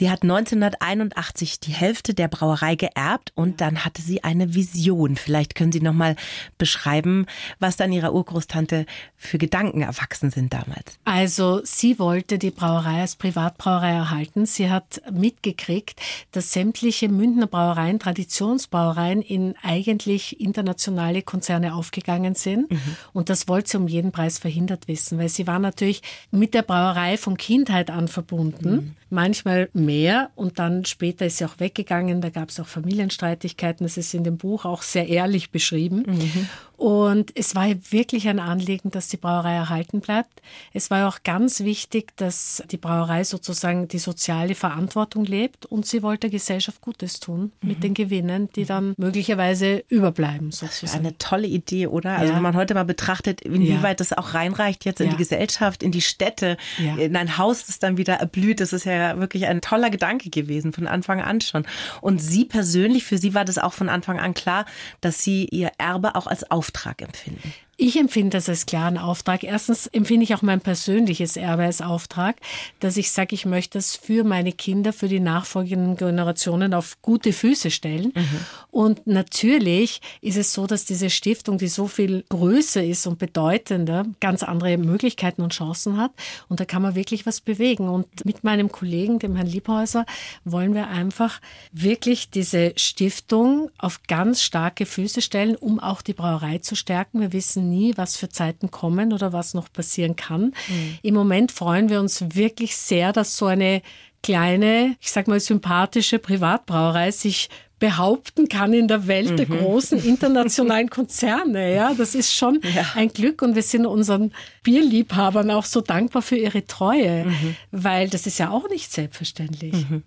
Die 0.00 0.10
hat 0.10 0.22
1981 0.22 1.60
die 1.60 1.72
Hälfte 1.72 2.14
der 2.14 2.28
Brauerei 2.28 2.74
geerbt 2.74 3.32
und 3.34 3.60
dann 3.60 3.84
hatte 3.84 4.02
sie 4.02 4.22
eine 4.22 4.49
Vision. 4.54 5.16
Vielleicht 5.16 5.54
können 5.54 5.72
Sie 5.72 5.80
noch 5.80 5.92
mal 5.92 6.16
beschreiben, 6.58 7.26
was 7.58 7.76
dann 7.76 7.92
ihrer 7.92 8.12
Urgroßtante 8.12 8.86
für 9.16 9.38
Gedanken 9.38 9.82
erwachsen 9.82 10.30
sind 10.30 10.52
damals. 10.52 10.98
Also 11.04 11.60
sie 11.64 11.98
wollte 11.98 12.38
die 12.38 12.50
Brauerei 12.50 13.00
als 13.02 13.16
Privatbrauerei 13.16 13.90
erhalten. 13.90 14.46
Sie 14.46 14.70
hat 14.70 15.02
mitgekriegt, 15.10 16.00
dass 16.32 16.52
sämtliche 16.52 17.08
Münchner 17.08 17.46
Brauereien, 17.46 17.98
Traditionsbrauereien 17.98 19.22
in 19.22 19.54
eigentlich 19.62 20.40
internationale 20.40 21.22
Konzerne 21.22 21.74
aufgegangen 21.74 22.34
sind. 22.34 22.70
Mhm. 22.70 22.96
Und 23.12 23.28
das 23.28 23.48
wollte 23.48 23.70
sie 23.70 23.76
um 23.76 23.88
jeden 23.88 24.12
Preis 24.12 24.38
verhindert 24.38 24.88
wissen, 24.88 25.18
weil 25.18 25.28
sie 25.28 25.46
war 25.46 25.58
natürlich 25.58 26.02
mit 26.30 26.54
der 26.54 26.62
Brauerei 26.62 27.16
von 27.16 27.36
Kindheit 27.36 27.90
an 27.90 28.08
verbunden. 28.08 28.70
Mhm. 28.70 28.96
Manchmal 29.10 29.68
mehr 29.72 30.30
und 30.36 30.58
dann 30.58 30.84
später 30.84 31.26
ist 31.26 31.38
sie 31.38 31.44
auch 31.44 31.58
weggegangen. 31.58 32.20
Da 32.20 32.30
gab 32.30 32.48
es 32.50 32.60
auch 32.60 32.66
Familienstreitigkeiten. 32.66 33.84
Das 33.84 33.96
ist 33.96 34.14
in 34.14 34.24
dem 34.24 34.38
Buch 34.38 34.64
auch 34.64 34.82
sehr 34.82 35.08
ehrlich 35.08 35.50
beschrieben. 35.50 36.04
Mhm. 36.06 36.48
Und 36.80 37.36
es 37.36 37.54
war 37.54 37.66
wirklich 37.90 38.26
ein 38.26 38.38
Anliegen, 38.38 38.90
dass 38.90 39.08
die 39.08 39.18
Brauerei 39.18 39.52
erhalten 39.52 40.00
bleibt. 40.00 40.40
Es 40.72 40.90
war 40.90 41.06
auch 41.06 41.18
ganz 41.24 41.60
wichtig, 41.60 42.16
dass 42.16 42.62
die 42.70 42.78
Brauerei 42.78 43.22
sozusagen 43.22 43.86
die 43.86 43.98
soziale 43.98 44.54
Verantwortung 44.54 45.26
lebt 45.26 45.66
und 45.66 45.84
sie 45.84 46.02
wollte 46.02 46.20
der 46.20 46.30
Gesellschaft 46.30 46.80
Gutes 46.80 47.20
tun 47.20 47.52
mhm. 47.60 47.68
mit 47.68 47.84
den 47.84 47.92
Gewinnen, 47.92 48.48
die 48.56 48.64
dann 48.64 48.94
möglicherweise 48.96 49.84
überbleiben. 49.90 50.52
Sozusagen. 50.52 50.80
Das 50.80 50.94
ist 50.94 50.98
eine 50.98 51.18
tolle 51.18 51.48
Idee, 51.48 51.86
oder? 51.86 52.12
Also 52.12 52.30
ja. 52.30 52.36
wenn 52.36 52.42
man 52.42 52.56
heute 52.56 52.72
mal 52.72 52.86
betrachtet, 52.86 53.42
inwieweit 53.42 54.00
ja. 54.00 54.06
das 54.06 54.14
auch 54.14 54.32
reinreicht 54.32 54.86
jetzt 54.86 55.02
in 55.02 55.08
ja. 55.08 55.12
die 55.12 55.18
Gesellschaft, 55.18 55.82
in 55.82 55.92
die 55.92 56.00
Städte, 56.00 56.56
in 56.78 57.14
ein 57.14 57.36
Haus, 57.36 57.66
das 57.66 57.78
dann 57.78 57.98
wieder 57.98 58.14
erblüht, 58.14 58.58
das 58.58 58.72
ist 58.72 58.86
ja 58.86 59.18
wirklich 59.18 59.46
ein 59.48 59.60
toller 59.60 59.90
Gedanke 59.90 60.30
gewesen 60.30 60.72
von 60.72 60.86
Anfang 60.86 61.20
an 61.20 61.42
schon. 61.42 61.66
Und 62.00 62.22
Sie 62.22 62.46
persönlich, 62.46 63.04
für 63.04 63.18
Sie 63.18 63.34
war 63.34 63.44
das 63.44 63.58
auch 63.58 63.74
von 63.74 63.90
Anfang 63.90 64.18
an 64.18 64.32
klar, 64.32 64.64
dass 65.02 65.22
Sie 65.22 65.44
Ihr 65.44 65.72
Erbe 65.76 66.14
auch 66.14 66.26
als 66.26 66.50
Auftrag 66.50 66.69
Auftrag 66.70 67.02
empfinden? 67.02 67.52
Ich 67.82 67.96
empfinde 67.96 68.36
das 68.36 68.46
als 68.46 68.66
klaren 68.66 68.98
Auftrag. 68.98 69.42
Erstens 69.42 69.86
empfinde 69.86 70.24
ich 70.24 70.34
auch 70.34 70.42
mein 70.42 70.60
persönliches 70.60 71.38
Erbe 71.38 71.62
als 71.62 71.80
Auftrag, 71.80 72.36
dass 72.78 72.98
ich 72.98 73.10
sage, 73.10 73.34
ich 73.34 73.46
möchte 73.46 73.78
es 73.78 73.96
für 73.96 74.22
meine 74.22 74.52
Kinder, 74.52 74.92
für 74.92 75.08
die 75.08 75.18
nachfolgenden 75.18 75.96
Generationen 75.96 76.74
auf 76.74 77.00
gute 77.00 77.32
Füße 77.32 77.70
stellen. 77.70 78.12
Mhm. 78.14 78.40
Und 78.70 79.06
natürlich 79.06 80.02
ist 80.20 80.36
es 80.36 80.52
so, 80.52 80.66
dass 80.66 80.84
diese 80.84 81.08
Stiftung, 81.08 81.56
die 81.56 81.68
so 81.68 81.86
viel 81.86 82.22
größer 82.28 82.84
ist 82.84 83.06
und 83.06 83.18
bedeutender, 83.18 84.04
ganz 84.20 84.42
andere 84.42 84.76
Möglichkeiten 84.76 85.40
und 85.40 85.54
Chancen 85.54 85.96
hat. 85.96 86.10
Und 86.50 86.60
da 86.60 86.66
kann 86.66 86.82
man 86.82 86.94
wirklich 86.94 87.24
was 87.24 87.40
bewegen. 87.40 87.88
Und 87.88 88.26
mit 88.26 88.44
meinem 88.44 88.70
Kollegen, 88.70 89.18
dem 89.18 89.36
Herrn 89.36 89.46
Liebhäuser, 89.46 90.04
wollen 90.44 90.74
wir 90.74 90.88
einfach 90.88 91.40
wirklich 91.72 92.28
diese 92.28 92.74
Stiftung 92.76 93.70
auf 93.78 94.02
ganz 94.06 94.42
starke 94.42 94.84
Füße 94.84 95.22
stellen, 95.22 95.56
um 95.56 95.80
auch 95.80 96.02
die 96.02 96.12
Brauerei 96.12 96.58
zu 96.58 96.76
stärken. 96.76 97.22
Wir 97.22 97.32
wissen 97.32 97.69
nie, 97.70 97.96
was 97.96 98.16
für 98.16 98.28
Zeiten 98.28 98.70
kommen 98.70 99.12
oder 99.12 99.32
was 99.32 99.54
noch 99.54 99.72
passieren 99.72 100.16
kann. 100.16 100.52
Mhm. 100.68 100.98
Im 101.02 101.14
Moment 101.14 101.52
freuen 101.52 101.88
wir 101.88 102.00
uns 102.00 102.34
wirklich 102.34 102.76
sehr, 102.76 103.12
dass 103.12 103.36
so 103.36 103.46
eine 103.46 103.80
kleine, 104.22 104.96
ich 105.00 105.10
sag 105.10 105.28
mal 105.28 105.40
sympathische 105.40 106.18
Privatbrauerei 106.18 107.10
sich 107.10 107.48
behaupten 107.80 108.48
kann 108.48 108.72
in 108.72 108.86
der 108.86 109.08
Welt 109.08 109.32
mhm. 109.32 109.36
der 109.36 109.46
großen 109.46 109.98
internationalen 110.04 110.88
Konzerne. 110.88 111.74
Ja, 111.74 111.94
das 111.94 112.14
ist 112.14 112.32
schon 112.32 112.60
ja. 112.62 112.86
ein 112.94 113.08
Glück 113.08 113.42
und 113.42 113.56
wir 113.56 113.62
sind 113.62 113.86
unseren 113.86 114.32
Bierliebhabern 114.62 115.50
auch 115.50 115.64
so 115.64 115.80
dankbar 115.80 116.22
für 116.22 116.36
ihre 116.36 116.66
Treue, 116.66 117.24
mhm. 117.24 117.56
weil 117.72 118.08
das 118.08 118.26
ist 118.26 118.38
ja 118.38 118.50
auch 118.50 118.68
nicht 118.68 118.92
selbstverständlich. 118.92 119.72
Mhm. 119.72 120.04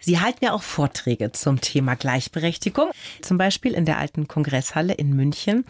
Sie 0.00 0.18
halten 0.18 0.44
ja 0.44 0.52
auch 0.52 0.62
Vorträge 0.62 1.30
zum 1.30 1.60
Thema 1.60 1.94
Gleichberechtigung, 1.94 2.90
zum 3.22 3.38
Beispiel 3.38 3.74
in 3.74 3.84
der 3.84 3.98
alten 3.98 4.26
Kongresshalle 4.26 4.94
in 4.94 5.14
München. 5.14 5.64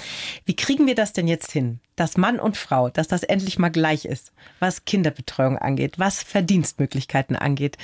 Wie 0.47 0.57
kriegen 0.57 0.87
wir 0.87 0.95
das 0.95 1.13
denn 1.13 1.29
jetzt 1.29 1.53
hin? 1.53 1.81
dass 1.97 2.17
Mann 2.17 2.41
und 2.41 2.57
Frau, 2.57 2.89
dass 2.89 3.09
das 3.09 3.25
endlich 3.25 3.59
mal 3.59 3.69
gleich 3.69 4.07
ist, 4.07 4.33
was 4.59 4.87
Kinderbetreuung 4.87 5.59
angeht, 5.59 5.99
was 5.99 6.23
Verdienstmöglichkeiten 6.23 7.37
angeht. 7.37 7.77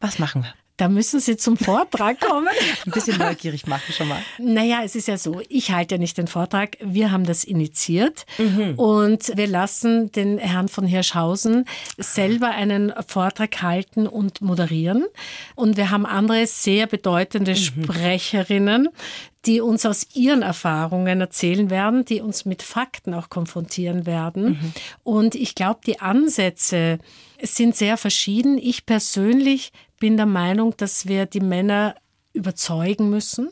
Was 0.00 0.18
machen 0.18 0.42
wir? 0.42 0.52
Da 0.80 0.88
müssen 0.88 1.20
Sie 1.20 1.36
zum 1.36 1.58
Vortrag 1.58 2.18
kommen. 2.26 2.48
Ein 2.86 2.90
bisschen 2.90 3.18
neugierig 3.18 3.66
machen 3.66 3.92
schon 3.92 4.08
mal. 4.08 4.22
Naja, 4.38 4.80
es 4.82 4.96
ist 4.96 5.08
ja 5.08 5.18
so, 5.18 5.42
ich 5.50 5.72
halte 5.72 5.96
ja 5.96 5.98
nicht 5.98 6.16
den 6.16 6.26
Vortrag. 6.26 6.78
Wir 6.80 7.12
haben 7.12 7.24
das 7.24 7.44
initiiert 7.44 8.24
mhm. 8.38 8.76
und 8.76 9.36
wir 9.36 9.46
lassen 9.46 10.10
den 10.10 10.38
Herrn 10.38 10.68
von 10.68 10.86
Hirschhausen 10.86 11.66
selber 11.98 12.48
einen 12.48 12.94
Vortrag 13.06 13.60
halten 13.60 14.06
und 14.06 14.40
moderieren. 14.40 15.04
Und 15.54 15.76
wir 15.76 15.90
haben 15.90 16.06
andere 16.06 16.46
sehr 16.46 16.86
bedeutende 16.86 17.52
mhm. 17.52 17.56
Sprecherinnen, 17.56 18.88
die 19.44 19.60
uns 19.60 19.84
aus 19.84 20.06
ihren 20.14 20.40
Erfahrungen 20.40 21.20
erzählen 21.20 21.68
werden, 21.68 22.06
die 22.06 22.22
uns 22.22 22.46
mit 22.46 22.62
Fakten 22.62 23.12
auch 23.12 23.28
konfrontieren 23.28 24.06
werden. 24.06 24.44
Mhm. 24.44 24.72
Und 25.02 25.34
ich 25.34 25.54
glaube, 25.54 25.80
die 25.84 26.00
Ansätze 26.00 26.98
sind 27.42 27.76
sehr 27.76 27.98
verschieden. 27.98 28.56
Ich 28.56 28.86
persönlich 28.86 29.72
bin 30.00 30.16
der 30.16 30.26
Meinung, 30.26 30.74
dass 30.76 31.06
wir 31.06 31.26
die 31.26 31.40
Männer 31.40 31.94
überzeugen 32.32 33.10
müssen 33.10 33.50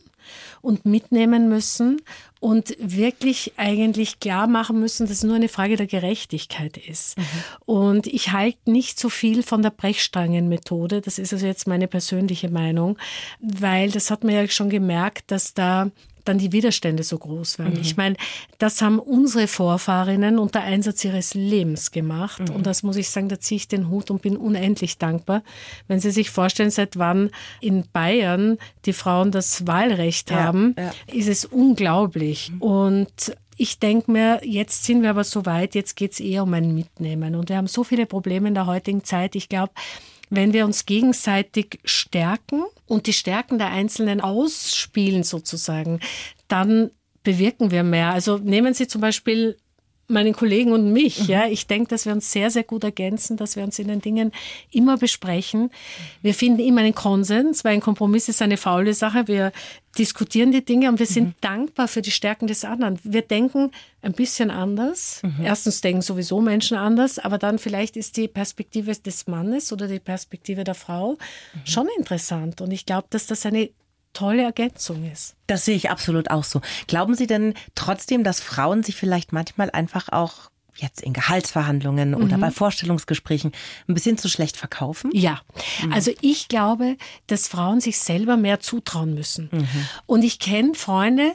und 0.61 0.85
mitnehmen 0.85 1.49
müssen 1.49 2.03
und 2.41 2.77
wirklich 2.79 3.53
eigentlich 3.57 4.21
klar 4.21 4.47
machen 4.47 4.81
müssen, 4.81 5.07
dass 5.07 5.19
es 5.19 5.25
nur 5.25 5.37
eine 5.37 5.49
Frage 5.49 5.77
der 5.77 5.87
Gerechtigkeit 5.87 6.77
ist. 6.77 7.17
Mhm. 7.17 7.25
Und 7.65 8.07
ich 8.07 8.33
halte 8.33 8.71
nicht 8.71 8.99
so 8.99 9.09
viel 9.09 9.43
von 9.43 9.63
der 9.63 9.71
Brechstangenmethode. 9.71 11.01
Das 11.01 11.19
ist 11.19 11.33
also 11.33 11.47
jetzt 11.47 11.67
meine 11.67 11.89
persönliche 11.89 12.51
Meinung, 12.51 12.99
weil 13.41 13.91
das 13.91 14.11
hat 14.11 14.25
man 14.25 14.35
ja 14.35 14.47
schon 14.49 14.71
gemerkt, 14.71 15.31
dass 15.31 15.55
da 15.55 15.91
dann 16.29 16.39
die 16.39 16.53
Widerstände 16.53 17.03
so 17.03 17.19
groß 17.19 17.59
werden. 17.59 17.75
Mhm. 17.75 17.81
Ich 17.81 17.97
meine, 17.97 18.17
das 18.59 18.83
haben 18.83 18.99
unsere 18.99 19.47
Vorfahrinnen 19.47 20.39
unter 20.39 20.61
Einsatz 20.61 21.05
ihres 21.05 21.35
Lebens 21.35 21.91
gemacht. 21.91 22.49
Mhm. 22.49 22.57
Und 22.57 22.67
das 22.67 22.83
muss 22.83 22.97
ich 22.97 23.11
sagen, 23.11 23.29
da 23.29 23.41
ziehe 23.41 23.57
ich 23.57 23.69
den 23.69 23.89
Hut 23.89 24.11
und 24.11 24.23
bin 24.23 24.37
unendlich 24.37 24.99
dankbar. 24.99 25.43
Wenn 25.87 26.01
Sie 26.01 26.11
sich 26.11 26.31
vorstellen, 26.31 26.71
seit 26.71 26.99
wann 26.99 27.31
in 27.61 27.85
Bayern 27.93 28.59
die 28.85 28.93
Frauen 28.93 29.31
das 29.31 29.67
Wahlrecht 29.67 30.31
ja, 30.31 30.45
haben, 30.45 30.75
ja. 30.79 30.93
ist 31.13 31.29
es 31.29 31.45
unglaublich. 31.45 32.51
Mhm. 32.51 32.63
Und 32.63 33.37
ich 33.57 33.81
denke 33.81 34.11
mir, 34.11 34.41
jetzt 34.45 34.85
sind 34.85 35.03
wir 35.03 35.11
aber 35.11 35.25
so 35.25 35.45
weit, 35.45 35.75
jetzt 35.75 35.97
geht 35.97 36.13
es 36.13 36.21
eher 36.21 36.45
um 36.45 36.55
ein 36.55 36.75
Mitnehmen. 36.75 37.35
Und 37.35 37.49
wir 37.49 37.57
haben 37.57 37.67
so 37.67 37.83
viele 37.83 38.07
Probleme 38.07 38.49
in 38.49 38.55
der 38.55 38.67
heutigen 38.67 39.03
Zeit. 39.03 39.35
Ich 39.35 39.49
glaube, 39.49 39.73
wenn 40.31 40.53
wir 40.53 40.65
uns 40.65 40.87
gegenseitig 40.87 41.81
stärken 41.85 42.65
und 42.87 43.07
die 43.07 43.13
Stärken 43.13 43.59
der 43.59 43.69
Einzelnen 43.69 44.21
ausspielen 44.21 45.23
sozusagen, 45.23 46.01
dann 46.49 46.91
bewirken 47.23 47.71
wir 47.71 47.83
mehr. 47.83 48.11
Also 48.11 48.39
nehmen 48.39 48.75
Sie 48.75 48.89
zum 48.89 49.01
Beispiel 49.01 49.57
meinen 50.09 50.35
Kollegen 50.35 50.73
und 50.73 50.93
mich. 50.93 51.21
Mhm. 51.21 51.27
Ja, 51.27 51.47
ich 51.47 51.67
denke, 51.67 51.91
dass 51.91 52.07
wir 52.07 52.13
uns 52.13 52.33
sehr, 52.33 52.51
sehr 52.51 52.65
gut 52.65 52.83
ergänzen, 52.83 53.37
dass 53.37 53.57
wir 53.57 53.63
uns 53.63 53.79
in 53.79 53.89
den 53.89 54.01
Dingen 54.01 54.33
immer 54.71 54.97
besprechen. 54.97 55.71
Wir 56.23 56.35
finden 56.35 56.61
immer 56.61 56.81
einen 56.81 56.95
Konsens, 56.95 57.65
weil 57.65 57.75
ein 57.75 57.81
Kompromiss 57.81 58.29
ist 58.29 58.43
eine 58.43 58.57
faule 58.57 58.95
Sache. 58.95 59.29
Wir 59.29 59.53
diskutieren 59.99 60.53
die 60.53 60.65
Dinge 60.65 60.89
und 60.89 60.99
wir 60.99 61.07
sind 61.07 61.29
mhm. 61.29 61.35
dankbar 61.41 61.89
für 61.89 62.03
die 62.03 62.11
Stärken 62.11 62.47
des 62.47 62.65
anderen. 62.65 62.99
Wir 63.03 63.23
denken 63.23 63.71
ein 64.01 64.13
bisschen 64.13 64.51
anders. 64.51 65.21
Mhm. 65.23 65.45
Erstens 65.45 65.81
denken 65.81 66.03
sowieso 66.03 66.41
Menschen 66.41 66.77
anders, 66.77 67.19
aber 67.19 67.37
dann 67.37 67.59
vielleicht 67.59 67.97
ist 67.97 68.17
die 68.17 68.29
Perspektive 68.29 68.95
des 68.95 69.27
Mannes 69.27 69.73
oder 69.73 69.89
die 69.89 69.99
Perspektive 69.99 70.65
der 70.65 70.75
Frau 70.75 71.13
mhm. 71.13 71.61
schon 71.65 71.89
interessant. 71.99 72.61
Und 72.61 72.71
ich 72.71 72.87
glaube, 72.87 73.09
dass 73.11 73.27
das 73.27 73.45
eine 73.45 73.71
tolle 74.19 74.43
Ergänzung 74.43 75.11
ist. 75.11 75.37
Das 75.47 75.65
sehe 75.65 75.77
ich 75.77 75.91
absolut 75.91 76.31
auch 76.31 76.45
so. 76.45 76.61
Glauben 76.89 77.15
Sie 77.15 77.27
denn 77.27 77.55
trotzdem, 77.75 78.25
dass 78.25 78.41
Frauen 78.41 78.83
sich 78.83 78.97
vielleicht 78.97 79.33
manchmal 79.33 79.71
einfach 79.71 80.09
auch 80.11 80.51
jetzt 80.77 81.03
in 81.03 81.13
Gehaltsverhandlungen 81.13 82.11
mhm. 82.11 82.17
oder 82.17 82.39
bei 82.39 82.51
Vorstellungsgesprächen 82.51 83.53
ein 83.89 83.95
bisschen 83.95 84.19
zu 84.19 84.29
schlecht 84.29 84.57
verkaufen? 84.57 85.11
Ja, 85.13 85.41
mhm. 85.85 85.93
also 85.93 86.11
ich 86.21 86.49
glaube, 86.49 86.97
dass 87.29 87.49
Frauen 87.49 87.81
sich 87.81 87.99
selber 87.99 88.37
mehr 88.37 88.61
zutrauen 88.61 89.15
müssen. 89.15 89.51
Mhm. 89.53 89.89
Und 90.07 90.25
ich 90.25 90.39
kenne 90.39 90.75
Freunde, 90.75 91.33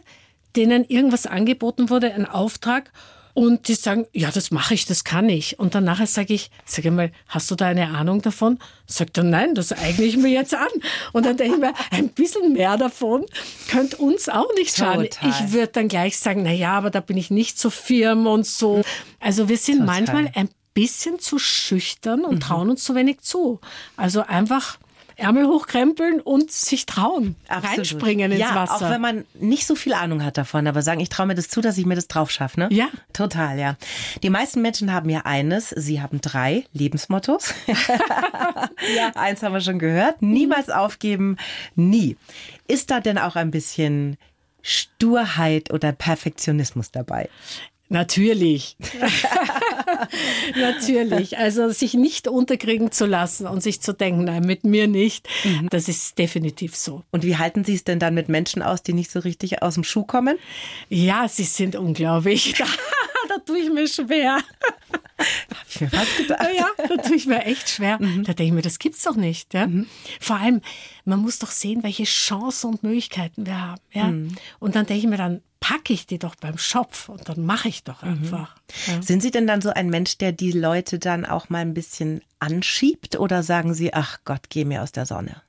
denen 0.56 0.84
irgendwas 0.84 1.26
angeboten 1.26 1.90
wurde, 1.90 2.14
ein 2.14 2.26
Auftrag, 2.26 2.92
Und 3.34 3.68
die 3.68 3.74
sagen, 3.74 4.06
ja, 4.14 4.30
das 4.32 4.52
mache 4.52 4.76
ich, 4.76 4.86
das 4.86 5.04
kann 5.04 5.28
ich. 5.28 5.58
Und 5.58 5.74
dann 5.74 5.84
nachher 5.84 6.06
sage 6.06 6.34
ich, 6.34 6.52
sag 6.66 6.86
mal, 6.86 7.12
hast 7.28 7.50
du 7.50 7.56
da 7.56 7.68
eine 7.68 7.88
Ahnung 7.88 8.22
davon? 8.22 8.60
Sagt 8.86 9.18
er, 9.18 9.24
nein, 9.24 9.56
das 9.56 9.72
eigne 9.72 10.06
ich 10.06 10.18
mir 10.18 10.30
jetzt 10.30 10.54
an. 10.54 10.68
Und 11.14 11.26
dann 11.26 11.38
denke 11.38 11.56
ich 11.56 11.60
mir, 11.60 11.74
ein 11.90 12.10
bisschen 12.10 12.54
mehr 12.54 12.78
davon 12.78 13.26
könnte 13.70 13.98
uns 13.98 14.30
auch 14.30 14.54
nicht 14.56 14.76
schaden. 14.76 15.10
Total. 15.10 15.30
Ich 15.30 15.52
würde 15.52 15.72
dann 15.74 15.88
gleich 15.88 16.18
sagen, 16.20 16.44
na 16.44 16.52
ja, 16.52 16.74
aber 16.74 16.92
da 16.92 17.00
bin 17.00 17.18
ich 17.18 17.32
nicht 17.32 17.58
so 17.58 17.72
firm 17.72 18.28
und 18.28 18.46
so. 18.46 18.84
Also 19.20 19.50
wir 19.50 19.58
sind 19.58 19.80
Total. 19.80 20.02
manchmal 20.02 20.32
ein 20.36 20.50
bisschen 20.76 21.20
zu 21.20 21.40
schüchtern 21.40 22.26
und 22.26 22.36
mhm. 22.36 22.40
trauen 22.40 22.70
uns 22.70 22.84
zu 22.84 22.94
wenig 22.94 23.22
zu. 23.22 23.60
Also 23.98 24.22
einfach 24.22 24.78
Ärmel 25.16 25.48
hochkrempeln 25.48 26.22
und 26.22 26.52
sich 26.52 26.86
trauen, 26.86 27.36
Absolut. 27.48 27.78
reinspringen 27.78 28.32
ins 28.32 28.42
ja, 28.42 28.56
Wasser. 28.56 28.76
Auch 28.76 28.90
wenn 28.90 29.02
man 29.02 29.26
nicht 29.34 29.66
so 29.66 29.76
viel 29.76 29.94
Ahnung 29.94 30.24
hat 30.24 30.38
davon, 30.38 30.68
aber 30.68 30.82
sagen, 30.82 31.00
ich 31.00 31.10
traue 31.10 31.28
mir 31.28 31.36
das 31.36 31.50
zu, 31.50 31.62
dass 31.62 31.78
ich 31.78 31.86
mir 31.86 31.96
das 31.96 32.08
drauf 32.08 32.32
schaffe. 32.32 32.60
Ne? 32.60 32.68
Ja. 32.72 32.88
Total, 33.14 33.60
ja. 33.60 33.76
Die 34.22 34.30
meisten 34.30 34.62
Menschen 34.62 34.92
haben 34.92 35.10
ja 35.10 35.22
eines, 35.22 35.70
sie 35.70 36.02
haben 36.02 36.22
drei 36.22 36.66
Lebensmottos. 36.74 37.54
ja. 37.68 39.12
Eins 39.16 39.44
haben 39.44 39.54
wir 39.54 39.62
schon 39.62 39.80
gehört, 39.80 40.22
niemals 40.22 40.70
aufgeben, 40.70 41.38
nie. 41.76 42.18
Ist 42.68 42.92
da 42.92 43.00
denn 43.00 43.18
auch 43.18 43.36
ein 43.36 43.52
bisschen 43.52 44.18
Sturheit 44.62 45.72
oder 45.72 45.92
Perfektionismus 45.92 46.92
dabei? 46.92 47.30
Natürlich. 47.94 48.76
Natürlich. 50.56 51.38
Also 51.38 51.70
sich 51.70 51.94
nicht 51.94 52.28
unterkriegen 52.28 52.92
zu 52.92 53.06
lassen 53.06 53.46
und 53.46 53.62
sich 53.62 53.82
zu 53.82 53.94
denken, 53.94 54.24
nein, 54.24 54.44
mit 54.44 54.64
mir 54.64 54.88
nicht, 54.88 55.28
mhm. 55.44 55.70
das 55.70 55.88
ist 55.88 56.18
definitiv 56.18 56.76
so. 56.76 57.04
Und 57.12 57.24
wie 57.24 57.38
halten 57.38 57.64
Sie 57.64 57.76
es 57.76 57.84
denn 57.84 58.00
dann 58.00 58.16
mit 58.16 58.30
Menschen 58.30 58.64
aus, 58.64 58.82
die 58.82 58.94
nicht 58.94 59.12
so 59.12 59.20
richtig 59.20 59.62
aus 59.62 59.76
dem 59.76 59.84
Schuh 59.84 60.04
kommen? 60.04 60.38
Ja, 60.90 61.28
sie 61.28 61.44
sind 61.44 61.76
unglaublich. 61.76 62.56
Da, 62.58 62.66
da 63.30 63.38
tue 63.46 63.60
ich 63.60 63.70
mir 63.70 63.88
schwer. 63.88 64.40
Hab 65.18 65.68
ich 65.70 65.82
mir 65.82 65.90
fast 65.90 66.18
gedacht. 66.18 66.48
Ja, 66.58 66.68
da 66.88 66.98
tue 66.98 67.16
ich 67.16 67.28
mir 67.28 67.46
echt 67.46 67.70
schwer. 67.70 68.02
Mhm. 68.02 68.24
Da 68.24 68.34
denke 68.34 68.44
ich 68.46 68.54
mir, 68.54 68.62
das 68.64 68.80
gibt's 68.80 69.04
doch 69.04 69.16
nicht. 69.16 69.54
Ja? 69.54 69.68
Mhm. 69.68 69.86
Vor 70.20 70.38
allem, 70.38 70.62
man 71.06 71.20
muss 71.20 71.38
doch 71.38 71.52
sehen, 71.52 71.84
welche 71.84 72.06
Chancen 72.06 72.72
und 72.72 72.84
Möglichkeiten 72.84 73.46
wir 73.46 73.62
haben. 73.62 73.82
Ja? 73.92 74.06
Mhm. 74.06 74.36
Und 74.60 74.76
dann 74.76 74.88
denke 74.88 75.04
ich 75.04 75.10
mir 75.10 75.18
dann, 75.18 75.42
packe 75.64 75.94
ich 75.94 76.06
die 76.06 76.20
doch 76.20 76.36
beim 76.36 76.58
Schopf 76.58 77.08
und 77.08 77.30
dann 77.30 77.46
mache 77.46 77.70
ich 77.70 77.86
doch 77.86 78.04
mhm. 78.04 78.10
einfach. 78.10 78.58
Mhm. 78.88 78.94
Ja. 78.96 79.02
Sind 79.02 79.22
Sie 79.22 79.32
denn 79.32 79.48
dann 79.48 79.62
so 79.62 79.70
ein 79.70 79.90
Mensch, 79.90 80.18
der 80.18 80.34
die 80.34 80.52
Leute 80.52 81.00
dann 81.00 81.24
auch 81.26 81.48
mal 81.48 81.60
ein 81.60 81.74
bisschen 81.74 82.22
anschiebt 82.40 83.18
oder 83.18 83.44
sagen 83.44 83.74
Sie, 83.74 83.94
ach 83.94 84.20
Gott, 84.26 84.50
geh 84.50 84.66
mir 84.66 84.84
aus 84.84 84.92
der 84.92 85.06
Sonne? 85.06 85.42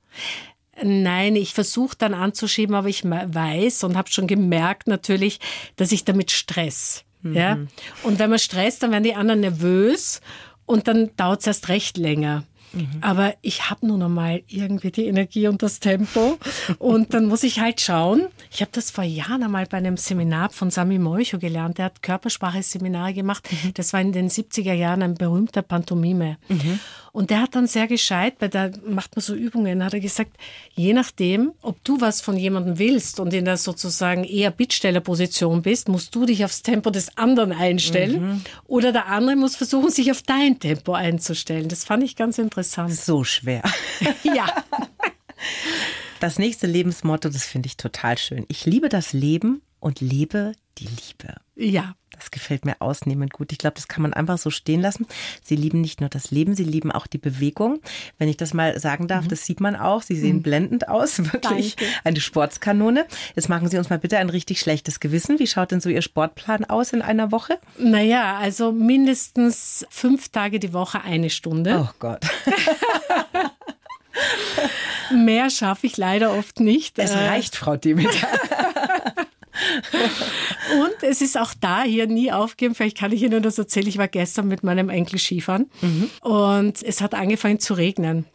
Nein, 0.81 1.35
ich 1.35 1.53
versuche 1.53 1.97
dann 1.99 2.15
anzuschieben, 2.15 2.77
aber 2.77 2.87
ich 2.89 3.03
weiß 3.05 3.83
und 3.83 3.97
habe 3.97 4.09
schon 4.09 4.29
gemerkt 4.29 4.87
natürlich, 4.87 5.41
dass 5.75 5.91
ich 5.91 6.05
damit 6.05 6.31
stress. 6.31 7.03
Mhm. 7.23 7.35
Ja? 7.35 7.59
Und 8.05 8.21
wenn 8.21 8.31
man 8.31 8.39
stresst, 8.39 8.85
dann 8.85 8.93
werden 8.93 9.03
die 9.03 9.17
anderen 9.17 9.41
nervös 9.41 10.21
und 10.65 10.87
dann 10.87 11.11
dauert 11.17 11.41
es 11.41 11.49
erst 11.49 11.69
recht 11.69 11.97
länger. 11.97 12.45
Mhm. 12.75 12.89
Aber 13.01 13.35
ich 13.43 13.70
habe 13.70 13.87
nur 13.87 13.99
noch 13.99 14.09
mal 14.09 14.43
irgendwie 14.49 14.91
die 14.91 15.07
Energie 15.07 15.49
und 15.49 15.62
das 15.62 15.81
Tempo. 15.81 16.39
und 16.79 17.14
dann 17.14 17.27
muss 17.27 17.43
ich 17.43 17.61
halt 17.61 17.81
schauen. 17.81 18.27
Ich 18.51 18.61
habe 18.61 18.70
das 18.72 18.91
vor 18.91 19.05
Jahren 19.05 19.43
einmal 19.43 19.66
bei 19.66 19.79
einem 19.79 19.97
Seminar 19.97 20.51
von 20.51 20.70
Sami 20.70 20.99
Moicho 20.99 21.39
gelernt. 21.39 21.79
Der 21.79 21.87
hat 21.87 22.03
Körpersprache-Seminare 22.03 23.14
gemacht. 23.14 23.49
Mhm. 23.51 23.75
Das 23.75 23.93
war 23.93 24.01
in 24.01 24.12
den 24.12 24.29
70er 24.29 24.75
Jahren 24.75 25.03
ein 25.03 25.14
berühmter 25.14 25.62
Pantomime. 25.62 26.39
Mhm. 26.49 26.81
Und 27.12 27.31
der 27.31 27.43
hat 27.43 27.55
dann 27.55 27.68
sehr 27.68 27.87
gescheit, 27.87 28.35
weil 28.41 28.49
da 28.49 28.70
macht 28.85 29.14
man 29.14 29.22
so 29.22 29.37
Übungen, 29.37 29.85
hat 29.85 29.95
er 29.95 30.01
gesagt, 30.01 30.33
je 30.75 30.93
nachdem, 30.93 31.53
ob 31.62 31.83
du 31.85 32.01
was 32.01 32.20
von 32.20 32.37
jemandem 32.37 32.81
willst 32.81 33.20
und 33.20 33.33
in 33.33 33.45
der 33.45 33.57
sozusagen 33.57 34.25
eher 34.25 34.51
Bittstellerposition 34.51 35.62
bist, 35.62 35.89
musst 35.89 36.12
du 36.12 36.27
dich 36.27 36.45
aufs 36.45 36.62
Tempo 36.62 36.91
des 36.91 37.16
anderen 37.16 37.53
einstellen 37.53 38.20
mhm. 38.20 38.41
oder 38.66 38.91
der 38.91 39.07
andere 39.07 39.37
muss 39.37 39.55
versuchen, 39.55 39.91
sich 39.91 40.11
auf 40.11 40.22
dein 40.22 40.59
Tempo 40.59 40.93
einzustellen. 40.93 41.68
Das 41.68 41.85
fand 41.85 42.03
ich 42.03 42.16
ganz 42.16 42.39
interessant. 42.39 42.64
So 42.91 43.25
schwer. 43.25 43.62
ja. 44.23 44.47
Das 46.21 46.39
nächste 46.39 46.67
Lebensmotto, 46.67 47.29
das 47.29 47.45
finde 47.45 47.67
ich 47.67 47.77
total 47.77 48.17
schön. 48.17 48.47
Ich 48.49 48.65
liebe 48.65 48.89
das 48.89 49.12
Leben 49.12 49.61
und 49.79 50.01
lebe 50.01 50.53
die 50.79 50.87
Liebe. 50.87 51.35
Ja. 51.55 51.97
Das 52.19 52.31
gefällt 52.31 52.65
mir 52.65 52.77
ausnehmend 52.81 53.33
gut. 53.33 53.53
Ich 53.53 53.59
glaube, 53.59 53.75
das 53.75 53.89
kann 53.89 54.03
man 54.03 54.15
einfach 54.15 54.39
so 54.39 54.51
stehen 54.51 54.81
lassen. 54.81 55.07
Sie 55.43 55.57
lieben 55.57 55.81
nicht 55.81 56.01
nur 56.01 56.11
das 56.11 56.31
Leben, 56.31 56.55
sie 56.55 56.65
lieben 56.65 56.93
auch 56.93 57.07
die 57.07 57.19
Bewegung. 57.19 57.81
Wenn 58.19 58.29
ich 58.29 58.37
das 58.37 58.55
mal 58.55 58.79
sagen 58.79 59.09
darf, 59.09 59.25
mhm. 59.25 59.29
das 59.29 59.45
sieht 59.45 59.61
man 59.61 59.77
auch. 59.77 60.03
Sie 60.03 60.17
sehen 60.17 60.37
mhm. 60.37 60.43
blendend 60.43 60.89
aus, 60.89 61.19
wirklich 61.33 61.77
Danke. 61.77 61.93
eine 62.05 62.21
Sportskanone. 62.21 63.07
Jetzt 63.35 63.49
machen 63.49 63.69
Sie 63.69 63.79
uns 63.79 63.91
mal 63.91 63.99
bitte 63.99 64.19
ein 64.19 64.31
richtig 64.31 64.61
schlechtes 64.61 65.01
Gewissen. 65.01 65.39
Wie 65.39 65.47
schaut 65.47 65.71
denn 65.71 65.81
so 65.81 65.89
Ihr 65.89 66.03
Sportplan 66.03 66.65
aus 66.65 66.93
in 66.93 67.03
einer 67.03 67.33
Woche? 67.33 67.59
Naja, 67.79 68.39
also 68.39 68.73
mindestens 68.73 69.87
fünf 69.91 70.29
Tage 70.29 70.59
die 70.59 70.73
Woche 70.73 71.03
eine 71.03 71.31
Stunde. 71.31 71.89
Oh 71.89 71.95
Gott. 71.99 72.21
Mehr 75.15 75.51
schaffe 75.51 75.87
ich 75.87 75.97
leider 75.97 76.33
oft 76.37 76.61
nicht. 76.61 76.99
Es 76.99 77.12
reicht, 77.12 77.57
Frau 77.57 77.77
Demeter. 77.77 78.29
Und 80.81 81.03
es 81.03 81.21
ist 81.21 81.39
auch 81.39 81.55
da 81.61 81.83
hier 81.83 82.07
nie 82.07 82.33
aufgeben. 82.33 82.75
Vielleicht 82.75 82.99
kann 82.99 83.12
ich 83.12 83.23
Ihnen 83.23 83.43
das 83.43 83.59
erzählen. 83.59 83.87
Ich 83.87 83.99
war 83.99 84.09
gestern 84.09 84.49
mit 84.49 84.62
meinem 84.62 84.89
Enkel 84.89 85.19
Skifahren 85.19 85.71
mhm. 85.81 86.11
und 86.21 86.83
es 86.83 87.01
hat 87.01 87.15
angefangen 87.15 87.61
zu 87.61 87.75
regnen. 87.75 88.27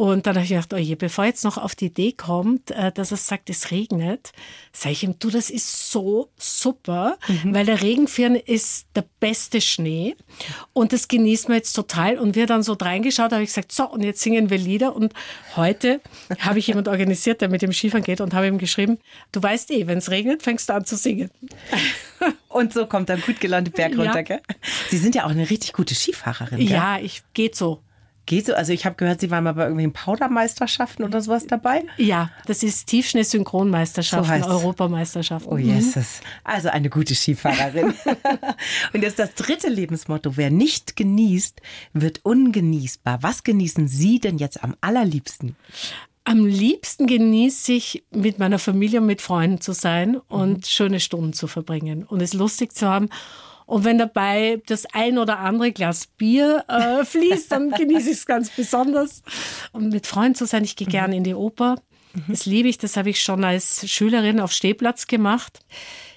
Und 0.00 0.26
dann 0.26 0.34
habe 0.34 0.44
ich 0.44 0.48
gedacht, 0.48 0.72
oh 0.72 0.78
je, 0.78 0.94
bevor 0.94 1.26
jetzt 1.26 1.44
noch 1.44 1.58
auf 1.58 1.74
die 1.74 1.84
Idee 1.84 2.12
kommt, 2.12 2.70
äh, 2.70 2.90
dass 2.90 3.10
er 3.10 3.18
sagt, 3.18 3.50
es 3.50 3.70
regnet, 3.70 4.32
sage 4.72 4.94
ich 4.94 5.02
ihm, 5.02 5.16
du, 5.18 5.28
das 5.28 5.50
ist 5.50 5.90
so 5.90 6.30
super, 6.38 7.18
mhm. 7.28 7.52
weil 7.52 7.66
der 7.66 7.82
Regenfirn 7.82 8.34
ist 8.34 8.86
der 8.96 9.04
beste 9.20 9.60
Schnee 9.60 10.16
und 10.72 10.94
das 10.94 11.06
genießen 11.06 11.50
wir 11.50 11.56
jetzt 11.56 11.74
total. 11.74 12.18
Und 12.18 12.34
wir 12.34 12.46
dann 12.46 12.62
so 12.62 12.72
reingeschaut, 12.72 13.32
habe 13.32 13.42
ich 13.42 13.50
gesagt, 13.50 13.72
so, 13.72 13.90
und 13.90 14.02
jetzt 14.02 14.22
singen 14.22 14.48
wir 14.48 14.56
Lieder. 14.56 14.96
Und 14.96 15.12
heute 15.54 16.00
habe 16.38 16.60
ich 16.60 16.68
jemand 16.68 16.88
organisiert, 16.88 17.42
der 17.42 17.50
mit 17.50 17.60
dem 17.60 17.74
Skifahren 17.74 18.02
geht 18.02 18.22
und 18.22 18.32
habe 18.32 18.46
ihm 18.46 18.56
geschrieben, 18.56 19.00
du 19.32 19.42
weißt 19.42 19.70
eh, 19.70 19.86
wenn 19.86 19.98
es 19.98 20.10
regnet, 20.10 20.42
fängst 20.42 20.70
du 20.70 20.72
an 20.72 20.86
zu 20.86 20.96
singen. 20.96 21.30
Und 22.48 22.72
so 22.72 22.86
kommt 22.86 23.08
dann 23.08 23.20
gut 23.20 23.38
gelaunt 23.38 23.72
Berg 23.74 23.92
runter, 23.96 24.16
ja. 24.16 24.22
gell? 24.22 24.40
Sie 24.88 24.98
sind 24.98 25.14
ja 25.14 25.24
auch 25.24 25.30
eine 25.30 25.48
richtig 25.48 25.72
gute 25.72 25.94
Skifahrerin, 25.94 26.58
gell? 26.58 26.68
Ja, 26.68 26.98
ich 26.98 27.22
geht 27.32 27.54
so. 27.54 27.80
Geht 28.30 28.46
so? 28.46 28.54
Also 28.54 28.72
ich 28.72 28.86
habe 28.86 28.94
gehört, 28.94 29.20
Sie 29.20 29.32
waren 29.32 29.42
mal 29.42 29.54
bei 29.54 29.62
irgendwelchen 29.62 29.92
Powdermeisterschaften 29.92 31.02
oder 31.02 31.20
sowas 31.20 31.48
dabei? 31.48 31.82
Ja, 31.96 32.30
das 32.46 32.62
ist 32.62 32.86
Tiefschnee-Synchronmeisterschaften, 32.86 34.44
so 34.44 34.48
Europameisterschaften. 34.50 35.52
Oh 35.52 35.58
Jesus. 35.58 36.20
Also 36.44 36.68
eine 36.68 36.90
gute 36.90 37.16
Skifahrerin. 37.16 37.92
Und 38.92 39.02
jetzt 39.02 39.18
das 39.18 39.34
dritte 39.34 39.68
Lebensmotto. 39.68 40.36
Wer 40.36 40.52
nicht 40.52 40.94
genießt, 40.94 41.60
wird 41.92 42.20
ungenießbar. 42.22 43.20
Was 43.24 43.42
genießen 43.42 43.88
Sie 43.88 44.20
denn 44.20 44.38
jetzt 44.38 44.62
am 44.62 44.76
allerliebsten? 44.80 45.56
Am 46.22 46.46
liebsten 46.46 47.08
genieße 47.08 47.72
ich, 47.72 48.04
mit 48.12 48.38
meiner 48.38 48.60
Familie 48.60 49.00
und 49.00 49.06
mit 49.06 49.22
Freunden 49.22 49.60
zu 49.60 49.72
sein 49.72 50.18
und 50.28 50.58
mhm. 50.58 50.62
schöne 50.62 51.00
Stunden 51.00 51.32
zu 51.32 51.48
verbringen 51.48 52.04
und 52.04 52.22
es 52.22 52.32
lustig 52.32 52.76
zu 52.76 52.86
haben. 52.86 53.08
Und 53.70 53.84
wenn 53.84 53.98
dabei 53.98 54.60
das 54.66 54.84
ein 54.94 55.16
oder 55.16 55.38
andere 55.38 55.70
Glas 55.70 56.08
Bier 56.08 56.64
äh, 56.66 57.04
fließt, 57.04 57.52
dann 57.52 57.70
genieße 57.78 58.10
ich 58.10 58.16
es 58.16 58.26
ganz 58.26 58.50
besonders. 58.50 59.22
Und 59.70 59.90
mit 59.90 60.08
Freunden 60.08 60.34
zu 60.34 60.44
sein, 60.44 60.64
ich 60.64 60.74
gehe 60.74 60.88
mhm. 60.88 60.90
gerne 60.90 61.16
in 61.16 61.22
die 61.22 61.36
Oper. 61.36 61.76
Mhm. 62.12 62.24
Das 62.26 62.46
liebe 62.46 62.68
ich, 62.68 62.78
das 62.78 62.96
habe 62.96 63.10
ich 63.10 63.22
schon 63.22 63.44
als 63.44 63.88
Schülerin 63.88 64.40
auf 64.40 64.50
Stehplatz 64.50 65.06
gemacht. 65.06 65.60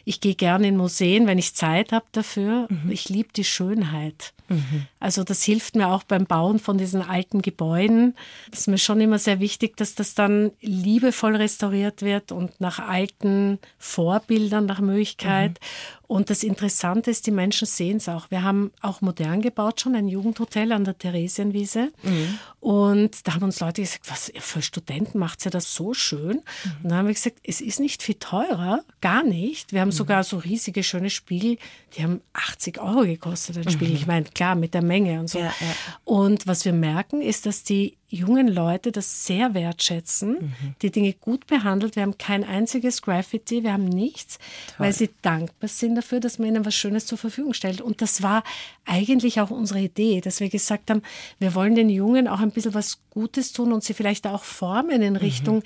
Ich 0.04 0.20
gehe 0.20 0.34
gerne 0.34 0.68
in 0.68 0.78
Museen, 0.78 1.28
wenn 1.28 1.38
ich 1.38 1.54
Zeit 1.54 1.92
habe 1.92 2.06
dafür. 2.12 2.68
Mhm. 2.70 2.92
Ich 2.92 3.08
liebe 3.08 3.30
die 3.34 3.46
Schönheit. 3.46 4.34
Mhm. 4.50 4.88
Also 5.00 5.24
das 5.24 5.44
hilft 5.44 5.76
mir 5.76 5.88
auch 5.88 6.04
beim 6.04 6.26
Bauen 6.26 6.60
von 6.60 6.78
diesen 6.78 7.02
alten 7.02 7.42
Gebäuden. 7.42 8.16
Das 8.50 8.62
ist 8.62 8.68
mir 8.68 8.78
schon 8.78 9.00
immer 9.00 9.20
sehr 9.20 9.40
wichtig, 9.40 9.78
dass 9.78 9.96
das 9.96 10.14
dann 10.14 10.52
liebevoll 10.60 11.36
restauriert 11.36 12.02
wird 12.02 12.32
und 12.32 12.60
nach 12.60 12.80
alten 12.80 13.60
Vorbildern 13.78 14.66
nach 14.66 14.82
Möglichkeit. 14.82 15.60
Mhm. 15.62 16.03
Und 16.08 16.30
das 16.30 16.44
Interessante 16.44 17.12
ist, 17.12 17.26
die 17.28 17.32
Menschen 17.32 17.66
sehen 17.66 17.98
es 17.98 18.10
auch. 18.10 18.30
Wir 18.30 18.44
haben 18.44 18.72
auch 18.82 19.02
modern 19.02 19.42
gebaut, 19.42 19.82
schon 19.82 19.96
ein 19.96 20.08
Jugendhotel 20.08 20.72
an 20.72 20.84
der 20.84 20.98
Theresienwiese. 20.98 21.92
Mhm. 22.04 22.40
Und 22.60 23.28
da 23.28 23.36
haben 23.36 23.44
uns 23.44 23.60
Leute 23.60 23.82
gesagt, 23.82 24.10
was 24.10 24.32
für 24.38 24.62
Studenten 24.62 25.18
macht 25.18 25.46
ihr 25.46 25.52
das 25.52 25.74
so 25.74 25.94
schön? 25.94 26.38
Mhm. 26.38 26.72
Und 26.84 26.90
dann 26.90 26.98
haben 27.00 27.08
wir 27.08 27.14
gesagt, 27.14 27.38
es 27.44 27.62
ist 27.62 27.80
nicht 27.80 28.04
viel 28.04 28.16
teurer, 28.16 28.84
gar 29.02 29.24
nicht. 29.24 29.72
Wir 29.72 29.82
haben 29.82 29.90
mhm. 29.90 29.94
sogar 29.94 30.24
so 30.24 30.38
riesige, 30.38 30.84
schöne 30.84 31.10
Spiegel, 31.10 31.58
die 31.96 32.04
haben 32.04 32.22
80 32.34 32.80
Euro 32.80 33.02
gekostet, 33.02 33.58
ein 33.58 33.70
Spiegel. 33.70 33.92
Mhm. 33.92 33.96
Ich 33.96 34.08
meine, 34.08 34.26
klar, 34.26 34.56
mit 34.56 34.74
der 34.74 34.84
Menge 34.84 35.20
und 35.20 35.30
so. 35.30 35.40
Ja, 35.40 35.46
ja. 35.46 35.76
Und 36.04 36.48
was 36.48 36.66
wir 36.66 36.74
merken, 36.74 37.22
ist, 37.22 37.46
dass 37.46 37.64
die 37.64 37.98
jungen 38.14 38.48
Leute 38.48 38.92
das 38.92 39.26
sehr 39.26 39.54
wertschätzen, 39.56 40.32
mhm. 40.34 40.76
die 40.82 40.92
Dinge 40.92 41.14
gut 41.14 41.48
behandelt. 41.48 41.96
Wir 41.96 42.04
haben 42.04 42.18
kein 42.18 42.44
einziges 42.44 43.02
Graffiti, 43.02 43.64
wir 43.64 43.74
haben 43.74 43.86
nichts, 43.86 44.38
Toll. 44.68 44.86
weil 44.86 44.94
sie 44.94 45.10
dankbar 45.24 45.68
sind 45.68 45.96
dafür, 45.96 46.20
dass 46.20 46.38
man 46.38 46.50
ihnen 46.50 46.66
was 46.66 46.76
Schönes 46.76 47.08
zur 47.08 47.18
Verfügung 47.18 47.54
stellt. 47.54 47.82
Und 47.82 48.02
das 48.02 48.22
war 48.22 48.44
eigentlich 48.86 49.42
auch 49.42 49.50
unsere 49.50 49.80
Idee, 49.80 50.22
dass 50.22 50.40
wir 50.40 50.50
gesagt 50.50 50.92
haben, 50.92 51.02
wir 51.40 51.56
wollen 51.56 51.74
den 51.74 51.90
Jungen 51.90 52.28
auch 52.28 52.40
ein 52.40 52.52
bisschen 52.52 52.76
was 52.76 53.00
Gutes 53.10 53.52
tun 53.52 53.74
und 53.74 53.84
sie 53.84 53.94
vielleicht 53.94 54.28
auch 54.28 54.44
formen 54.44 55.02
in 55.02 55.16
Richtung 55.16 55.58
mhm. 55.58 55.64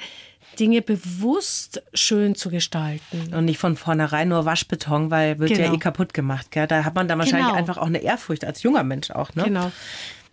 Dinge 0.60 0.82
bewusst 0.82 1.84
schön 1.93 2.36
zu 2.36 2.50
gestalten. 2.50 3.34
Und 3.34 3.45
nicht 3.45 3.60
von 3.60 3.76
vornherein 3.76 4.30
nur 4.30 4.45
Waschbeton, 4.45 5.12
weil 5.12 5.39
wird 5.39 5.52
genau. 5.52 5.68
ja 5.68 5.74
eh 5.74 5.78
kaputt 5.78 6.14
gemacht. 6.14 6.52
Gell? 6.52 6.68
Da 6.68 6.84
hat 6.84 6.95
man 6.95 7.08
dann 7.08 7.20
wahrscheinlich 7.20 7.48
genau. 7.48 7.58
einfach 7.58 7.78
auch 7.78 7.88
eine 7.88 8.00
Ehrfurcht 8.00 8.45
als 8.45 8.64
junger 8.64 8.84
Mensch 8.84 9.12
auch. 9.12 9.36
Ne? 9.36 9.43
Genau. 9.43 9.72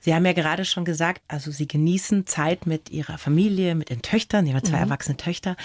Sie 0.05 0.15
haben 0.15 0.27
ja 0.27 0.35
gerade 0.35 0.67
schon 0.67 0.85
gesagt, 0.85 1.23
also 1.29 1.51
Sie 1.51 1.67
genießen 1.67 2.27
Zeit 2.27 2.67
mit 2.67 2.91
Ihrer 2.91 3.17
Familie, 3.17 3.75
mit 3.75 3.89
den 3.89 4.03
Töchtern. 4.03 4.45
Sie 4.45 4.53
haben 4.53 4.63
zwei 4.63 4.77
mhm. 4.77 4.83
erwachsene 4.83 5.17
Töchter. 5.17 5.57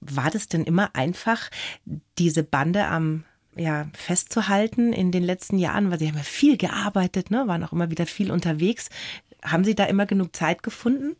War 0.00 0.30
das 0.30 0.48
denn 0.48 0.64
immer 0.64 0.94
einfach, 0.94 1.48
diese 2.18 2.42
Bande 2.42 2.84
am 2.88 3.24
ja, 3.56 3.88
festzuhalten 3.94 4.92
in 4.92 5.12
den 5.12 5.22
letzten 5.22 5.58
Jahren, 5.58 5.90
weil 5.90 5.98
Sie 5.98 6.08
haben 6.08 6.18
ja 6.18 6.22
viel 6.24 6.58
gearbeitet, 6.58 7.30
ne, 7.30 7.44
waren 7.46 7.64
auch 7.64 7.72
immer 7.72 7.90
wieder 7.90 8.04
viel 8.04 8.30
unterwegs. 8.30 8.90
Haben 9.46 9.64
Sie 9.64 9.74
da 9.74 9.84
immer 9.84 10.06
genug 10.06 10.34
Zeit 10.34 10.62
gefunden? 10.62 11.16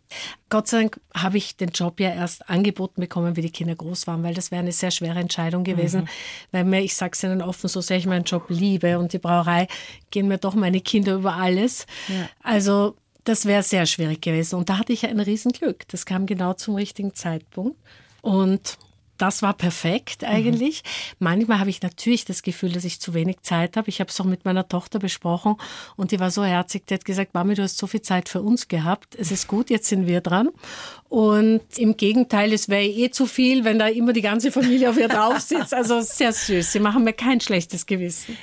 Gott 0.51 0.69
sei 0.69 0.81
Dank 0.81 1.01
habe 1.15 1.39
ich 1.39 1.57
den 1.57 1.69
Job 1.71 2.01
ja 2.01 2.11
erst 2.11 2.49
angeboten 2.49 3.01
bekommen, 3.01 3.37
wie 3.37 3.43
die 3.43 3.51
Kinder 3.51 3.75
groß 3.75 4.07
waren, 4.07 4.23
weil 4.23 4.35
das 4.35 4.51
wäre 4.51 4.61
eine 4.61 4.73
sehr 4.73 4.91
schwere 4.91 5.19
Entscheidung 5.19 5.65
gewesen. 5.65 6.03
Mhm. 6.03 6.09
Weil 6.53 6.65
mir, 6.65 6.81
ich 6.83 6.97
sage 6.97 7.13
es 7.15 7.23
Ihnen 7.23 7.43
offen, 7.43 7.69
so 7.69 7.81
sehr 7.81 7.99
ich 7.99 8.07
meinen 8.07 8.25
Job 8.25 8.47
liebe 8.49 8.99
und 8.99 9.13
die 9.13 9.19
Brauerei, 9.19 9.69
gehen 10.11 10.29
mir 10.29 10.39
doch 10.39 10.55
meine 10.55 10.81
Kinder 10.81 11.15
über 11.15 11.35
alles. 11.35 11.87
Ja. 12.09 12.29
Also 12.43 12.97
das 13.25 13.45
wäre 13.45 13.63
sehr 13.63 13.87
schwierig 13.87 14.21
gewesen. 14.21 14.57
Und 14.57 14.69
da 14.69 14.79
hatte 14.79 14.93
ich 14.93 15.03
ja 15.03 15.09
ein 15.09 15.21
Riesenglück. 15.21 15.87
Das 15.89 16.07
kam 16.07 16.27
genau 16.27 16.55
zum 16.55 16.77
richtigen 16.77 17.15
Zeitpunkt. 17.15 17.77
Und 18.23 18.79
das 19.19 19.43
war 19.43 19.55
perfekt 19.55 20.23
mhm. 20.23 20.29
eigentlich. 20.29 20.83
Mhm. 20.83 21.17
Manchmal 21.21 21.59
habe 21.61 21.71
ich 21.71 21.83
natürlich 21.83 22.25
das 22.25 22.43
Gefühl, 22.43 22.73
dass 22.73 22.85
ich 22.85 23.01
zu 23.01 23.15
wenig 23.15 23.43
Zeit 23.43 23.77
habe. 23.77 23.89
Ich 23.89 24.01
habe 24.01 24.11
es 24.11 24.21
auch 24.21 24.25
mit 24.25 24.45
meiner 24.45 24.69
Tochter 24.69 24.99
besprochen 24.99 25.57
und 25.97 26.13
die 26.13 26.21
war 26.21 26.31
so 26.31 26.45
herzig, 26.45 26.87
die 26.87 26.95
hat 26.95 27.05
gesagt, 27.05 27.35
Mami, 27.35 27.55
du 27.55 27.63
hast 27.63 27.79
so 27.79 27.87
viel 27.87 28.03
Zeit 28.03 28.29
für 28.29 28.43
uns 28.43 28.69
gehabt. 28.69 29.15
Es 29.15 29.31
ist 29.31 29.49
gut, 29.49 29.71
jetzt 29.71 29.89
sind 29.89 30.07
wir 30.07 30.21
dran. 30.21 30.51
Und 31.09 31.61
im 31.77 31.97
Gegenteil, 31.97 32.53
es 32.53 32.69
wäre 32.69 32.85
eh 32.85 33.11
zu 33.11 33.27
viel, 33.27 33.65
wenn 33.65 33.79
da 33.79 33.87
immer 33.87 34.13
die 34.13 34.23
ganze 34.23 34.51
Familie 34.51 34.91
auf 34.91 34.99
ihr 34.99 35.09
drauf 35.09 35.41
sitzt. 35.41 35.73
Also 35.73 36.01
sehr 36.03 36.33
süß. 36.33 36.73
Sie 36.73 36.81
machen 36.81 37.05
mir 37.05 37.13
kein 37.13 37.41
schlechtes 37.41 37.87
Gewissen. 37.87 38.37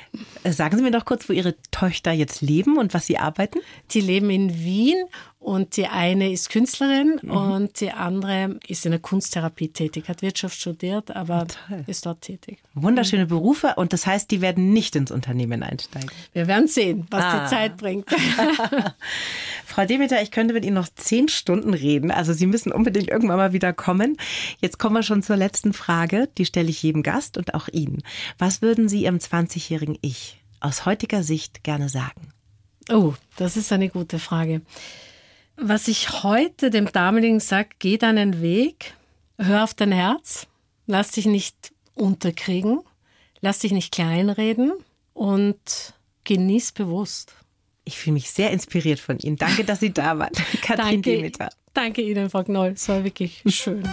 Sagen 0.45 0.78
Sie 0.78 0.84
mir 0.84 0.91
doch 0.91 1.05
kurz, 1.05 1.28
wo 1.28 1.34
Ihre 1.34 1.55
Töchter 1.72 2.11
jetzt 2.11 2.41
leben 2.41 2.78
und 2.78 2.93
was 2.93 3.05
sie 3.05 3.18
arbeiten. 3.18 3.59
Die 3.91 4.01
leben 4.01 4.30
in 4.30 4.64
Wien 4.64 5.05
und 5.43 5.76
die 5.76 5.88
eine 5.88 6.32
ist 6.32 6.49
Künstlerin 6.49 7.20
mhm. 7.22 7.32
und 7.32 7.82
die 7.82 7.91
andere 7.91 8.59
ist 8.66 8.86
in 8.86 8.91
der 8.91 9.01
Kunsttherapie 9.01 9.68
tätig, 9.68 10.07
hat 10.07 10.22
Wirtschaft 10.22 10.57
studiert, 10.57 11.14
aber 11.14 11.47
Toll. 11.47 11.84
ist 11.86 12.05
dort 12.05 12.22
tätig. 12.22 12.59
Wunderschöne 12.76 13.26
Berufe 13.26 13.74
und 13.76 13.91
das 13.91 14.07
heißt, 14.07 14.32
die 14.32 14.39
werden 14.39 14.72
nicht 14.72 14.95
ins 14.95 15.11
Unternehmen 15.11 15.61
einsteigen. 15.61 16.09
Wir 16.32 16.47
werden 16.47 16.70
sehen, 16.70 17.07
was 17.11 17.24
ah. 17.26 17.43
die 17.43 17.49
Zeit 17.49 17.76
bringt. 17.76 18.09
Frau 19.66 19.86
Demeter, 19.86 20.22
ich 20.22 20.32
könnte 20.32 20.53
mit 20.53 20.64
Ihnen 20.64 20.76
noch 20.76 20.88
zehn 20.95 21.28
Stunden 21.28 21.74
reden. 21.74 22.09
Also 22.09 22.32
Sie 22.32 22.47
müssen 22.54 22.72
unbedingt 22.72 23.10
irgendwann 23.10 23.38
mal 23.38 23.51
wieder 23.51 23.74
kommen. 23.74 24.16
Jetzt 24.62 24.80
kommen 24.80 24.95
wir 24.95 25.04
schon 25.04 25.24
zur 25.24 25.36
letzten 25.36 25.74
Frage. 25.74 26.30
Die 26.38 26.45
stelle 26.45 26.70
ich 26.70 26.82
jedem 26.82 27.04
Gast 27.04 27.38
und 27.38 27.54
auch 27.54 27.68
Ihnen. 27.68 28.01
Was 28.38 28.62
würden 28.62 28.88
Sie 28.88 29.04
Ihrem 29.04 29.18
20-jährigen 29.18 29.97
Ich 30.01 30.41
aus 30.62 30.86
heutiger 30.86 31.24
Sicht 31.24 31.64
gerne 31.64 31.89
sagen? 31.89 32.30
Oh, 32.89 33.14
das 33.36 33.58
ist 33.58 33.74
eine 33.74 33.89
gute 33.89 34.20
Frage. 34.20 34.62
Was 35.58 35.88
ich 35.88 36.24
heute 36.24 36.70
dem 36.70 36.91
damaligen 36.91 37.39
sage, 37.39 37.70
geh 37.80 37.97
deinen 37.97 38.41
Weg, 38.41 38.93
hör 39.38 39.64
auf 39.64 39.74
dein 39.74 39.91
Herz, 39.91 40.47
lass 40.88 41.12
dich 41.12 41.26
nicht 41.26 41.74
unterkriegen, 41.95 42.80
lass 43.41 43.60
dich 43.60 43.72
nicht 43.72 43.91
kleinreden 43.91 44.74
und 45.14 45.93
genieß 46.24 46.72
bewusst. 46.72 47.36
Ich 47.86 47.97
fühle 47.97 48.13
mich 48.13 48.29
sehr 48.31 48.51
inspiriert 48.51 48.99
von 48.99 49.19
Ihnen. 49.19 49.36
Danke, 49.36 49.63
dass 49.63 49.79
Sie 49.79 49.91
da 49.91 50.17
waren. 50.17 50.31
Katrin 50.61 51.01
danke, 51.01 51.15
Demeter. 51.15 51.49
Danke 51.73 52.01
Ihnen, 52.01 52.29
Frau 52.29 52.43
Knoll. 52.43 52.71
Es 52.75 52.88
war 52.88 53.03
wirklich 53.03 53.43
schön. 53.47 53.84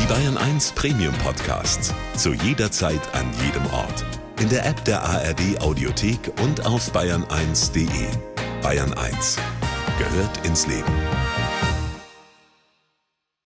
Die 0.00 0.06
Bayern 0.06 0.36
1 0.36 0.72
Premium 0.72 1.14
Podcasts. 1.18 1.92
Zu 2.16 2.32
jeder 2.32 2.70
Zeit, 2.70 3.00
an 3.14 3.26
jedem 3.44 3.66
Ort. 3.72 4.04
In 4.40 4.48
der 4.48 4.64
App 4.64 4.84
der 4.84 5.02
ARD 5.02 5.60
Audiothek 5.60 6.20
und 6.42 6.64
auf 6.64 6.94
bayern1.de. 6.94 7.88
Bayern 8.62 8.94
1 8.94 9.38
gehört 9.98 10.46
ins 10.46 10.66
Leben. 10.66 10.92